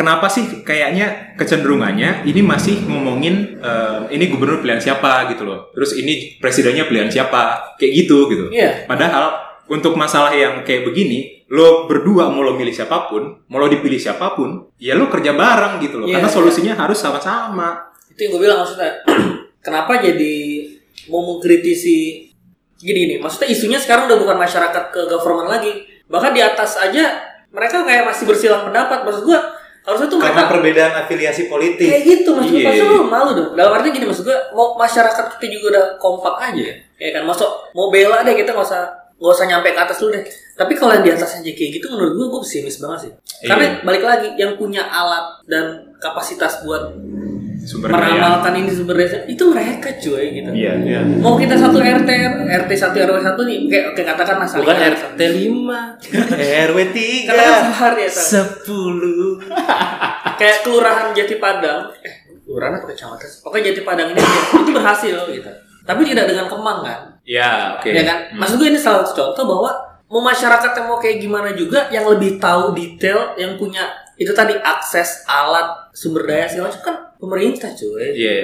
kenapa 0.00 0.32
sih 0.32 0.64
kayaknya 0.64 1.36
kecenderungannya 1.36 2.24
ini 2.24 2.40
masih 2.40 2.88
ngomongin 2.88 3.60
eh, 3.60 4.16
ini 4.16 4.32
gubernur 4.32 4.64
pilihan 4.64 4.80
siapa 4.80 5.28
gitu 5.28 5.44
loh. 5.44 5.68
Terus 5.76 5.92
ini 6.00 6.40
presidennya 6.40 6.88
pilihan 6.88 7.12
siapa, 7.12 7.76
kayak 7.76 7.92
gitu 7.92 8.32
gitu. 8.32 8.48
Iya. 8.48 8.88
Padahal 8.88 9.36
untuk 9.68 10.00
masalah 10.00 10.32
yang 10.32 10.64
kayak 10.64 10.88
begini, 10.88 11.44
lo 11.52 11.84
berdua 11.84 12.32
mau 12.32 12.40
lo 12.40 12.56
milih 12.56 12.72
siapa 12.72 13.12
pun, 13.12 13.44
mau 13.52 13.60
lo 13.60 13.68
dipilih 13.68 14.00
siapa 14.00 14.32
pun, 14.32 14.72
ya 14.80 14.96
lo 14.96 15.12
kerja 15.12 15.36
bareng 15.36 15.84
gitu 15.84 16.00
loh. 16.00 16.08
Iya, 16.08 16.16
Karena 16.16 16.30
iya. 16.32 16.36
solusinya 16.40 16.72
harus 16.80 16.96
sama-sama. 16.96 17.92
Itu 18.08 18.24
yang 18.24 18.40
gue 18.40 18.42
bilang 18.48 18.64
maksudnya. 18.64 19.04
kenapa 19.66 20.00
jadi 20.00 20.64
mau 21.12 21.20
mengkritisi 21.28 22.24
gini 22.80 23.00
nih? 23.04 23.18
Maksudnya 23.20 23.52
isunya 23.52 23.76
sekarang 23.76 24.08
udah 24.08 24.16
bukan 24.16 24.36
masyarakat 24.40 24.84
ke 24.96 25.00
government 25.12 25.52
lagi. 25.52 25.84
Bahkan 26.08 26.32
di 26.32 26.40
atas 26.40 26.80
aja 26.80 27.20
mereka 27.52 27.84
kayak 27.84 28.08
masih 28.08 28.24
bersilang 28.24 28.64
pendapat. 28.64 29.04
Maksud 29.04 29.28
gue 29.28 29.59
harusnya 29.80 30.06
tuh 30.06 30.18
Karena 30.18 30.34
mereka 30.36 30.50
perbedaan 30.50 30.92
afiliasi 30.94 31.42
politik. 31.46 31.86
kayak 31.86 32.02
gitu 32.04 32.30
maksud 32.30 32.52
gue 32.52 32.62
pasti 32.62 32.82
lu 32.82 33.04
malu 33.04 33.30
dong. 33.32 33.50
Dalam 33.54 33.72
arti 33.72 33.88
gini 33.90 34.04
maksud 34.04 34.22
gue 34.22 34.38
mau 34.52 34.74
masyarakat 34.74 35.24
kita 35.34 35.46
juga 35.50 35.66
udah 35.72 35.84
kompak 35.96 36.34
aja. 36.38 36.68
Ya 36.96 37.10
kan 37.10 37.22
masuk 37.24 37.48
mau 37.72 37.88
bela 37.88 38.20
deh 38.20 38.34
kita 38.34 38.50
nggak 38.50 38.66
usah 38.66 38.84
nggak 39.16 39.32
usah 39.32 39.46
nyampe 39.46 39.68
ke 39.70 39.80
atas 39.80 39.96
dulu 39.96 40.10
deh. 40.12 40.24
Tapi 40.52 40.72
kalau 40.74 40.92
yang 40.92 41.02
di 41.02 41.12
atas 41.12 41.30
aja 41.34 41.50
kayak 41.50 41.70
gitu 41.74 41.86
menurut 41.88 42.12
gue 42.12 42.26
gue 42.28 42.40
pesimis 42.44 42.76
banget 42.78 42.98
sih. 43.00 43.12
Karena 43.42 43.64
Iya. 43.66 43.72
balik 43.80 44.04
lagi 44.04 44.28
yang 44.36 44.52
punya 44.54 44.84
alat 44.84 45.24
dan 45.44 45.64
kapasitas 45.96 46.60
buat 46.60 46.92
Sumber 47.70 47.86
daya. 47.88 48.02
meramalkan 48.10 48.52
ini 48.56 48.70
sumber 48.70 48.96
daya 48.96 49.22
itu 49.24 49.42
mereka 49.46 49.88
cuy 49.94 50.24
gitu 50.34 50.50
Iya. 50.50 50.72
Iya. 50.76 51.00
mau 51.16 51.34
kita 51.34 51.54
satu 51.54 51.78
RT 51.78 52.10
RT 52.42 52.70
satu 52.74 52.96
RW 52.98 53.16
satu 53.20 53.40
nih 53.42 53.58
kayak 53.64 53.84
oke 53.90 54.02
katakan 54.02 54.36
masalah 54.38 54.62
Bukan 54.64 54.78
RT 54.90 55.20
5 55.22 56.66
RW 56.66 56.78
karena 57.24 57.42
3 57.46 57.62
sehari 57.64 58.02
ya. 58.02 58.10
10 58.10 58.58
kayak 60.40 60.56
kelurahan 60.60 61.06
Jati 61.12 61.36
Padang 61.36 61.80
eh 62.00 62.14
kelurahan 62.42 62.72
apa 62.74 62.86
kecamatan 62.88 63.28
pokoknya 63.40 63.64
Jati 63.70 63.82
Padang 63.82 64.08
ini 64.08 64.20
itu 64.56 64.70
berhasil 64.72 65.16
gitu 65.28 65.50
tapi 65.82 66.00
tidak 66.04 66.26
dengan 66.26 66.46
Kemang 66.46 66.80
kan 66.82 67.00
Ya, 67.22 67.76
oke. 67.76 67.86
ya 67.86 68.02
kan 68.02 68.18
Hmm. 68.26 68.38
maksud 68.38 68.58
gue 68.58 68.68
ini 68.68 68.76
salah 68.76 69.04
satu 69.04 69.30
contoh 69.30 69.44
bahwa 69.46 69.70
mau 70.08 70.22
masyarakat 70.24 70.70
yang 70.72 70.86
mau 70.86 70.98
kayak 70.98 71.18
gimana 71.18 71.50
juga 71.52 71.86
yang 71.88 72.02
lebih 72.04 72.36
tahu 72.36 72.72
detail 72.72 73.36
yang 73.36 73.54
punya 73.54 73.86
itu 74.16 74.30
tadi 74.30 74.56
akses 74.56 75.22
alat 75.24 75.64
sumber 75.92 76.26
daya 76.26 76.44
segala 76.44 76.66
macam 76.68 76.82
kan 76.82 76.96
pemerintah 77.20 77.70
cuy 77.70 78.16
Iya. 78.16 78.36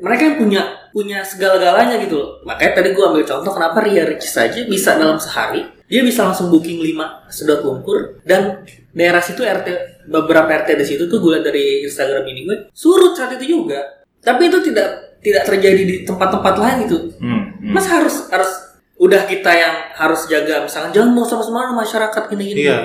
mereka 0.00 0.22
yang 0.24 0.36
punya 0.40 0.62
punya 0.90 1.20
segala-galanya 1.22 2.00
gitu 2.00 2.16
loh 2.16 2.30
makanya 2.42 2.80
tadi 2.80 2.88
gue 2.90 3.04
ambil 3.04 3.22
contoh 3.22 3.52
kenapa 3.52 3.78
Ria 3.80 4.08
Ricis 4.08 4.32
saja 4.32 4.64
bisa 4.64 4.96
dalam 4.96 5.20
sehari 5.20 5.62
dia 5.86 6.00
bisa 6.00 6.24
langsung 6.24 6.48
booking 6.48 6.80
5 6.80 7.28
sedot 7.28 7.60
lumpur 7.60 8.24
dan 8.24 8.64
daerah 8.90 9.20
situ 9.20 9.44
RT 9.44 9.68
beberapa 10.08 10.48
RT 10.48 10.74
di 10.74 10.86
situ 10.88 11.04
tuh 11.06 11.20
gue 11.20 11.36
liat 11.36 11.44
dari 11.44 11.84
Instagram 11.84 12.24
ini 12.26 12.40
gue 12.44 12.56
surut 12.72 13.12
saat 13.12 13.36
itu 13.36 13.60
juga 13.60 13.80
tapi 14.18 14.48
itu 14.48 14.58
tidak 14.64 15.20
tidak 15.20 15.44
terjadi 15.46 15.82
di 15.84 15.96
tempat-tempat 16.02 16.54
lain 16.56 16.76
gitu 16.88 16.98
Hmm, 17.20 17.54
hmm. 17.60 17.72
Mas 17.72 17.86
harus 17.86 18.26
harus 18.28 18.50
udah 18.98 19.26
kita 19.26 19.50
yang 19.50 19.74
harus 19.94 20.26
jaga 20.26 20.62
misalnya 20.62 20.90
jangan 20.90 21.10
mau 21.10 21.26
sama 21.26 21.42
sama 21.42 21.74
masyarakat 21.74 22.22
gini-gini. 22.30 22.66
Iya. 22.66 22.78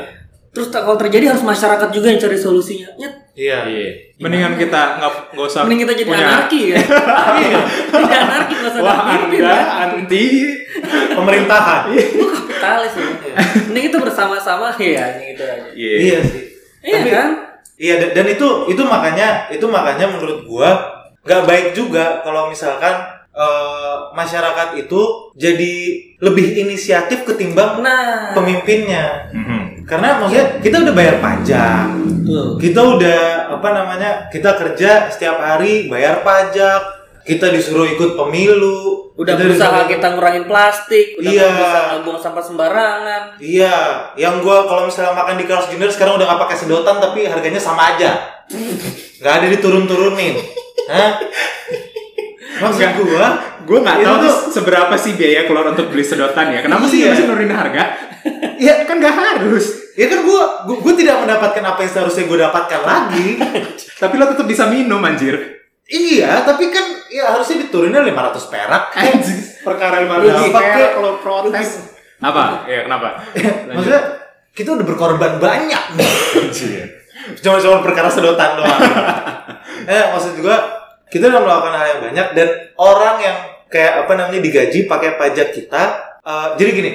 Terus 0.57 0.73
kalau 0.73 0.97
terjadi 0.97 1.29
harus 1.29 1.45
masyarakat 1.45 1.89
juga 1.91 2.09
yang 2.09 2.17
cari 2.17 2.33
solusinya. 2.35 2.89
Nyet, 2.97 3.13
Iya. 3.31 3.59
Iya. 3.63 3.89
Mendingan 4.17 4.57
kita 4.57 4.97
nggak 4.97 5.11
nggak 5.31 5.45
usah 5.45 5.61
mending 5.61 5.85
kita 5.85 5.93
jadi 5.93 6.09
punya- 6.09 6.25
anarki 6.27 6.61
ya. 6.67 6.77
Iya. 7.37 7.59
Jadi 7.93 8.15
anarki 8.17 8.53
nggak 8.55 8.71
usah 8.73 8.81
Wah, 8.81 8.97
anda 9.05 9.37
kan. 9.37 9.65
anti. 9.93 10.25
Pemerintahan. 11.13 11.81
Lu 11.93 12.25
kapitalis 12.27 12.93
ya. 12.93 13.07
Mending 13.67 13.83
kita 13.85 13.97
bersama-sama 13.99 14.73
ya 14.75 15.05
gitu 15.21 15.43
aja. 15.43 15.69
Iya. 15.71 15.95
Iya 15.95 16.17
sih. 16.23 16.43
Iya 16.81 16.97
Tapi- 16.97 17.13
kan? 17.13 17.29
Iya 17.77 17.93
dan, 17.95 18.09
dan 18.11 18.25
itu 18.27 18.47
itu 18.67 18.81
makanya 18.81 19.27
itu 19.47 19.65
makanya 19.67 20.09
menurut 20.09 20.41
gua 20.43 20.69
nggak 21.21 21.45
baik 21.45 21.67
juga 21.71 22.25
kalau 22.25 22.49
misalkan 22.49 22.97
eh, 23.29 23.95
masyarakat 24.11 24.73
itu 24.75 25.01
jadi 25.37 25.73
lebih 26.17 26.57
inisiatif 26.57 27.21
ketimbang 27.23 27.77
Nah, 27.79 28.33
pemimpinnya. 28.33 29.29
Mhm. 29.29 29.56
Karena 29.88 30.19
maksudnya 30.19 30.59
kita 30.59 30.83
udah 30.83 30.93
bayar 30.93 31.15
pajak, 31.17 31.88
tuh. 32.21 32.59
kita 32.59 32.75
udah 32.77 33.21
apa 33.49 33.69
namanya 33.71 34.11
kita 34.27 34.51
kerja 34.53 35.07
setiap 35.07 35.39
hari 35.39 35.88
bayar 35.88 36.21
pajak, 36.21 36.81
kita 37.23 37.47
disuruh 37.47 37.88
ikut 37.88 38.13
pemilu, 38.13 39.15
Udah 39.15 39.33
kita 39.33 39.47
berusaha 39.47 39.71
disuruh- 39.71 39.88
kita 39.89 40.07
ngurangin 40.11 40.45
plastik, 40.45 41.15
udah 41.15 41.31
Iya. 41.31 41.47
bisa 41.49 41.79
nggak 41.88 42.01
buang 42.03 42.19
sampah 42.19 42.43
sembarangan. 42.43 43.21
Iya, 43.39 43.75
yang 44.15 44.43
gua 44.43 44.67
kalau 44.67 44.85
misalnya 44.85 45.15
makan 45.15 45.35
di 45.35 45.45
Carl's 45.45 45.67
Junior 45.67 45.88
sekarang 45.88 46.19
udah 46.19 46.27
nggak 46.27 46.41
pakai 46.43 46.57
sedotan 46.57 46.99
tapi 46.99 47.19
harganya 47.23 47.57
sama 47.57 47.95
aja. 47.95 48.43
Nggak 49.17 49.33
ada 49.33 49.47
diturun-turunin. 49.49 50.35
Hah? 50.88 51.11
Maksud 52.57 52.75
Enggak. 52.77 52.93
gua, 52.97 53.27
Gue 53.63 53.83
nggak 53.83 53.99
tahu 53.99 54.15
tuh- 54.23 54.47
seberapa 54.49 54.95
sih 54.95 55.13
biaya 55.13 55.43
keluar 55.43 55.67
untuk 55.67 55.91
beli 55.91 55.99
sedotan 55.99 56.47
ya. 56.49 56.59
Kenapa 56.61 56.88
sih 56.88 57.03
Iya. 57.03 57.11
dia 57.11 57.13
masih 57.13 57.25
nurunin 57.27 57.51
harga? 57.51 57.83
Ya 58.57 58.84
kan 58.84 58.97
nggak 58.97 59.15
harus. 59.15 59.65
ya 59.93 60.05
kan 60.05 60.21
gua, 60.21 60.63
gua 60.63 60.78
gua 60.78 60.93
tidak 60.93 61.19
mendapatkan 61.19 61.63
apa 61.63 61.80
yang 61.82 61.91
seharusnya 61.91 62.23
gua 62.25 62.38
dapatkan 62.47 62.82
lagi. 62.82 63.28
Tapi 64.01 64.13
lo 64.15 64.25
tetap 64.28 64.45
bisa 64.45 64.67
minum 64.67 65.01
anjir. 65.01 65.57
iya, 65.88 66.43
tapi 66.43 66.67
kan 66.67 66.84
ya 67.07 67.32
harusnya 67.32 67.63
diturunin 67.63 67.95
500 67.95 68.51
perak. 68.51 68.84
Anjir, 68.93 69.39
perkara 69.63 70.03
lima 70.03 70.19
Rugi. 70.19 70.28
ratus 70.30 70.51
Pakai- 70.51 70.73
perak 70.75 70.91
kalau 70.93 71.11
protes. 71.17 71.69
Apa? 72.19 72.43
Ya 72.67 72.84
kenapa? 72.84 73.07
Maksudnya 73.71 74.01
kita 74.51 74.75
udah 74.75 74.84
berkorban 74.84 75.39
banyak 75.39 75.84
nih. 75.95 76.11
Anjir. 76.43 76.86
cuma 77.39 77.55
cuma 77.57 77.80
perkara 77.80 78.07
sedotan 78.07 78.55
doang. 78.55 78.80
eh 79.89 80.03
maksud 80.11 80.39
gua 80.39 80.59
kita 81.07 81.28
udah 81.28 81.39
melakukan 81.39 81.73
hal 81.73 81.88
yang 81.88 82.01
banyak 82.03 82.28
dan 82.36 82.47
orang 82.75 83.15
yang 83.17 83.38
kayak 83.67 84.03
apa 84.03 84.11
namanya 84.13 84.39
digaji 84.39 84.86
pakai 84.86 85.15
pajak 85.15 85.55
kita. 85.55 85.84
eh, 86.21 86.47
jadi 86.59 86.69
gini, 86.73 86.91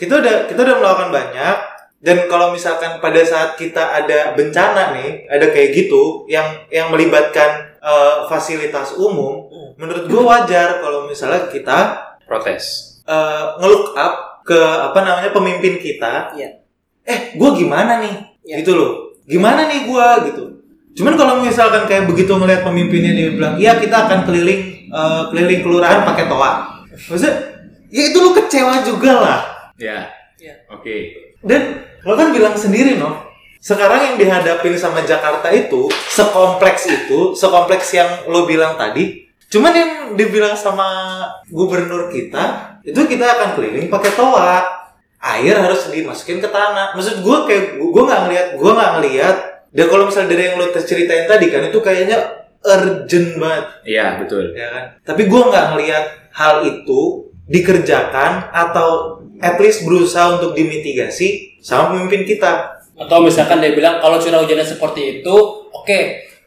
kita 0.00 0.24
udah 0.24 0.36
kita 0.48 0.60
udah 0.64 0.76
melakukan 0.80 1.10
banyak 1.12 1.56
dan 2.00 2.24
kalau 2.32 2.56
misalkan 2.56 2.96
pada 2.96 3.20
saat 3.20 3.60
kita 3.60 3.92
ada 3.92 4.32
bencana 4.32 4.96
nih, 4.96 5.28
ada 5.28 5.52
kayak 5.52 5.76
gitu 5.76 6.24
yang 6.32 6.64
yang 6.72 6.88
melibatkan 6.88 7.76
eh, 7.76 8.16
fasilitas 8.24 8.96
umum, 8.96 9.52
menurut 9.76 10.08
gua 10.08 10.40
wajar 10.40 10.80
kalau 10.80 11.04
misalnya 11.04 11.52
kita 11.52 12.08
Protes. 12.24 12.96
eh, 13.04 13.44
nge-look 13.60 13.92
up 14.00 14.40
ke 14.48 14.56
apa 14.56 14.96
namanya 15.04 15.28
pemimpin 15.36 15.76
kita. 15.76 16.32
Iya. 16.32 16.64
Eh, 17.04 17.36
gua 17.36 17.52
gimana 17.52 18.00
nih? 18.00 18.16
Iya. 18.48 18.56
Gitu 18.64 18.72
loh. 18.72 19.12
Gimana 19.28 19.68
nih 19.68 19.84
gua 19.84 20.24
gitu. 20.24 20.56
Cuman 20.96 21.20
kalau 21.20 21.44
misalkan 21.44 21.84
kayak 21.84 22.08
begitu 22.08 22.32
ngelihat 22.32 22.64
pemimpinnya 22.64 23.12
dia 23.12 23.28
bilang, 23.28 23.54
"Iya, 23.60 23.76
kita 23.76 24.08
akan 24.08 24.24
keliling 24.24 24.88
eh, 24.88 25.22
keliling 25.28 25.60
kelurahan 25.60 26.08
pakai 26.08 26.32
toa." 26.32 26.80
Maksudnya, 26.88 27.60
ya 27.92 28.02
itu 28.08 28.16
lu 28.24 28.32
kecewa 28.32 28.80
juga 28.88 29.12
lah. 29.20 29.59
Ya. 29.80 30.12
Iya. 30.36 30.54
Oke. 30.68 30.96
Dan 31.40 31.88
lo 32.04 32.12
kan 32.14 32.36
bilang 32.36 32.52
sendiri, 32.52 33.00
no. 33.00 33.24
Sekarang 33.60 34.00
yang 34.12 34.16
dihadapin 34.16 34.76
sama 34.76 35.04
Jakarta 35.04 35.48
itu 35.52 35.88
sekompleks 36.08 36.88
itu, 36.88 37.32
sekompleks 37.36 37.92
yang 37.96 38.08
lo 38.28 38.44
bilang 38.48 38.76
tadi, 38.76 39.30
Cuman 39.50 39.74
yang 39.74 39.92
dibilang 40.14 40.54
sama 40.54 41.18
gubernur 41.50 42.06
kita, 42.06 42.78
itu 42.86 43.02
kita 43.02 43.26
akan 43.26 43.58
keliling 43.58 43.90
pakai 43.90 44.14
toa. 44.14 44.78
Air 45.20 45.58
harus 45.58 45.90
dimasukin 45.90 46.38
ke 46.40 46.48
tanah. 46.48 46.94
Maksud 46.96 47.20
gue 47.20 47.38
kayak 47.50 47.64
gue 47.76 48.02
nggak 48.06 48.20
ngelihat, 48.24 48.46
gue 48.56 48.70
nggak 48.72 48.92
ngelihat. 48.96 49.36
Dan 49.74 49.86
kalau 49.90 50.06
misalnya 50.06 50.30
dari 50.32 50.42
yang 50.48 50.56
lo 50.56 50.66
ceritain 50.72 51.26
tadi 51.26 51.46
kan 51.50 51.66
itu 51.66 51.78
kayaknya 51.82 52.18
urgent 52.62 53.28
banget, 53.36 53.66
Iya, 53.84 54.06
betul. 54.22 54.54
ya 54.54 54.68
kan? 54.70 54.84
Tapi 55.02 55.22
gue 55.26 55.42
nggak 55.50 55.66
ngelihat 55.74 56.04
hal 56.30 56.54
itu 56.64 57.00
dikerjakan 57.50 58.54
atau 58.54 59.19
at 59.40 59.56
least 59.56 59.82
berusaha 59.82 60.36
untuk 60.36 60.52
dimitigasi 60.52 61.56
sama 61.58 61.92
pemimpin 61.92 62.22
kita. 62.24 62.78
Atau 62.94 63.20
misalkan 63.20 63.58
dia 63.58 63.72
bilang 63.72 63.98
kalau 63.98 64.16
curah 64.16 64.38
hujannya 64.38 64.62
seperti 64.62 65.18
itu, 65.18 65.36
oke 65.66 66.00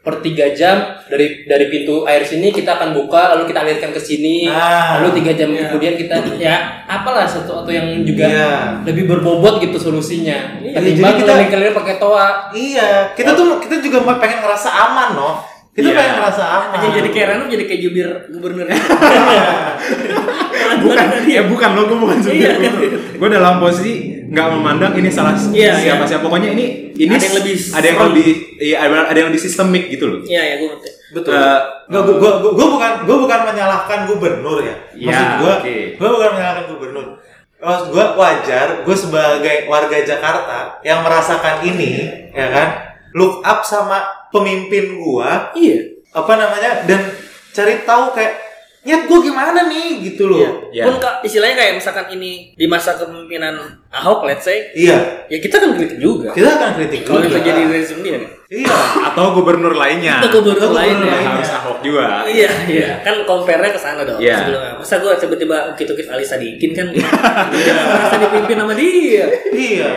per 0.03 0.19
tiga 0.19 0.51
jam 0.51 0.99
dari 1.07 1.47
dari 1.47 1.65
pintu 1.65 2.03
air 2.03 2.21
sini 2.21 2.51
kita 2.51 2.75
akan 2.75 2.91
buka 2.91 3.31
lalu 3.31 3.47
kita 3.47 3.63
alirkan 3.63 3.87
ke 3.89 4.01
sini 4.03 4.43
Ah, 4.45 4.99
lalu 4.99 5.23
tiga 5.23 5.31
jam 5.31 5.47
iya. 5.47 5.71
kemudian 5.71 5.95
kita 5.95 6.19
ya 6.35 6.55
apalah 6.83 7.23
satu 7.23 7.63
atau 7.63 7.71
yang 7.71 8.03
juga 8.03 8.27
Iya. 8.27 8.83
lebih 8.83 9.07
berbobot 9.07 9.63
gitu 9.63 9.79
solusinya 9.79 10.59
Iya, 10.59 10.75
ketimbang 10.75 11.07
jadi 11.07 11.15
kita- 11.15 11.23
keliling-keliling 11.23 11.75
pakai 11.79 11.95
toa 11.97 12.51
Iya, 12.51 13.15
kita 13.15 13.31
tuh 13.31 13.63
kita 13.63 13.79
juga 13.79 14.03
mau 14.03 14.19
pengen 14.19 14.43
ngerasa 14.43 14.69
aman, 14.75 15.09
no. 15.15 15.29
Kita 15.71 15.87
Iya. 15.87 15.95
pengen 15.95 16.13
ngerasa 16.19 16.43
aman. 16.43 16.67
Aja 16.75 16.87
jadi 16.93 17.09
kayak 17.09 17.27
Rano 17.31 17.43
jadi 17.47 17.63
kayak 17.63 17.81
jubir 17.81 18.07
gubernur. 18.27 18.67
bukan 20.79 21.05
eh 21.23 21.43
bukan 21.45 21.69
lo 21.71 21.81
gue 21.85 21.97
bukan 21.97 22.17
Iya. 22.23 22.51
supir 22.57 22.89
gue 23.13 23.27
dalam 23.29 23.57
posisi 23.57 23.93
nggak 24.23 24.47
memandang 24.49 24.93
ini 24.95 25.07
salah 25.07 25.35
Iya, 25.35 25.77
siapa 25.77 26.03
iya. 26.03 26.09
siapa 26.09 26.23
pokoknya 26.23 26.49
ini 26.51 26.65
ini 26.93 27.11
Ada 27.11 27.21
yang 27.23 27.35
lebih 27.37 27.55
ada 27.69 27.85
yang 27.85 27.99
lebih 28.03 28.27
iya 28.57 28.77
ada, 28.79 28.93
ada 29.05 29.17
yang 29.17 29.29
lebih 29.29 29.41
sistemik 29.41 29.83
gitu 29.87 30.05
loh 30.07 30.19
Iya 30.23 30.41
ya 30.41 30.53
gue 30.57 30.67
ngerti. 30.69 30.89
Betul. 31.13 31.31
Eh, 31.31 31.59
Gua, 31.83 32.01
gua, 32.01 32.15
gua, 32.15 32.31
gua, 32.39 32.51
gua 32.53 32.67
bukan 32.71 32.91
gua 33.03 33.17
bukan 33.19 33.39
menyalahkan 33.45 33.99
gubernur 34.07 34.57
ya. 34.59 34.73
Iya, 34.91 35.11
Maksud 35.11 35.29
gua, 35.37 35.51
oke. 35.59 35.75
gua 35.93 36.09
bukan 36.11 36.29
menyalahkan 36.33 36.65
gubernur. 36.65 37.05
Maksud 37.59 37.87
gua 37.91 38.05
wajar, 38.15 38.67
gua 38.81 38.95
sebagai 38.97 39.57
warga 39.65 39.97
Jakarta 39.99 40.57
yang 40.81 40.99
merasakan 40.99 41.61
ini, 41.61 41.91
ya 42.29 42.47
kan, 42.49 42.67
look 43.13 43.39
up 43.41 43.61
sama 43.61 44.01
pemimpin 44.27 44.97
gua, 44.97 45.53
Iya. 45.53 46.01
apa 46.09 46.33
namanya, 46.33 46.81
dan 46.83 47.13
cari 47.51 47.83
tahu 47.83 48.09
kayak 48.11 48.33
niat 48.83 49.01
gua 49.03 49.19
gimana 49.19 49.59
nih 49.65 50.03
gitu 50.03 50.27
loh. 50.27 50.39
Iya. 50.39 50.51
Iya. 50.69 50.83
Pun 50.85 50.95
kak, 50.97 51.23
istilahnya 51.23 51.55
kayak 51.55 51.73
misalkan 51.75 52.05
ini 52.11 52.51
di 52.51 52.65
masa 52.65 52.93
kepemimpinan 52.93 53.55
Ahok, 53.89 54.25
let's 54.25 54.43
say, 54.43 54.73
Iya, 54.73 55.23
ya 55.25 55.37
kita 55.37 55.55
kan 55.55 55.71
kritik 55.71 55.97
juga. 55.97 56.33
kita 56.33 56.49
akan 56.51 56.69
kritik 56.75 57.01
Kalau 57.03 57.21
juga. 57.21 57.37
itu 57.37 57.45
jadi 57.45 57.61
rezim 57.65 57.99
dia. 58.01 58.19
Iya. 58.49 58.69
atau 59.07 59.33
gubernur 59.33 59.73
lainnya 59.73 60.19
Atau 60.19 60.39
gubernur 60.39 60.67
Atau 60.67 60.75
lain 60.75 60.93
gubernur 60.93 61.09
ya. 61.09 61.15
lain. 61.15 61.27
harus 61.31 61.51
ahok 61.53 61.77
juga 61.79 62.05
Iya, 62.27 62.49
iya. 62.67 62.89
Kan 63.01 63.15
compare-nya 63.23 63.71
ke 63.71 63.79
sana 63.79 64.01
dong 64.03 64.19
Iya. 64.19 64.35
sebelumnya. 64.39 64.71
Masa 64.77 64.95
gue 64.99 65.13
tiba-tiba 65.15 65.57
ukit-ukit 65.71 66.07
Ali 66.07 66.21
Sadikin 66.21 66.71
kan 66.71 66.87
Iya, 67.55 67.73
merasa 67.87 68.15
dipimpin 68.19 68.57
sama 68.57 68.73
dia. 68.73 69.25
Iya. 69.47 69.89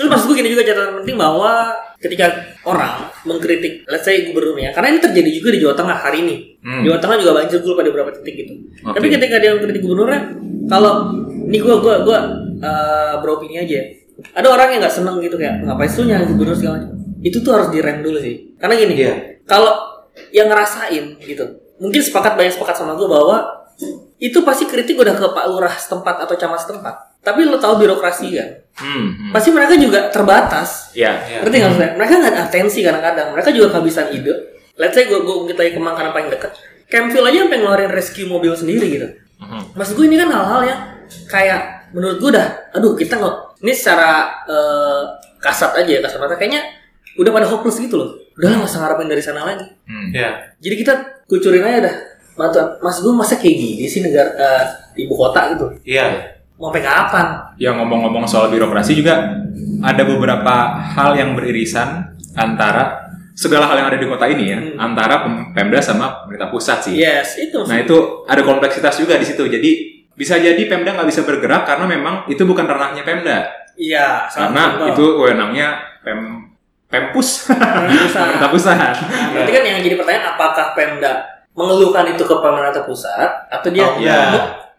Terus 0.00 0.08
maksud 0.08 0.32
gue 0.32 0.36
gini 0.40 0.48
juga 0.48 0.64
catatan 0.64 1.04
penting 1.04 1.20
bahwa 1.20 1.76
ketika 2.00 2.32
orang 2.64 3.12
mengkritik, 3.28 3.84
let's 3.84 4.08
say 4.08 4.24
gubernurnya, 4.24 4.72
karena 4.72 4.96
ini 4.96 5.00
terjadi 5.04 5.28
juga 5.36 5.48
di 5.52 5.60
Jawa 5.60 5.74
Tengah 5.76 5.96
hari 6.00 6.24
ini. 6.24 6.36
Hmm. 6.64 6.88
Jawa 6.88 6.96
Tengah 6.96 7.16
juga 7.20 7.32
banjir 7.36 7.60
dulu 7.60 7.76
pada 7.76 7.92
beberapa 7.92 8.10
titik 8.16 8.34
gitu. 8.48 8.54
Oke. 8.80 8.96
Tapi 8.96 9.06
ketika 9.12 9.36
dia 9.36 9.52
mengkritik 9.52 9.84
gubernurnya, 9.84 10.20
kalau 10.72 11.12
ini 11.44 11.58
gue 11.60 11.74
gue 11.84 11.94
gue 12.08 12.18
uh, 12.64 13.14
beropini 13.20 13.60
aja. 13.60 13.76
Ada 14.32 14.48
orang 14.48 14.72
yang 14.72 14.80
nggak 14.88 14.94
seneng 14.96 15.20
gitu 15.20 15.36
kayak 15.36 15.68
ngapain 15.68 15.92
sih 15.92 16.08
nyari 16.08 16.24
gubernur 16.32 16.56
segala 16.56 16.80
macam. 16.80 16.96
Itu 17.20 17.44
tuh 17.44 17.52
harus 17.52 17.68
direm 17.68 18.00
dulu 18.00 18.16
sih. 18.24 18.56
Karena 18.56 18.80
gini, 18.80 18.94
Iya. 18.96 19.14
kalau 19.44 20.00
yang 20.32 20.48
ngerasain 20.48 21.20
gitu, 21.20 21.44
mungkin 21.76 22.00
sepakat 22.00 22.40
banyak 22.40 22.56
sepakat 22.56 22.80
sama 22.80 22.96
gue 22.96 23.04
bahwa 23.04 23.68
itu 24.16 24.40
pasti 24.44 24.64
kritik 24.64 24.96
udah 24.96 25.12
ke 25.12 25.26
Pak 25.28 25.44
Lurah 25.48 25.72
setempat 25.76 26.24
atau 26.24 26.36
camat 26.40 26.60
setempat. 26.64 27.09
Tapi 27.20 27.44
lo 27.44 27.60
tahu 27.60 27.84
birokrasi 27.84 28.26
kan? 28.32 28.50
hmm, 28.80 29.08
hmm. 29.12 29.30
pasti 29.34 29.50
mereka 29.52 29.74
juga 29.76 30.08
terbatas. 30.08 30.90
ya 30.96 31.20
Iya. 31.28 31.44
Ngerti 31.44 31.56
nggak 31.60 31.70
maksudnya? 31.70 31.92
Mereka 32.00 32.12
nggak 32.16 32.32
ada 32.32 32.40
atensi 32.48 32.78
kadang-kadang. 32.80 33.28
Mereka 33.36 33.48
juga 33.52 33.66
kehabisan 33.76 34.06
ide. 34.16 34.34
Let's 34.80 34.96
say 34.96 35.04
gue 35.04 35.20
gue 35.20 35.36
kita 35.52 35.76
ke 35.76 35.80
Manggarai 35.80 36.12
paling 36.16 36.32
dekat. 36.32 36.56
Campville 36.88 37.28
aja 37.28 37.38
sampai 37.46 37.58
ngeluarin 37.60 37.92
rescue 37.92 38.26
mobil 38.26 38.52
sendiri 38.56 38.86
gitu. 38.88 39.08
Mhm. 39.40 39.76
Maksud 39.76 39.94
gue 40.00 40.06
ini 40.08 40.16
kan 40.16 40.28
hal-hal 40.32 40.60
yang 40.64 40.80
kayak 41.28 41.92
menurut 41.92 42.16
gue 42.22 42.30
udah, 42.32 42.48
aduh 42.72 42.94
kita 42.96 43.18
nggak 43.18 43.36
ini 43.60 43.72
secara 43.76 44.30
eh, 44.48 45.02
kasat 45.42 45.76
aja 45.84 45.90
ya 45.90 46.00
kasat 46.00 46.18
mata 46.22 46.38
kayaknya 46.40 46.62
udah 47.20 47.30
pada 47.34 47.46
hopeless 47.46 47.76
gitu 47.78 48.00
loh. 48.00 48.10
Udah 48.40 48.48
lah 48.48 48.56
nggak 48.64 48.70
usah 48.72 48.80
ngarepin 48.80 49.08
dari 49.12 49.22
sana 49.22 49.44
lagi. 49.44 49.66
Hmm. 49.84 50.08
Iya. 50.16 50.56
Jadi 50.62 50.74
kita 50.80 50.92
kucurin 51.28 51.66
aja 51.66 51.78
dah. 51.84 51.96
Mas, 52.40 52.56
mas 52.80 52.96
gue 53.04 53.12
masa 53.12 53.36
kayak 53.36 53.52
gini 53.52 53.84
sih 53.84 54.00
negara 54.00 54.32
eh, 54.32 54.64
ibu 55.04 55.12
kota 55.12 55.52
gitu. 55.52 55.66
Iya. 55.84 56.08
Mau 56.08 56.39
sampai 56.62 56.82
kapan? 56.82 57.26
yang 57.56 57.74
ngomong-ngomong 57.76 58.24
soal 58.24 58.48
birokrasi 58.48 58.92
juga 58.94 59.32
ada 59.80 60.02
beberapa 60.02 60.54
hal 60.76 61.14
yang 61.14 61.32
beririsan 61.32 62.04
antara 62.34 63.00
segala 63.32 63.64
hal 63.64 63.76
yang 63.76 63.88
ada 63.88 63.96
di 63.96 64.04
kota 64.04 64.26
ini 64.26 64.44
ya 64.46 64.58
Hmm. 64.60 64.76
antara 64.78 65.24
Pem- 65.24 65.50
Pemda 65.50 65.80
sama 65.80 66.22
pemerintah 66.22 66.48
pusat 66.48 66.78
sih. 66.82 66.94
Yes, 66.94 67.40
itu 67.40 67.56
Nah 67.62 67.80
itu 67.80 67.96
ada 68.24 68.40
kompleksitas 68.40 68.94
juga 68.94 69.16
di 69.16 69.24
situ. 69.24 69.40
Jadi 69.42 69.70
bisa 70.12 70.36
jadi 70.36 70.60
Pemda 70.62 70.92
nggak 70.92 71.08
bisa 71.08 71.24
bergerak 71.24 71.64
karena 71.64 71.88
memang 71.88 72.28
itu 72.28 72.44
bukan 72.44 72.62
ranahnya 72.62 73.00
Pemda. 73.00 73.48
Iya, 73.72 74.28
Karena 74.28 74.76
simpel. 74.76 74.92
itu 74.92 75.04
wewenangnya 75.16 75.68
Pem 76.00 76.52
Pempus 76.86 77.48
pemerintah 77.48 78.50
pusat. 78.50 78.92
Berarti 79.32 79.50
kan 79.50 79.62
yang 79.64 79.78
jadi 79.80 79.94
pertanyaan 79.94 80.26
apakah 80.30 80.74
Pemda 80.74 81.12
mengeluhkan 81.50 82.04
itu 82.06 82.20
ke 82.20 82.36
pemerintah 82.36 82.84
pusat 82.84 83.30
atau 83.48 83.68
dia 83.70 83.86
Oh, 83.86 83.96
iya. 83.96 84.20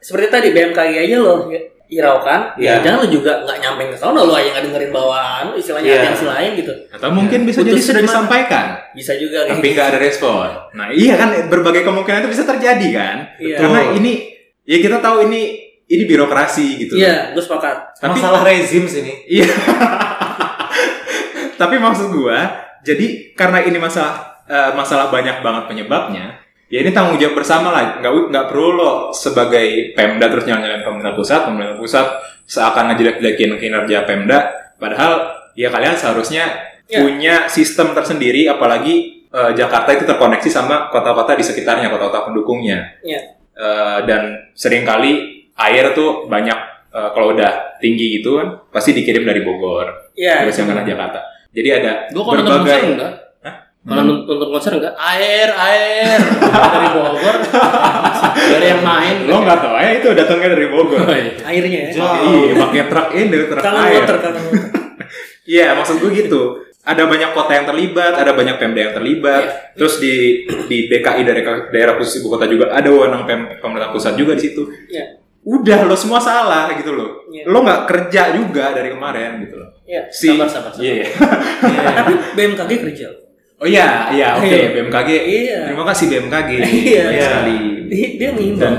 Seperti 0.02 0.28
tadi 0.28 0.48
BMKG 0.50 0.94
aja 1.00 1.18
loh 1.18 1.46
ya, 1.48 1.62
hiraukan, 1.88 2.56
ya 2.56 2.80
Iya. 2.80 2.82
jangan 2.82 2.98
lo 3.04 3.08
juga 3.08 3.32
nggak 3.42 3.58
nyampe 3.60 3.84
ke 3.88 3.98
sana 3.98 4.20
lo 4.20 4.32
aja 4.32 4.50
nggak 4.50 4.66
dengerin 4.66 4.92
bawahan 4.92 5.46
istilahnya 5.54 5.88
Iya. 5.88 6.00
atensi 6.02 6.26
lain 6.26 6.52
gitu. 6.58 6.74
Atau 6.90 7.10
mungkin 7.12 7.40
bisa 7.44 7.60
jadi 7.60 7.72
Putus 7.72 7.86
sudah 7.86 7.94
di 7.94 8.02
mana? 8.02 8.10
disampaikan, 8.10 8.66
Bisa 8.92 9.14
juga 9.16 9.40
tapi 9.46 9.68
nggak 9.70 9.88
ada 9.88 10.00
respon. 10.00 10.48
Nah 10.74 10.88
iya 10.90 11.14
kan 11.16 11.30
berbagai 11.48 11.84
kemungkinan 11.84 12.24
itu 12.24 12.32
bisa 12.32 12.44
terjadi 12.44 12.88
kan. 12.92 13.18
Iya. 13.38 13.58
Karena 13.60 13.80
ini 13.94 14.12
ya 14.64 14.78
kita 14.78 14.98
tahu 14.98 15.28
ini 15.28 15.42
ini 15.86 16.04
birokrasi 16.08 16.68
gitu. 16.80 16.96
Iya, 16.96 17.36
gue 17.36 17.44
sepakat. 17.44 18.00
Tapi 18.00 18.16
Masalah 18.16 18.42
rezim 18.42 18.88
sini. 18.88 19.12
Iya. 19.28 19.52
Tapi 21.56 21.78
maksud 21.78 22.10
gua, 22.12 22.50
jadi 22.82 23.38
karena 23.38 23.62
ini 23.62 23.78
masalah 23.78 24.42
eh, 24.44 24.72
masalah 24.74 25.08
banyak 25.08 25.40
banget 25.40 25.64
penyebabnya, 25.70 26.41
ya 26.72 26.80
ini 26.82 26.96
tanggung 26.96 27.20
jawab 27.20 27.36
bersama 27.38 27.70
lah. 27.70 28.00
Nggak 28.00 28.32
nggak 28.32 28.46
perlu 28.48 28.70
lo 28.80 28.92
sebagai 29.12 29.92
Pemda 29.92 30.32
terus 30.32 30.48
nyalain 30.48 30.82
pemerintah 30.82 31.14
pusat, 31.14 31.44
pemerintah 31.46 31.76
pusat 31.78 32.08
seakan 32.48 32.96
ngejelek-jelekin 32.96 33.60
kinerja 33.60 34.08
Pemda, 34.08 34.40
padahal 34.80 35.30
ya 35.54 35.68
kalian 35.70 35.94
seharusnya 35.96 36.72
Ya. 36.92 37.00
punya 37.00 37.48
sistem 37.48 37.96
tersendiri, 37.96 38.52
apalagi 38.52 39.24
eh, 39.32 39.52
Jakarta 39.56 39.96
itu 39.96 40.04
terkoneksi 40.04 40.52
sama 40.52 40.92
kota-kota 40.92 41.40
di 41.40 41.44
sekitarnya, 41.44 41.88
kota-kota 41.88 42.28
pendukungnya. 42.28 43.00
Iya. 43.00 43.40
Eh, 43.52 44.00
dan 44.04 44.52
sering 44.52 44.84
kali 44.84 45.44
air 45.56 45.92
tuh 45.92 46.28
banyak 46.28 46.56
eh, 46.92 47.10
kalau 47.16 47.32
udah 47.32 47.78
tinggi 47.78 48.20
gitu 48.20 48.40
kan 48.40 48.60
pasti 48.72 48.92
dikirim 48.92 49.24
dari 49.24 49.40
Bogor 49.40 50.12
Iya. 50.16 50.44
terus 50.44 50.56
yang 50.60 50.72
kena 50.72 50.84
Jakarta 50.84 51.20
jadi 51.52 51.70
ada 51.84 51.92
konser 52.12 52.42
berbagai 52.42 52.82
Kalau 53.82 54.06
nonton 54.06 54.38
konser 54.48 54.78
enggak? 54.78 54.94
Air, 54.94 55.50
air. 55.50 56.20
dari 56.44 56.88
Bogor. 56.92 57.36
dari 58.32 58.66
yang 58.68 58.82
main. 58.82 59.16
lo 59.26 59.42
nggak 59.42 59.58
tahu 59.60 59.74
ya 59.76 59.90
itu 59.98 60.08
datangnya 60.14 60.50
dari 60.52 60.68
Bogor 60.68 61.02
Oh, 61.02 61.10
iya. 61.12 61.34
Airnya 61.44 61.80
ya. 61.90 61.92
Jauh. 61.92 62.16
iya 62.22 62.54
pakai 62.56 62.82
truk 62.86 63.08
ini 63.12 63.38
truk 63.44 63.58
Kangen 63.60 63.82
air 63.84 64.02
water, 64.02 64.18
kangen 64.20 64.42
water. 64.44 64.66
iya 65.52 65.68
maksud 65.74 65.98
gue 65.98 66.12
gitu 66.16 66.42
ada 66.82 67.06
banyak 67.06 67.30
kota 67.32 67.52
yang 67.52 67.66
terlibat 67.68 68.14
ada 68.16 68.32
banyak 68.32 68.56
pemda 68.56 68.80
yang 68.82 68.94
terlibat 68.96 69.44
Iya. 69.44 69.54
terus 69.76 69.98
di 69.98 70.14
di 70.68 70.86
DKI 70.88 71.22
dari 71.24 71.42
daerah 71.68 71.94
khusus 71.96 72.22
ibu 72.22 72.30
kota 72.30 72.46
juga 72.46 72.70
ada 72.70 72.86
wewenang 72.86 73.22
pem- 73.24 73.58
pemerintah 73.58 73.90
pusat 73.90 74.14
juga 74.14 74.34
di 74.34 74.44
situ 74.44 74.66
Iya. 74.88 75.18
udah 75.44 75.80
lo 75.84 75.94
semua 75.94 76.18
salah 76.18 76.70
gitu 76.72 76.90
loh 76.92 77.26
Iya. 77.28 77.46
lo 77.46 77.58
nggak 77.60 77.82
kerja 77.86 78.30
juga 78.32 78.72
dari 78.72 78.90
kemarin 78.90 79.42
gitu 79.42 79.58
loh 79.58 79.70
Iya. 79.84 80.06
si 80.08 80.30
Sabar, 80.32 80.46
sabar, 80.48 80.70
sabar. 80.70 80.82
iya 80.84 80.94
iya. 80.96 81.08
Tapi 81.96 82.14
BMKG 82.34 82.72
kerja. 82.80 83.08
Oh 83.62 83.70
iya, 83.70 84.10
iya, 84.10 84.42
oke 84.42 84.50
Iya. 84.50 84.74
BMKG. 84.74 85.10
Iya. 85.22 85.60
Terima 85.70 85.86
kasih 85.86 86.06
BMKG. 86.10 86.50
Iya. 86.58 86.66
Baik 86.66 87.14
Iya. 87.14 87.26
sekali. 87.30 87.56
Dia. 88.18 88.30
Dan 88.58 88.76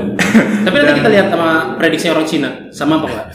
Tapi 0.67 0.75
nanti 0.75 0.93
kita 0.99 1.11
lihat 1.13 1.27
sama 1.31 1.51
prediksi 1.79 2.07
orang 2.11 2.27
Cina. 2.27 2.51
Sama 2.75 2.99
apa 2.99 3.07
enggak? 3.07 3.27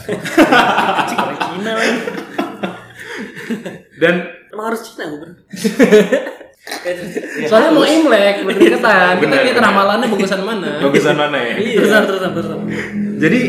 Orang 1.16 1.38
Cina 1.40 1.70
lagi. 1.72 1.96
dan 3.96 4.14
Emang 4.52 4.66
harus 4.68 4.80
Cina 4.84 5.08
gue 5.08 5.18
bener. 5.18 5.36
Soalnya 7.48 7.70
mau 7.72 7.80
Imlek, 7.82 8.44
berdekatan. 8.44 9.12
Kita 9.16 9.34
lihat 9.40 9.56
ramalannya 9.56 10.06
bagusan 10.06 10.40
mana. 10.44 10.70
bagusan 10.84 11.16
mana 11.16 11.38
ya? 11.38 11.54
Iya. 11.56 11.76
Terusan, 11.80 12.02
terusan, 12.04 12.30
terusan. 12.36 12.58
Jadi 13.16 13.40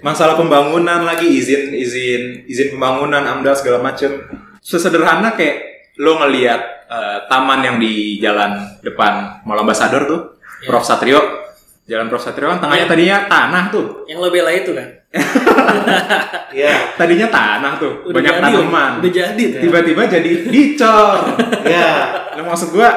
masalah 0.00 0.38
pembangunan 0.38 1.02
lagi 1.02 1.26
izin 1.28 1.74
izin 1.74 2.46
izin 2.46 2.78
pembangunan 2.78 3.26
AMDAL 3.26 3.58
segala 3.58 3.82
macem 3.82 4.22
sesederhana 4.62 5.34
kayak 5.34 5.60
lo 5.98 6.16
ngelihat 6.18 6.60
eh, 6.86 7.18
taman 7.26 7.60
yang 7.60 7.76
di 7.76 8.18
jalan 8.18 8.80
depan 8.80 9.44
Mall 9.44 9.60
Ambassador 9.60 10.04
tuh 10.04 10.20
Iya. 10.64 10.70
Prof 10.72 10.84
Satrio 10.86 11.20
Jalan 11.84 12.08
Prof 12.08 12.24
Satrio 12.24 12.48
kan 12.48 12.64
tengahnya 12.64 12.88
tadinya 12.88 13.18
tanah 13.28 13.64
tuh. 13.68 14.08
Yang 14.08 14.18
lo 14.24 14.28
bela 14.32 14.48
itu 14.48 14.72
kan? 14.72 14.88
Iya. 16.56 16.96
Tadinya 16.96 17.28
tanah 17.28 17.72
tuh, 17.76 17.92
banyak 18.08 18.40
jadi, 18.40 18.40
tanaman. 18.40 18.90
Udah 19.04 19.12
jadi. 19.12 19.44
Tiba-tiba 19.60 20.02
jadi 20.08 20.30
dicor. 20.48 21.18
Iya. 21.68 21.92
Nah, 22.40 22.44
maksud 22.48 22.72
gua 22.72 22.88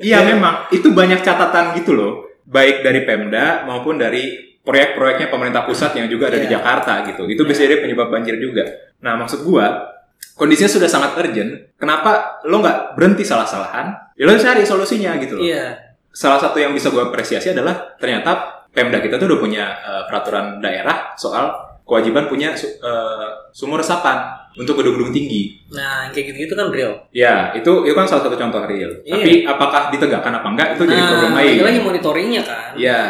iya 0.00 0.20
memang 0.24 0.68
itu 0.72 0.92
banyak 0.92 1.20
catatan 1.24 1.72
gitu 1.80 1.96
loh, 1.96 2.28
baik 2.44 2.80
dari 2.84 3.04
Pemda 3.08 3.64
maupun 3.64 3.96
dari 3.96 4.36
proyek-proyeknya 4.60 5.28
pemerintah 5.32 5.64
pusat 5.64 5.92
yang 5.96 6.08
juga 6.08 6.28
ada 6.32 6.40
di 6.40 6.48
Iya. 6.48 6.56
Jakarta 6.60 7.04
gitu. 7.08 7.28
Itu 7.28 7.44
bisa 7.44 7.64
jadi 7.68 7.84
penyebab 7.84 8.08
banjir 8.08 8.40
juga. 8.40 8.64
Nah, 9.04 9.16
maksud 9.20 9.44
gua 9.44 9.95
kondisinya 10.36 10.68
sudah 10.68 10.88
sangat 10.88 11.16
urgent. 11.16 11.72
Kenapa 11.80 12.40
lo 12.44 12.60
nggak 12.60 12.94
berhenti 12.94 13.24
salah-salahan? 13.24 14.12
Ya 14.16 14.24
lo 14.28 14.36
cari 14.36 14.62
solusinya 14.64 15.16
gitu 15.16 15.40
loh. 15.40 15.44
Iya. 15.44 15.76
Salah 16.12 16.40
satu 16.40 16.56
yang 16.60 16.72
bisa 16.72 16.88
gua 16.92 17.08
apresiasi 17.12 17.52
adalah 17.52 17.96
ternyata 18.00 18.64
Pemda 18.76 19.00
kita 19.00 19.16
tuh 19.16 19.24
udah 19.32 19.40
punya 19.40 19.64
eh, 19.72 20.02
peraturan 20.04 20.60
daerah 20.60 21.16
soal 21.16 21.48
kewajiban 21.88 22.28
punya 22.28 22.52
su- 22.52 22.76
eh, 22.76 23.28
sumur 23.48 23.80
resapan 23.80 24.28
untuk 24.56 24.76
gedung-gedung 24.80 25.12
tinggi. 25.12 25.64
Nah, 25.72 26.08
yang 26.08 26.12
kayak 26.12 26.32
gitu-gitu 26.32 26.52
kan 26.52 26.68
real. 26.68 26.92
Ya, 27.12 27.52
itu 27.56 27.88
itu 27.88 27.94
kan 27.96 28.04
salah 28.04 28.28
satu 28.28 28.36
contoh 28.36 28.64
real. 28.68 29.00
Iya. 29.04 29.12
Tapi 29.16 29.32
apakah 29.48 29.82
ditegakkan 29.88 30.32
apa 30.40 30.48
enggak 30.52 30.68
itu 30.76 30.82
jadi 30.84 31.00
nah, 31.00 31.08
problem 31.08 31.32
lain. 31.36 31.48
lagi 31.48 31.64
lagi 31.64 31.80
monitoringnya 31.80 32.42
kan. 32.44 32.70
Iya. 32.76 33.00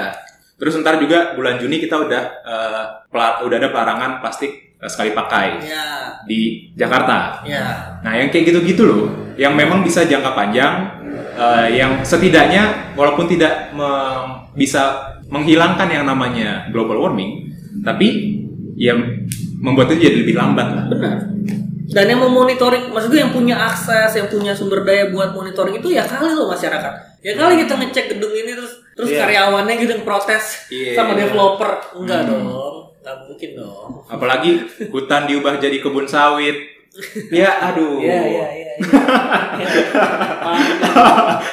Terus 0.57 0.73
ntar 0.81 0.97
juga 1.03 1.35
bulan 1.35 1.59
Juni 1.59 1.83
kita 1.83 1.99
udah 1.99 2.23
pela- 3.11 3.39
udah 3.43 3.57
ada 3.59 3.69
pelarangan 3.75 4.11
plastik 4.23 4.66
sekali 4.79 5.11
pakai 5.11 5.47
Iya. 5.59 5.87
di 6.25 6.41
Jakarta. 6.73 7.41
Iya. 7.43 7.65
Nah, 8.01 8.13
yang 8.13 8.29
kayak 8.29 8.53
gitu-gitu 8.53 8.85
loh, 8.85 9.03
yang 9.35 9.53
memang 9.53 9.81
bisa 9.81 10.05
jangka 10.05 10.33
panjang, 10.33 10.75
eh, 11.33 11.69
yang 11.75 12.01
setidaknya 12.01 12.93
walaupun 12.93 13.25
tidak 13.27 13.73
me- 13.73 14.53
bisa 14.53 15.01
menghilangkan 15.27 15.89
yang 15.89 16.05
namanya 16.05 16.69
global 16.69 17.01
warming, 17.01 17.49
tapi 17.81 18.37
ya 18.75 18.93
membuat 19.57 19.91
itu 19.91 20.05
jadi 20.05 20.17
lebih 20.23 20.37
lambat 20.37 20.69
lah. 20.71 20.85
Benar. 20.87 21.17
Dan 21.87 22.05
yang 22.07 22.21
memonitoring, 22.21 22.91
maksud 22.91 23.09
gue 23.09 23.21
yang 23.21 23.31
punya 23.31 23.57
akses, 23.57 24.13
yang 24.13 24.29
punya 24.29 24.53
sumber 24.53 24.83
daya 24.83 25.09
buat 25.09 25.33
monitoring 25.33 25.79
itu 25.79 25.89
ya 25.89 26.05
kali 26.05 26.35
loh 26.35 26.51
masyarakat. 26.51 26.93
Ya 27.23 27.33
kali 27.33 27.65
kita 27.65 27.75
ngecek 27.75 28.07
gedung 28.13 28.35
ini 28.35 28.53
terus 28.53 28.85
terus 28.93 29.11
Iya. 29.11 29.25
karyawannya 29.25 29.75
gitu 29.77 29.91
yang 29.95 30.05
protes 30.05 30.67
Iya. 30.69 30.93
sama 30.95 31.15
developer. 31.15 31.71
Enggak 31.97 32.21
Hmm. 32.23 32.29
dong. 32.29 32.45
Enggak 33.07 33.23
mungkin 33.23 33.51
dong. 33.55 33.91
Apalagi 34.11 34.51
hutan 34.91 35.31
diubah 35.31 35.63
jadi 35.63 35.79
kebun 35.79 36.11
sawit. 36.11 36.59
Ya, 37.31 37.71
aduh. 37.71 38.03
Iya, 38.03 38.19
iya, 38.19 38.47
iya. 38.51 38.73
iya. 38.75 38.75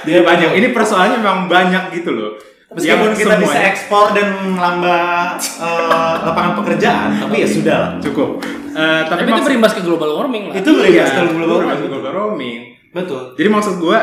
Jadi 0.02 0.20
banyak. 0.26 0.50
Ini 0.58 0.68
persoalannya 0.74 1.22
memang 1.22 1.46
banyak 1.46 1.94
gitu 1.94 2.10
loh. 2.10 2.32
Meskipun 2.74 3.14
kita 3.14 3.38
bisa 3.38 3.54
semuanya 3.54 3.70
ekspor 3.70 4.18
dan 4.18 4.28
menambah 4.50 5.02
eh, 5.38 6.14
lapangan 6.26 6.54
pekerjaan, 6.58 7.22
tapi 7.22 7.46
ya 7.46 7.48
sudah 7.48 7.78
lah. 7.78 7.92
cukup. 8.02 8.42
Eh, 8.74 9.02
tapi 9.06 9.20
Tapi 9.22 9.30
itu 9.30 9.42
berimbas 9.46 9.72
ke 9.78 9.82
global 9.86 10.10
warming 10.18 10.50
lah. 10.50 10.58
Itu 10.58 10.74
berimbas 10.74 10.90
ke 11.06 11.22
Iya, 11.22 11.30
global 11.30 11.38
itu 11.38 11.54
berimbas 11.54 11.70
warming. 11.70 11.78
ke 11.78 11.94
global 11.94 12.14
warming. 12.18 12.60
Betul. 12.90 13.22
Jadi 13.38 13.50
maksud 13.54 13.74
gua, 13.78 14.00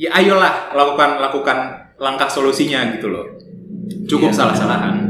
ya 0.00 0.08
ayolah 0.16 0.72
lakukan 0.72 1.20
lakukan 1.20 1.58
langkah 2.00 2.32
solusinya 2.32 2.96
gitu 2.96 3.12
loh. 3.12 3.28
Cukup 4.08 4.32
Iya. 4.32 4.40
salah-salahan. 4.40 5.03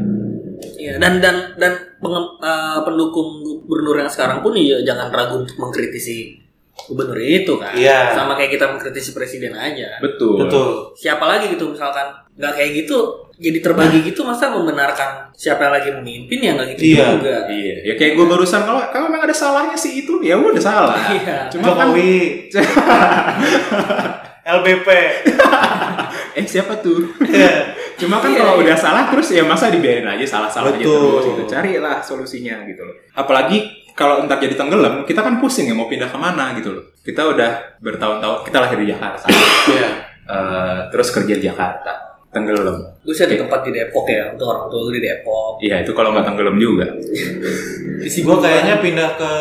Iya, 0.85 1.01
dan 1.01 1.17
dan 1.19 1.57
dan 1.57 1.73
penge- 1.97 2.37
eh, 2.39 2.79
pendukung 2.83 3.41
gubernur 3.41 3.97
yang 3.97 4.09
sekarang 4.09 4.39
pun 4.39 4.53
ya 4.53 4.77
jangan 4.83 5.09
ragu 5.09 5.41
untuk 5.41 5.57
mengkritisi 5.57 6.37
gubernur 6.85 7.17
itu 7.17 7.57
kan. 7.57 7.73
Iya. 7.73 8.13
Sama 8.13 8.35
kayak 8.35 8.53
kita 8.53 8.67
mengkritisi 8.69 9.11
presiden 9.11 9.55
aja. 9.55 9.97
Betul. 9.99 10.45
Betul. 10.45 10.93
Siapa 10.93 11.25
lagi 11.25 11.49
gitu 11.49 11.71
misalkan 11.71 12.13
nggak 12.35 12.53
kayak 12.53 12.71
gitu 12.77 12.99
jadi 13.35 13.59
terbagi 13.59 13.99
gitu 14.05 14.23
masa 14.23 14.47
membenarkan 14.47 15.31
siapa 15.33 15.67
yang 15.67 15.75
lagi 15.75 15.91
memimpin 15.91 16.39
ya 16.39 16.51
nggak 16.55 16.69
gitu 16.75 16.83
Iya. 16.93 17.07
juga. 17.17 17.37
Iya, 17.49 17.75
ya 17.83 17.95
kayak 17.95 18.13
gue 18.15 18.27
barusan 18.29 18.63
kalau 18.63 18.83
kalau 18.91 19.07
memang 19.09 19.25
ada 19.25 19.35
salahnya 19.35 19.75
sih 19.75 20.05
itu, 20.05 20.21
ya 20.21 20.37
udah 20.37 20.61
salah. 20.61 20.95
Iya. 21.11 21.49
Cuma 21.49 21.73
kan 21.73 21.91
Jokowi. 21.91 22.51
LBP. 24.61 24.89
Eh 26.35 26.47
siapa 26.47 26.79
tuh? 26.83 27.15
Iya. 27.23 27.75
Cuma 28.01 28.19
kan 28.19 28.35
Iya, 28.35 28.43
kalau 28.43 28.55
iya. 28.59 28.63
udah 28.67 28.77
salah 28.77 29.05
terus 29.07 29.31
ya 29.31 29.47
masa 29.47 29.71
dibiarin 29.71 30.07
aja 30.07 30.27
salah-salah 30.27 30.75
aja 30.75 30.83
Betul. 30.83 30.99
terus 30.99 31.25
gitu. 31.31 31.43
Carilah 31.47 31.97
solusinya 32.03 32.67
gitu 32.67 32.83
loh. 32.83 32.97
Apalagi 33.15 33.87
kalau 33.95 34.27
ntar 34.27 34.43
jadi 34.43 34.59
tenggelam, 34.59 35.07
kita 35.07 35.23
kan 35.23 35.39
pusing 35.39 35.71
ya 35.71 35.75
mau 35.79 35.87
pindah 35.87 36.11
ke 36.11 36.19
mana 36.19 36.51
gitu 36.59 36.75
loh. 36.75 36.85
Kita 37.07 37.31
udah 37.31 37.79
bertahun-tahun, 37.79 38.43
kita 38.43 38.59
lahir 38.59 38.79
di 38.83 38.91
Jakarta. 38.91 39.27
Iya. 39.71 39.89
Eh, 40.25 40.79
terus 40.91 41.09
kerja 41.15 41.35
di 41.39 41.45
Jakarta. 41.47 41.93
Tenggelam. 42.35 42.83
Gue 43.07 43.15
sih 43.15 43.23
ada 43.23 43.39
tempat 43.39 43.63
di 43.63 43.71
Depok 43.71 44.11
ya 44.11 44.35
untuk 44.35 44.51
orang 44.51 44.67
tua 44.67 44.81
gue 44.91 44.99
di 44.99 45.03
Depok. 45.07 45.63
Iya, 45.63 45.87
itu 45.87 45.95
kalau 45.95 46.11
nggak 46.11 46.27
tenggelam 46.27 46.59
juga. 46.59 46.91
Gue 48.03 48.37
kayaknya 48.43 48.83
pindah 48.83 49.11
ke 49.15 49.33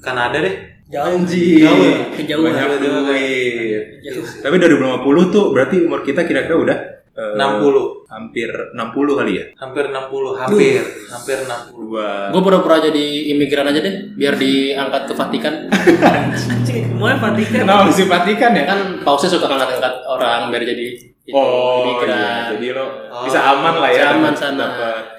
Kanada 0.00 0.40
deh. 0.40 0.56
Jauh. 0.88 1.20
Jauh 1.20 1.80
ya? 1.84 1.96
Kejauhan. 2.10 2.48
Banyak 2.48 2.80
duit. 2.80 3.82
Jauh. 4.00 4.24
Tapi 4.40 4.54
2050 4.56 5.04
tuh 5.28 5.44
berarti 5.52 5.76
umur 5.80 6.00
kita 6.00 6.24
kira-kira 6.24 6.56
udah 6.56 6.78
eh, 7.12 7.32
60. 7.36 8.08
Hampir 8.08 8.48
60 8.72 8.80
kali 9.14 9.32
ya. 9.36 9.44
Hampir 9.58 9.84
60, 9.86 10.40
hampir. 10.40 10.80
Hampir 11.06 11.36
60. 11.44 11.76
Dua 11.78 12.32
Gue 12.32 12.40
pura-pura 12.40 12.80
jadi 12.80 13.04
imigran 13.28 13.68
aja 13.68 13.78
deh, 13.78 14.16
biar 14.16 14.34
diangkat 14.34 15.02
ke 15.04 15.14
Vatikan. 15.14 15.54
Anjing, 15.68 16.84
semuanya 16.90 17.20
Vatikan. 17.20 17.58
Kenapa 17.62 17.82
mesti 17.84 18.04
Vatikan 18.06 18.50
ya? 18.54 18.64
kan 18.64 18.78
pausnya 19.02 19.28
suka 19.28 19.44
ngangkat-ngangkat 19.44 19.94
orang 20.06 20.48
biar 20.48 20.62
jadi 20.64 20.84
itu, 21.28 21.36
Oh, 21.36 21.84
imigran. 21.84 22.16
iya. 22.16 22.56
jadi 22.56 22.68
lo 22.72 22.84
Oh. 23.12 23.22
bisa 23.22 23.40
aman 23.44 23.74
lah 23.76 23.90
ya. 23.90 24.00
Bisa 24.00 24.08
aman 24.14 24.32
sana. 24.34 24.66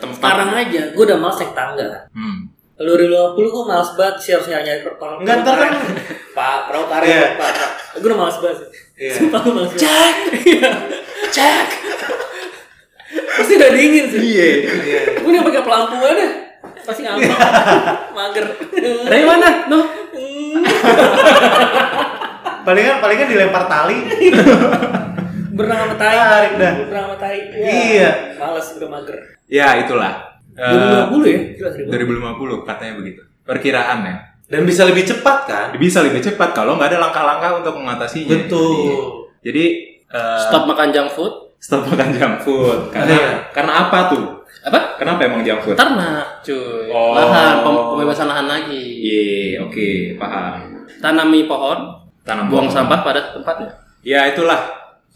tempat. 0.01 0.17
Sekarang 0.17 0.49
aja 0.51 0.82
gue 0.89 1.03
udah 1.05 1.17
males 1.20 1.38
naik 1.38 1.53
tangga. 1.53 1.89
Hmm. 2.09 2.38
Kalau 2.80 2.95
2050 2.95 3.43
gue 3.51 3.63
males 3.65 3.91
banget 3.93 4.15
sih 4.17 4.32
harus 4.32 4.47
nyari 4.47 4.80
perahu 4.82 5.19
Enggak, 5.19 5.36
ntar 5.43 5.55
kan- 5.59 5.84
Pak, 6.32 6.57
perahu 6.65 6.86
karet 6.88 7.05
Iya. 7.05 7.23
Pak, 7.36 7.49
Pak. 7.51 7.69
Gue 7.99 8.07
udah 8.07 8.17
males 8.17 8.38
banget 8.39 8.57
sih. 8.57 8.67
Iya. 8.97 9.11
Sumpah 9.13 9.39
gue 9.41 9.51
males 9.51 9.69
banget. 9.69 9.84
Cek! 9.84 10.15
Cek! 11.30 11.65
Pasti 13.09 13.53
udah 13.53 13.69
dingin 13.69 14.05
sih. 14.07 14.19
Iya. 14.21 14.45
Iya. 14.80 15.01
Gue 15.19 15.30
nih 15.30 15.41
pakai 15.41 15.61
pelampu 15.61 15.95
aja. 15.99 16.27
Pasti 16.80 17.01
ngambek. 17.03 17.30
Mager. 18.15 18.45
Dari 19.05 19.23
mana? 19.23 19.47
Noh, 19.67 19.84
Palingan 22.61 22.97
palingan 22.99 23.27
dilempar 23.27 23.65
tali. 23.65 23.97
Berenang 25.51 25.80
sama 25.84 25.95
tai. 25.97 26.15
Tarik 26.15 26.53
dah. 26.55 26.73
Berenang 26.80 27.05
sama 27.05 27.17
tai. 27.17 27.38
Iya. 27.51 28.11
Males 28.38 28.67
udah 28.77 28.89
mager. 28.89 29.17
Ya, 29.49 29.67
itulah. 29.75 30.28
Eh, 30.60 31.07
2050 31.07 31.24
ya? 31.26 31.39
Gila, 31.55 31.70
seribu. 31.72 31.88
2050 31.89 32.68
katanya 32.68 32.93
begitu. 32.99 33.22
Perkiraan 33.41 33.99
ya. 34.03 34.16
Dan 34.45 34.66
bisa 34.66 34.82
lebih 34.84 35.03
cepat 35.03 35.38
kan? 35.45 35.68
Bisa 35.74 36.01
lebih 36.01 36.20
cepat 36.20 36.51
kalau 36.51 36.76
nggak 36.76 36.89
ada 36.89 36.99
langkah-langkah 36.99 37.51
untuk 37.57 37.74
mengatasinya. 37.76 38.34
Betul. 38.36 38.76
Iya. 38.76 38.97
Jadi 39.41 39.64
eh, 40.05 40.39
stop 40.41 40.66
makan 40.66 40.89
junk 40.89 41.10
food. 41.10 41.34
stop 41.57 41.84
makan 41.86 42.10
junk 42.12 42.36
food. 42.41 42.80
Karena 42.93 43.14
Iya. 43.14 43.32
karena 43.49 43.72
apa 43.84 44.10
tuh? 44.10 44.24
Apa? 44.62 44.95
Kenapa 44.95 45.24
emang 45.24 45.41
junk 45.41 45.62
food? 45.62 45.76
Ternak, 45.76 46.41
cuy. 46.41 46.88
Oh. 46.89 47.14
Lahan, 47.14 47.64
pem- 47.64 47.86
pembebasan 47.93 48.28
lahan 48.28 48.47
lagi. 48.47 48.80
Iya, 48.99 49.64
oke, 49.64 49.89
paham. 50.16 50.84
Tanami 50.99 51.45
pohon, 51.45 51.80
Tanam 52.24 52.47
buang 52.47 52.68
pohon. 52.68 52.74
sampah 52.74 52.99
pada 52.99 53.22
tempatnya. 53.32 53.72
Ya 54.01 54.24
itulah. 54.26 54.60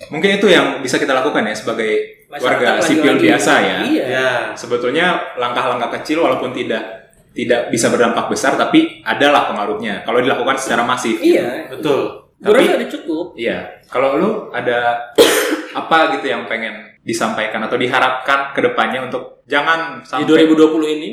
Mungkin 0.07 0.29
itu 0.33 0.47
yang 0.47 0.79
bisa 0.79 0.95
kita 0.95 1.13
lakukan 1.13 1.43
ya 1.43 1.53
sebagai 1.53 1.91
Masyarakat 2.25 2.41
warga 2.41 2.69
lagi- 2.75 2.87
sipil 2.89 3.13
lagi- 3.13 3.23
biasa 3.23 3.53
ya. 3.55 3.77
Iya. 3.83 4.05
Ya. 4.05 4.29
Sebetulnya 4.53 5.05
langkah-langkah 5.35 5.93
kecil 5.95 6.19
walaupun 6.19 6.51
tidak 6.51 6.83
tidak 7.29 7.67
bisa 7.67 7.89
berdampak 7.89 8.27
besar 8.27 8.53
tapi 8.53 9.01
adalah 9.01 9.45
pengaruhnya 9.45 10.01
kalau 10.01 10.19
dilakukan 10.19 10.55
secara 10.55 10.81
masif. 10.81 11.17
Iya. 11.17 11.69
Betul. 11.69 12.25
Gue 12.37 12.51
Tapi- 12.51 12.65
rasa 12.65 12.75
udah 12.75 12.91
cukup. 12.91 13.25
Iya. 13.35 13.57
Kalau 13.87 14.09
lu 14.15 14.29
ada 14.49 14.99
apa 15.73 15.97
gitu 16.13 16.27
yang 16.27 16.45
pengen 16.45 16.73
disampaikan 16.99 17.59
atau 17.59 17.75
diharapkan 17.75 18.51
ke 18.51 18.61
depannya 18.61 19.03
untuk 19.03 19.43
jangan 19.43 19.99
Di 19.99 20.23
sampai 20.23 20.45
2020 20.45 20.87
ini, 20.89 21.09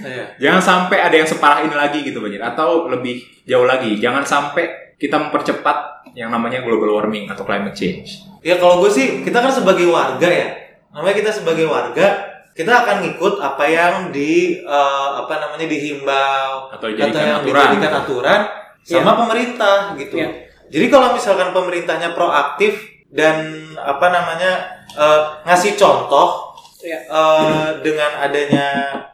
Iya. 0.00 0.24
jangan 0.42 0.62
sampai 0.62 0.98
ada 1.00 1.16
yang 1.16 1.26
separah 1.26 1.62
ini 1.62 1.74
lagi 1.74 1.98
gitu 2.00 2.18
banjir 2.18 2.38
atau 2.38 2.86
lebih 2.86 3.18
jauh 3.42 3.66
lagi 3.66 3.98
jangan 3.98 4.22
sampai 4.22 4.70
kita 5.02 5.18
mempercepat 5.18 6.06
yang 6.14 6.30
namanya 6.30 6.62
global 6.62 7.02
warming 7.02 7.26
atau 7.26 7.42
climate 7.42 7.74
change. 7.74 8.22
Ya 8.46 8.54
kalau 8.62 8.78
gue 8.78 8.90
sih 8.94 9.26
kita 9.26 9.42
kan 9.42 9.50
sebagai 9.50 9.90
warga 9.90 10.28
ya. 10.30 10.48
Namanya 10.94 11.14
kita 11.18 11.30
sebagai 11.34 11.66
warga 11.66 12.30
kita 12.54 12.70
akan 12.84 12.96
ngikut 13.02 13.40
apa 13.42 13.64
yang 13.66 13.94
di 14.14 14.62
eh, 14.62 15.10
apa 15.18 15.34
namanya 15.42 15.66
dihimbau 15.66 16.70
Atau 16.70 16.94
dijadikan 16.94 17.24
yang 17.26 17.38
aturan. 17.42 17.50
dijadikan 17.74 17.92
aturan 17.98 18.40
sama 18.86 19.12
pemerintah 19.18 19.76
gitu. 19.98 20.22
Iya. 20.22 20.30
Jadi 20.70 20.86
kalau 20.86 21.18
misalkan 21.18 21.50
pemerintahnya 21.50 22.14
proaktif 22.14 22.78
dan 23.10 23.42
apa 23.74 24.06
namanya 24.06 24.52
eh, 24.94 25.20
ngasih 25.50 25.74
contoh 25.74 26.54
Iya. 26.82 26.98
eh, 27.06 27.68
dengan 27.82 28.10
adanya 28.22 28.66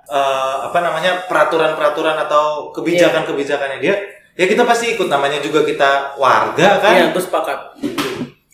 eh, 0.04 0.56
apa 0.66 0.78
namanya 0.80 1.24
peraturan-peraturan 1.28 2.16
atau 2.26 2.72
kebijakan-kebijakannya 2.72 3.78
dia, 3.78 3.94
ya 4.38 4.46
kita 4.46 4.62
pasti 4.62 4.94
ikut. 4.94 5.10
Namanya 5.10 5.42
juga 5.42 5.66
kita 5.66 6.14
warga 6.14 6.78
kan. 6.78 6.94
Iya, 6.94 7.06
gue 7.10 7.20
sepakat. 7.20 7.58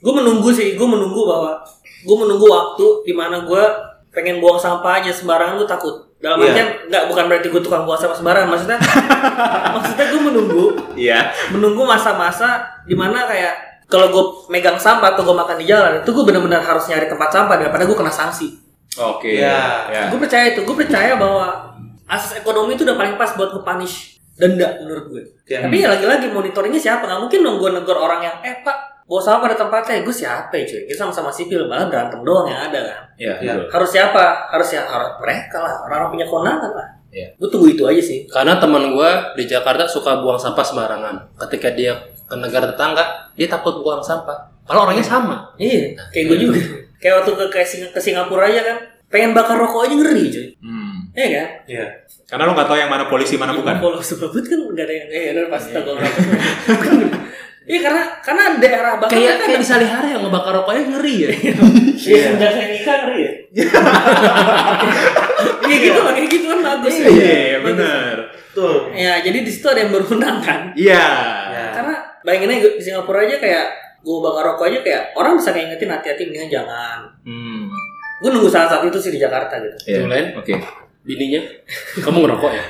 Gue 0.01 0.13
menunggu 0.13 0.49
sih, 0.51 0.75
gue 0.75 0.89
menunggu 0.89 1.21
bahwa 1.23 1.61
gue 2.05 2.17
menunggu 2.17 2.47
waktu 2.49 2.87
di 3.05 3.13
mana 3.13 3.45
gue 3.45 3.65
pengen 4.11 4.39
buang 4.39 4.57
sampah 4.57 5.01
aja 5.01 5.13
sembarangan 5.13 5.61
gue 5.61 5.69
takut. 5.69 5.95
Dalam 6.21 6.41
Iya. 6.41 6.57
artian 6.57 6.69
nggak 6.89 7.05
bukan 7.13 7.25
berarti 7.29 7.49
gue 7.53 7.61
tukang 7.61 7.85
buang 7.85 8.01
sampah 8.01 8.17
sembarangan. 8.17 8.49
Maksudnya 8.49 8.79
maksudnya 9.77 10.07
gue 10.09 10.21
menunggu 10.23 10.65
Iya. 10.97 11.21
menunggu 11.53 11.83
masa-masa 11.85 12.65
di 12.85 12.97
mana 12.97 13.29
kayak 13.29 13.85
kalau 13.85 14.09
gue 14.09 14.25
megang 14.49 14.81
sampah 14.81 15.13
atau 15.13 15.23
gue 15.23 15.37
makan 15.37 15.61
di 15.61 15.69
jalan 15.69 16.01
itu 16.01 16.09
gue 16.09 16.25
benar-benar 16.25 16.65
harus 16.65 16.89
nyari 16.89 17.05
tempat 17.05 17.29
sampah 17.29 17.57
daripada 17.61 17.85
gue 17.85 17.97
kena 17.97 18.09
sanksi. 18.09 18.57
Oke. 18.97 19.37
Iya. 19.43 19.61
Ya. 19.91 20.03
Gue 20.09 20.17
percaya 20.17 20.55
itu, 20.55 20.63
gue 20.63 20.77
percaya 20.77 21.19
bahwa 21.19 21.75
asas 22.07 22.39
ekonomi 22.39 22.77
itu 22.77 22.85
udah 22.87 22.95
paling 22.95 23.17
pas 23.17 23.33
buat 23.35 23.51
nge-punish 23.51 24.14
denda 24.35 24.69
menurut 24.83 25.05
gue. 25.11 25.23
Iya. 25.47 25.67
Tapi 25.67 25.77
ya 25.83 25.89
lagi-lagi 25.95 26.27
monitornya 26.31 26.81
siapa? 26.81 27.07
Nggak 27.07 27.21
mungkin 27.27 27.41
dong 27.47 27.57
gue 27.63 27.71
negor 27.71 27.99
orang 27.99 28.21
yang 28.23 28.37
eh 28.43 28.61
pak 28.67 28.77
bawa 29.05 29.21
sampah 29.21 29.41
pada 29.47 29.57
tempatnya. 29.57 30.03
Gue 30.03 30.15
siapa 30.15 30.53
ya 30.55 30.65
cuy? 30.67 30.81
Kita 30.91 31.07
sama-sama 31.07 31.31
sipil 31.31 31.69
malah 31.71 31.87
berantem 31.87 32.21
doang 32.27 32.51
yang 32.51 32.71
ada 32.71 32.81
kan. 32.83 33.01
Iya. 33.17 33.35
Iya. 33.41 33.53
betul. 33.63 33.71
Harus 33.79 33.91
siapa? 33.95 34.23
Harus 34.51 34.69
ya 34.75 34.83
harus 34.85 35.11
mereka 35.23 35.57
lah. 35.63 35.75
Orang-orang 35.87 36.11
punya 36.19 36.27
kewenangan 36.27 36.73
lah. 36.75 36.89
Iya. 37.15 37.29
Gue 37.39 37.49
tunggu 37.49 37.69
itu 37.71 37.83
aja 37.87 38.03
sih. 38.03 38.27
Karena 38.27 38.59
teman 38.59 38.91
gua 38.91 39.31
di 39.39 39.47
Jakarta 39.47 39.87
suka 39.87 40.19
buang 40.19 40.35
sampah 40.35 40.65
sembarangan. 40.67 41.15
Ketika 41.47 41.71
dia 41.71 41.95
ke 42.27 42.35
negara 42.35 42.67
tetangga, 42.67 43.31
dia 43.39 43.47
takut 43.47 43.79
buang 43.85 44.03
sampah. 44.03 44.51
Kalau 44.65 44.89
orangnya 44.89 45.05
sama. 45.05 45.55
Iya, 45.61 45.93
kayak 46.11 46.25
gue 46.27 46.39
juga. 46.41 46.61
Kayak 46.99 47.21
waktu 47.21 47.33
ke, 47.37 47.45
ke, 47.53 47.61
Sing- 47.69 47.93
ke 47.93 48.01
Singapura 48.01 48.49
aja 48.49 48.65
kan, 48.65 48.77
pengen 49.13 49.37
bakar 49.37 49.61
rokok 49.61 49.85
aja 49.85 49.93
ngeri 49.93 50.25
cuy. 50.33 50.47
Hmm. 50.65 50.84
Iya 51.15 51.27
kan? 51.31 51.49
Iya. 51.71 51.87
Karena 52.27 52.43
lo 52.51 52.53
nggak 52.59 52.69
tahu 52.69 52.79
yang 52.79 52.91
mana 52.91 53.07
polisi 53.07 53.39
mana 53.39 53.55
bukan. 53.55 53.79
Kalau 53.79 54.03
sebabut 54.03 54.43
kan 54.43 54.59
nggak 54.59 54.85
ada 54.85 54.95
yang 54.95 55.09
eh 55.15 55.25
udah 55.31 55.51
pasti 55.51 55.71
tahu 55.71 55.95
kalau 55.95 56.03
Iya 57.65 57.81
karena 57.81 58.03
karena 58.21 58.43
daerah 58.61 58.93
bakar 59.01 59.17
Kayak 59.17 59.41
kan 59.41 59.47
kayak 59.49 59.61
di 59.65 59.69
Salihara 59.69 60.05
yang 60.05 60.21
ngebakar 60.29 60.53
rokoknya 60.53 60.83
ngeri 60.85 61.17
ya. 61.17 61.31
Iya, 62.05 62.37
sejak 62.37 62.51
saya 62.53 62.67
nikah 62.69 62.97
ngeri 63.09 63.21
ya. 63.25 63.33
Iya 65.65 65.77
gitu 65.81 66.01
lah, 66.05 66.13
kayak 66.13 66.29
gitu 66.29 66.47
kan 66.53 66.61
bagus. 66.61 66.93
Iya, 67.01 67.57
benar. 67.65 68.17
Betul. 68.29 68.93
Ya, 68.93 69.17
jadi 69.25 69.39
di 69.41 69.49
situ 69.49 69.65
ada 69.65 69.81
yang 69.81 69.97
berwenang 69.97 70.45
kan. 70.45 70.61
Iya. 70.77 71.09
Ya. 71.49 71.65
Karena 71.73 71.95
bayangin 72.21 72.53
aja 72.53 72.69
di 72.77 72.83
Singapura 72.85 73.25
aja 73.25 73.41
kayak 73.41 73.67
gue 74.05 74.19
bakar 74.21 74.45
rokok 74.53 74.69
aja 74.69 74.79
kayak 74.85 75.03
orang 75.17 75.41
bisa 75.41 75.57
ngingetin 75.57 75.89
hati-hati 75.89 76.23
mendingan 76.29 76.51
jangan. 76.53 76.99
Hmm. 77.25 77.73
Gue 78.21 78.29
nunggu 78.29 78.53
saat 78.53 78.69
saat 78.69 78.85
itu 78.85 79.01
sih 79.01 79.17
di 79.17 79.21
Jakarta 79.25 79.57
gitu. 79.57 79.77
Iya. 79.89 79.99
Tulen. 80.05 80.27
Oke. 80.37 80.53
Bininya, 81.05 81.45
kamu 82.01 82.25
ngerokok 82.25 82.53
ya? 82.53 82.65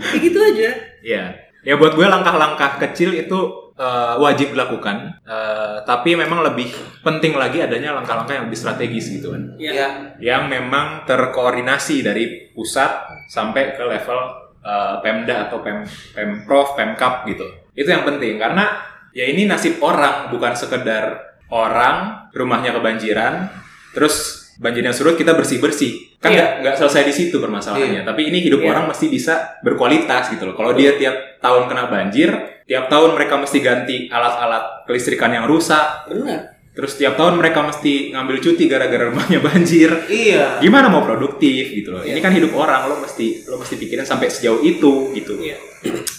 Kayak 0.00 0.20
gitu 0.24 0.38
aja. 0.40 0.70
Iya. 1.04 1.24
Ya 1.60 1.74
buat 1.76 1.92
gue 1.92 2.06
langkah-langkah 2.08 2.80
kecil 2.80 3.12
itu 3.12 3.38
eh, 3.76 4.14
wajib 4.16 4.56
dilakukan. 4.56 5.20
Eh, 5.20 5.76
tapi 5.84 6.16
memang 6.16 6.40
lebih 6.40 6.72
penting 7.04 7.36
lagi 7.36 7.60
adanya 7.60 7.92
langkah-langkah 7.92 8.40
yang 8.40 8.48
lebih 8.48 8.56
strategis 8.56 9.20
gitu 9.20 9.36
kan. 9.36 9.52
Iya. 9.60 9.72
Iya. 9.72 9.88
Yang 10.16 10.42
memang 10.48 10.86
terkoordinasi 11.04 12.00
dari 12.00 12.56
pusat 12.56 13.04
sampai 13.28 13.76
ke 13.76 13.84
level 13.84 14.18
eh, 14.64 14.96
Pemda 15.04 15.52
atau 15.52 15.60
Pem 15.60 15.84
Pemprov, 16.16 16.72
Pemkap 16.72 17.28
gitu. 17.28 17.44
Itu 17.76 17.92
yang 17.92 18.08
penting 18.08 18.40
karena 18.40 18.80
ya 19.12 19.28
ini 19.28 19.44
nasib 19.44 19.76
orang 19.84 20.32
bukan 20.32 20.56
sekedar 20.56 21.28
orang 21.52 22.28
rumahnya 22.32 22.76
kebanjiran 22.76 23.48
terus 23.96 24.37
banjirnya 24.58 24.90
surut 24.90 25.14
kita 25.14 25.32
bersih-bersih. 25.32 26.18
Kan 26.18 26.34
Iya. 26.34 26.36
nggak 26.36 26.50
nggak 26.60 26.74
selesai 26.76 27.02
di 27.06 27.14
situ 27.14 27.38
permasalahannya. 27.38 28.02
Tapi 28.02 28.26
ini 28.26 28.42
hidup 28.42 28.58
Iya. 28.60 28.74
orang 28.74 28.84
mesti 28.90 29.06
bisa 29.06 29.62
berkualitas 29.62 30.34
gitu 30.34 30.50
loh. 30.50 30.54
Kalau 30.58 30.74
dia 30.74 30.98
tiap 30.98 31.14
tahun 31.38 31.70
kena 31.70 31.86
banjir, 31.86 32.34
tiap 32.66 32.90
tahun 32.90 33.14
mereka 33.14 33.38
mesti 33.38 33.58
ganti 33.58 33.96
alat-alat 34.10 34.82
kelistrikan 34.84 35.30
yang 35.30 35.46
rusak, 35.46 36.10
Benar. 36.10 36.58
terus 36.74 36.98
tiap 36.98 37.14
tahun 37.14 37.38
mereka 37.38 37.62
mesti 37.62 38.10
ngambil 38.10 38.36
cuti 38.38 38.66
gara-gara 38.66 39.06
rumahnya 39.14 39.38
banjir. 39.38 39.94
Iya. 40.10 40.58
Gimana 40.58 40.90
mau 40.90 41.06
produktif 41.06 41.70
gitu 41.70 41.94
loh. 41.94 42.02
Ini 42.02 42.18
kan 42.18 42.34
hidup 42.34 42.50
orang, 42.52 42.90
lo 42.90 42.98
mesti 42.98 43.46
lo 43.46 43.62
mesti 43.62 43.78
pikirin 43.78 44.02
sampai 44.02 44.26
sejauh 44.26 44.58
itu 44.60 45.14
gitu. 45.14 45.38
Iya. 45.38 45.54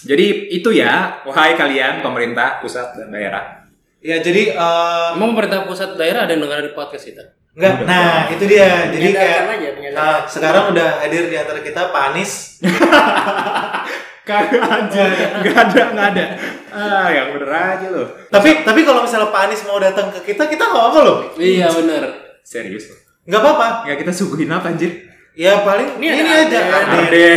Jadi 0.07 0.55
itu 0.55 0.71
ya, 0.71 1.19
wahai 1.27 1.59
kalian 1.59 1.99
pemerintah 1.99 2.63
pusat 2.63 2.95
dan 2.95 3.11
daerah. 3.11 3.59
Ya 3.99 4.23
jadi 4.23 4.55
eh, 4.55 5.07
Emang 5.15 5.35
pemerintah 5.35 5.67
pusat 5.67 5.99
daerah 5.99 6.23
ada 6.23 6.31
yang 6.31 6.43
dengar 6.47 6.63
di 6.63 6.71
podcast 6.71 7.05
kita? 7.07 7.23
enggak. 7.59 7.83
Nah 7.83 8.31
itu 8.31 8.43
dia. 8.47 8.87
Jadi 8.87 9.07
kayak 9.11 9.35
aja, 9.35 9.47
menyadarkan. 9.51 9.91
nah, 9.91 10.17
sekarang 10.23 10.63
udah 10.71 11.03
hadir 11.03 11.27
di 11.27 11.35
antara 11.35 11.59
kita 11.59 11.91
Pak 11.91 12.03
Anies. 12.13 12.33
Kagak 14.29 14.61
aja, 14.61 15.03
nggak 15.41 15.57
ada, 15.57 15.81
nggak 15.89 16.07
ada. 16.13 16.25
Ah, 16.69 17.09
yang 17.09 17.33
bener 17.33 17.49
aja 17.49 17.87
lo. 17.89 18.05
Tapi 18.29 18.61
tapi 18.61 18.85
kalau 18.85 19.01
misalnya 19.01 19.33
Pak 19.33 19.41
Anies 19.49 19.65
mau 19.65 19.81
datang 19.81 20.13
ke 20.13 20.31
kita, 20.31 20.45
kita 20.45 20.69
nggak 20.69 20.79
apa-apa 20.79 20.99
loh. 21.01 21.17
Iya 21.35 21.67
benar. 21.73 22.03
Serius 22.45 22.93
lo? 22.93 22.95
Nggak 23.25 23.41
apa-apa. 23.41 23.67
Ya 23.89 23.97
kita 23.97 24.13
suguhin 24.13 24.53
apa 24.53 24.69
anjir? 24.69 25.09
Ya 25.33 25.65
paling 25.65 25.97
Ini 25.97 26.05
ini, 26.13 26.29
ada 26.29 26.45
aja. 26.45 26.59
Aden. 26.61 26.73
Aden. 26.77 26.99
Ade. 27.09 27.27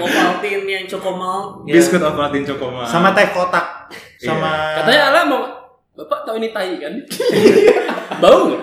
Ovaltine 0.00 0.64
yang 0.66 0.84
cokomal. 0.88 1.40
Ya. 1.68 1.72
Biskuit 1.76 2.00
Ovaltine 2.00 2.46
Cokoma. 2.48 2.82
Sama 2.88 3.12
teh 3.12 3.28
kotak. 3.34 3.92
Sama 4.16 4.80
Katanya 4.80 5.02
Ala 5.12 5.20
mau 5.28 5.40
Bapak 5.96 6.28
tahu 6.28 6.36
ini 6.36 6.52
tai 6.52 6.76
kan? 6.76 6.92
Bau 8.22 8.52
nggak? 8.52 8.62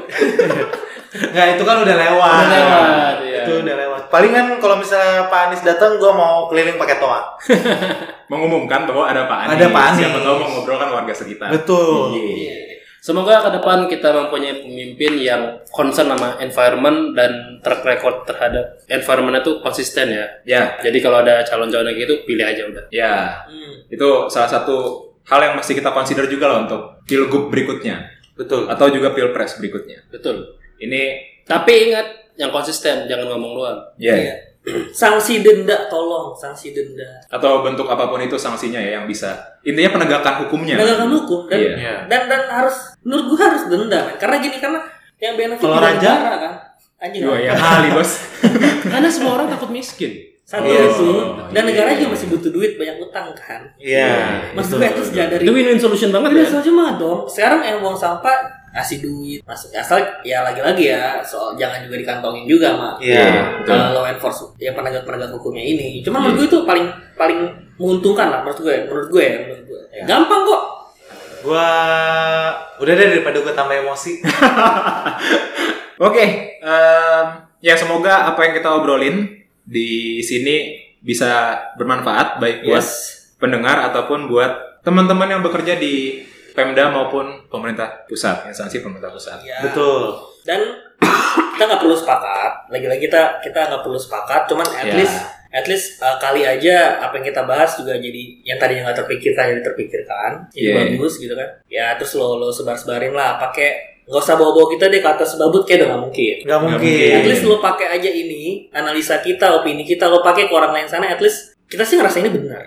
Nggak, 1.13 1.47
itu 1.57 1.63
kan 1.65 1.77
udah 1.81 1.95
lewat. 1.97 2.29
Udah 2.29 2.49
lewat, 2.49 3.15
iya. 3.25 3.41
Itu 3.45 3.51
udah 3.65 3.75
lewat. 3.77 4.01
Palingan 4.13 4.61
kalau 4.61 4.77
misalnya 4.77 5.29
Pak 5.33 5.49
Anies 5.49 5.65
datang, 5.65 5.97
gua 5.97 6.13
mau 6.13 6.45
keliling 6.49 6.77
pakai 6.77 7.01
toa. 7.01 7.33
Mengumumkan 8.31 8.85
bahwa 8.85 9.09
ada 9.09 9.25
Pak 9.25 9.49
Anies. 9.49 9.53
Ada 9.57 9.67
Pak 9.73 9.83
Anies. 9.93 9.99
Siapa 10.05 10.19
tahu 10.21 10.35
mau 10.41 10.49
ngobrol 10.53 10.77
kan 10.77 10.89
warga 10.93 11.13
sekitar. 11.13 11.49
Betul. 11.49 12.17
Iya. 12.17 12.57
Semoga 13.03 13.43
ke 13.43 13.59
depan 13.59 13.83
kita 13.91 14.15
mempunyai 14.15 14.63
pemimpin 14.63 15.19
yang 15.19 15.59
concern 15.75 16.07
sama 16.07 16.39
environment 16.39 17.11
dan 17.17 17.59
track 17.59 17.83
record 17.83 18.23
terhadap 18.23 18.79
environment 18.87 19.43
itu 19.43 19.59
konsisten 19.59 20.07
ya. 20.07 20.25
Ya, 20.47 20.79
Jadi 20.79 21.03
kalau 21.03 21.19
ada 21.19 21.43
calon-calon 21.43 21.91
kayak 21.91 21.99
gitu, 22.07 22.13
pilih 22.23 22.45
aja 22.47 22.63
udah. 22.63 22.83
ya. 22.87 23.43
Hmm. 23.43 23.91
Itu 23.91 24.31
salah 24.31 24.47
satu 24.47 25.11
hal 25.25 25.39
yang 25.41 25.53
mesti 25.53 25.71
kita 25.71 25.89
consider 25.89 26.25
juga 26.25 26.45
lah 26.47 26.57
untuk 26.61 26.81
pilgub 27.03 27.47
berikutnya 27.47 28.03
Betul. 28.33 28.65
atau 28.65 28.87
juga 28.87 29.11
pilpres 29.11 29.55
berikutnya. 29.55 30.03
Betul. 30.07 30.57
Ini 30.77 31.01
Tapi 31.43 31.71
ingat, 31.87 32.07
yang 32.33 32.49
konsisten, 32.49 33.03
jangan 33.03 33.27
ngomong 33.29 33.51
doang. 33.53 33.79
ya 33.95 34.15
Iya. 34.15 34.35
Sanksi 34.95 35.43
denda, 35.43 35.85
tolong 35.85 36.31
sanksi 36.33 36.71
denda. 36.71 37.03
atau 37.27 37.59
bentuk 37.61 37.83
apa 37.85 38.07
pun 38.07 38.15
itu 38.17 38.35
sanksinya 38.35 38.79
ya 38.79 38.95
yang 38.95 39.05
bisa. 39.05 39.35
Intinya 39.61 39.91
penegakan 39.93 40.47
hukumnya. 40.47 40.79
Penegakan 40.79 41.11
hukum 41.13 41.39
dan 41.45 41.59
Iya. 41.59 41.73
Iya. 41.75 41.95
dan 42.07 42.21
dan 42.25 42.41
harus 42.47 42.95
menurut 43.03 43.25
gua 43.29 43.39
harus 43.45 43.63
denda 43.67 43.99
men. 44.01 44.15
karena 44.15 44.35
gini 44.39 44.57
karena 44.57 44.79
yang 45.19 45.35
benefit 45.35 45.61
Kalau 45.61 45.77
raja? 45.77 46.11
negara 46.15 46.37
kan 46.37 46.53
anjing 46.97 47.21
Dua 47.21 47.35
ya 47.37 47.51
kali 47.53 47.89
bos. 47.95 48.11
Karena 48.83 49.09
semua 49.11 49.31
orang 49.35 49.47
takut 49.49 49.67
miskin. 49.69 50.11
Satu 50.43 50.65
Iya. 50.65 50.81
itu 50.85 51.07
Oh, 51.07 51.39
dan 51.49 51.63
iya. 51.63 51.69
negara 51.71 51.89
juga 51.95 52.09
masih 52.13 52.27
butuh 52.27 52.51
duit 52.51 52.71
banyak 52.75 52.97
utang 52.99 53.31
kan 53.31 53.61
Iya. 53.75 54.11
maksud 54.51 54.75
betul. 54.75 54.79
gue 54.81 54.89
itu 54.91 55.03
sejak 55.07 55.27
dari 55.31 55.43
Itu 55.43 55.51
win-win 55.51 55.79
solution 55.79 56.09
banget 56.09 56.29
Udah 56.31 56.39
ya. 56.39 56.49
soalnya 56.49 56.73
mah 56.73 56.91
dong 56.95 57.19
sekarang 57.25 57.59
yang 57.61 57.77
buang 57.79 57.95
sampah 57.95 58.37
kasih 58.69 58.99
duit 58.99 59.39
masuk 59.43 59.69
asal 59.71 59.95
ya 60.21 60.41
lagi-lagi 60.41 60.89
ya 60.89 61.21
soal 61.21 61.53
jangan 61.53 61.79
juga 61.79 61.95
dikantongin 61.95 62.43
juga 62.43 62.73
mah 62.73 62.93
Iya. 62.97 63.55
betul. 63.59 63.71
uh, 63.71 63.89
law 63.93 64.05
enforcement 64.05 64.51
yang 64.57 64.73
penegak 64.73 65.03
penegak 65.03 65.29
hukumnya 65.29 65.61
ini 65.61 66.01
cuma 66.01 66.19
menurut 66.19 66.37
gue 66.39 66.47
itu 66.49 66.59
paling 66.63 66.85
paling 67.13 67.39
menguntungkan 67.75 68.27
lah 68.27 68.39
menurut 68.41 68.59
gue 68.59 68.75
menurut 68.83 69.07
gue 69.09 69.23
ya, 69.23 69.37
menurut 69.41 69.63
gue 69.63 69.81
Ya. 69.93 70.03
gampang 70.05 70.43
kok 70.43 70.63
Gua 71.43 71.67
udah 72.73 72.93
deh 72.93 73.07
daripada 73.09 73.35
gua 73.37 73.51
tambah 73.51 73.75
emosi. 73.75 74.23
Oke, 75.99 76.25
em, 76.55 77.25
ya 77.59 77.75
semoga 77.75 78.25
apa 78.25 78.39
yang 78.41 78.53
kita 78.55 78.71
obrolin 78.71 79.42
di 79.63 79.91
sini 80.19 80.75
bisa 80.99 81.31
bermanfaat 81.75 82.37
baik 82.37 82.57
buat 82.63 82.85
pendengar 83.35 83.89
ataupun 83.89 84.27
buat 84.27 84.79
teman-teman 84.81 85.27
yang 85.29 85.41
bekerja 85.41 85.75
di 85.75 86.23
Pemda 86.53 86.87
maupun 86.87 87.49
pemerintah 87.49 88.05
pusat, 88.05 88.45
instansi 88.45 88.79
pemerintah 88.79 89.09
pusat. 89.09 89.41
ya. 89.41 89.57
Betul. 89.63 90.21
dan 90.43 90.59
kita 91.53 91.63
nggak 91.65 91.79
perlu 91.79 91.95
sepakat 91.95 92.67
lagi-lagi 92.67 93.01
kita 93.01 93.39
kita 93.39 93.59
nggak 93.65 93.81
perlu 93.81 93.95
sepakat 93.95 94.41
cuman 94.45 94.67
at 94.73 94.85
Ya. 94.85 94.95
least 94.97 95.17
at 95.49 95.65
least 95.65 95.87
uh, 95.97 96.17
kali 96.17 96.43
aja 96.43 96.99
apa 96.99 97.15
yang 97.15 97.25
kita 97.25 97.41
bahas 97.43 97.73
juga 97.73 97.95
jadi 97.95 98.21
yang 98.43 98.57
tadinya 98.57 98.89
nggak 98.89 98.99
terpikirkan 98.99 99.43
jadi 99.49 99.61
terpikirkan 99.63 100.29
jadi 100.49 100.67
Yeah. 100.67 100.75
bagus 100.91 101.13
gitu 101.17 101.31
kan 101.31 101.47
ya 101.65 101.95
terus 101.95 102.11
lo 102.13 102.35
lo 102.35 102.49
sebar 102.49 102.75
sebarin 102.75 103.13
lah 103.13 103.39
pakai 103.39 103.92
nggak 104.03 104.19
usah 104.19 104.35
bawa-bawa 104.35 104.67
kita 104.69 104.85
deh 104.87 104.99
ke 104.99 105.09
atas 105.09 105.35
babut 105.35 105.63
kayak 105.63 105.79
udah 105.79 105.87
nggak 105.89 106.01
mungkin 106.03 106.35
Nggak 106.41 106.59
mungkin. 106.61 107.09
at 107.13 107.25
least 107.25 107.43
lo 107.43 107.57
pakai 107.57 107.87
aja 107.89 108.09
ini 108.09 108.43
analisa 108.69 109.17
kita 109.17 109.55
opini 109.55 109.81
kita 109.81 110.05
lo 110.05 110.19
pakai 110.19 110.45
ke 110.45 110.53
orang 110.53 110.71
lain 110.71 110.85
sana 110.85 111.07
at 111.07 111.17
least 111.17 111.55
kita 111.65 111.81
sih 111.81 111.95
ngerasa 111.95 112.19
ini 112.19 112.29
benar 112.29 112.63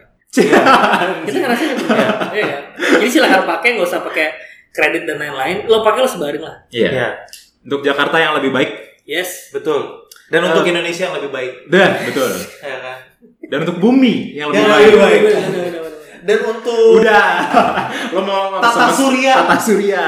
kita 1.23 1.37
ngerasa 1.39 1.63
ini 1.63 1.75
benar 1.79 2.09
Iya 2.31 2.45
kan? 2.47 2.63
jadi 2.99 3.09
silakan 3.11 3.43
pakai 3.47 3.69
nggak 3.75 3.87
usah 3.87 4.01
pakai 4.01 4.27
kredit 4.71 5.05
dan 5.05 5.17
lain-lain 5.19 5.65
lo 5.65 5.81
pakai 5.81 6.01
lo 6.01 6.09
sebarin 6.09 6.41
lah 6.41 6.57
Iya. 6.69 6.89
Iya. 6.91 7.09
Untuk 7.63 7.83
Jakarta 7.83 8.17
yang 8.17 8.33
lebih 8.33 8.51
baik, 8.51 8.71
yes 9.05 9.51
Betul. 9.51 10.07
Dan 10.27 10.43
untuk 10.45 10.63
Indonesia 10.63 11.03
yang 11.05 11.15
lebih 11.15 11.31
baik. 11.31 11.53
dah 11.67 11.91
betul. 12.07 12.31
Ya 12.59 12.77
kan? 12.81 12.99
Dan 13.43 13.59
untuk 13.63 13.77
bumi 13.77 14.33
yang 14.33 14.51
lebih 14.51 14.59
Yang 14.59 14.71
baik. 14.71 14.87
lebih 14.87 15.01
baik. 15.01 15.21
Dan 16.27 16.39
untuk 16.43 16.99
Udah. 16.99 17.47
Lo 18.15 18.21
mau 18.21 18.59
Tata 18.59 18.91
sama- 18.91 18.93
Surya. 18.93 19.47
Tata 19.47 19.57
Surya. 19.57 20.05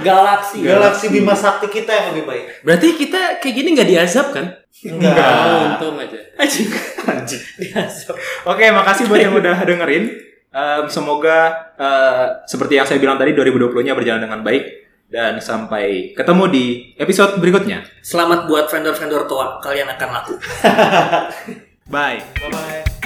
Galaksi. 0.00 0.64
galaksi 0.64 1.12
Bima 1.12 1.36
Sakti 1.36 1.68
kita 1.68 1.92
yang 1.92 2.06
lebih 2.10 2.24
baik. 2.24 2.44
Berarti 2.64 2.88
kita 2.96 3.36
kayak 3.36 3.54
gini 3.54 3.68
nggak 3.76 3.88
diazab 3.88 4.32
kan? 4.32 4.48
Enggak. 4.80 5.12
Oh, 5.12 5.68
untung 5.68 5.96
aja. 6.00 6.16
Anjing. 6.40 6.72
Anjing. 7.04 7.42
Diasap. 7.60 8.16
Oke, 8.48 8.64
makasih 8.72 9.04
buat 9.06 9.20
yang 9.20 9.36
udah 9.36 9.60
dengerin. 9.60 10.04
Em, 10.48 10.84
semoga 10.88 11.52
eh, 11.76 12.26
seperti 12.48 12.80
yang 12.80 12.88
saya 12.88 12.96
bilang 12.96 13.20
tadi 13.20 13.36
2020-nya 13.36 13.92
berjalan 13.92 14.24
dengan 14.24 14.40
baik 14.40 14.64
dan 15.08 15.36
sampai 15.36 16.16
ketemu 16.16 16.44
di 16.48 16.64
episode 16.96 17.36
berikutnya. 17.36 17.84
Selamat 18.00 18.48
buat 18.48 18.64
vendor-vendor 18.68 19.28
tua 19.28 19.60
kalian 19.60 19.92
akan 19.92 20.08
laku. 20.08 20.34
Bye. 21.92 22.20
Bye 22.40 22.48
bye. 22.48 22.97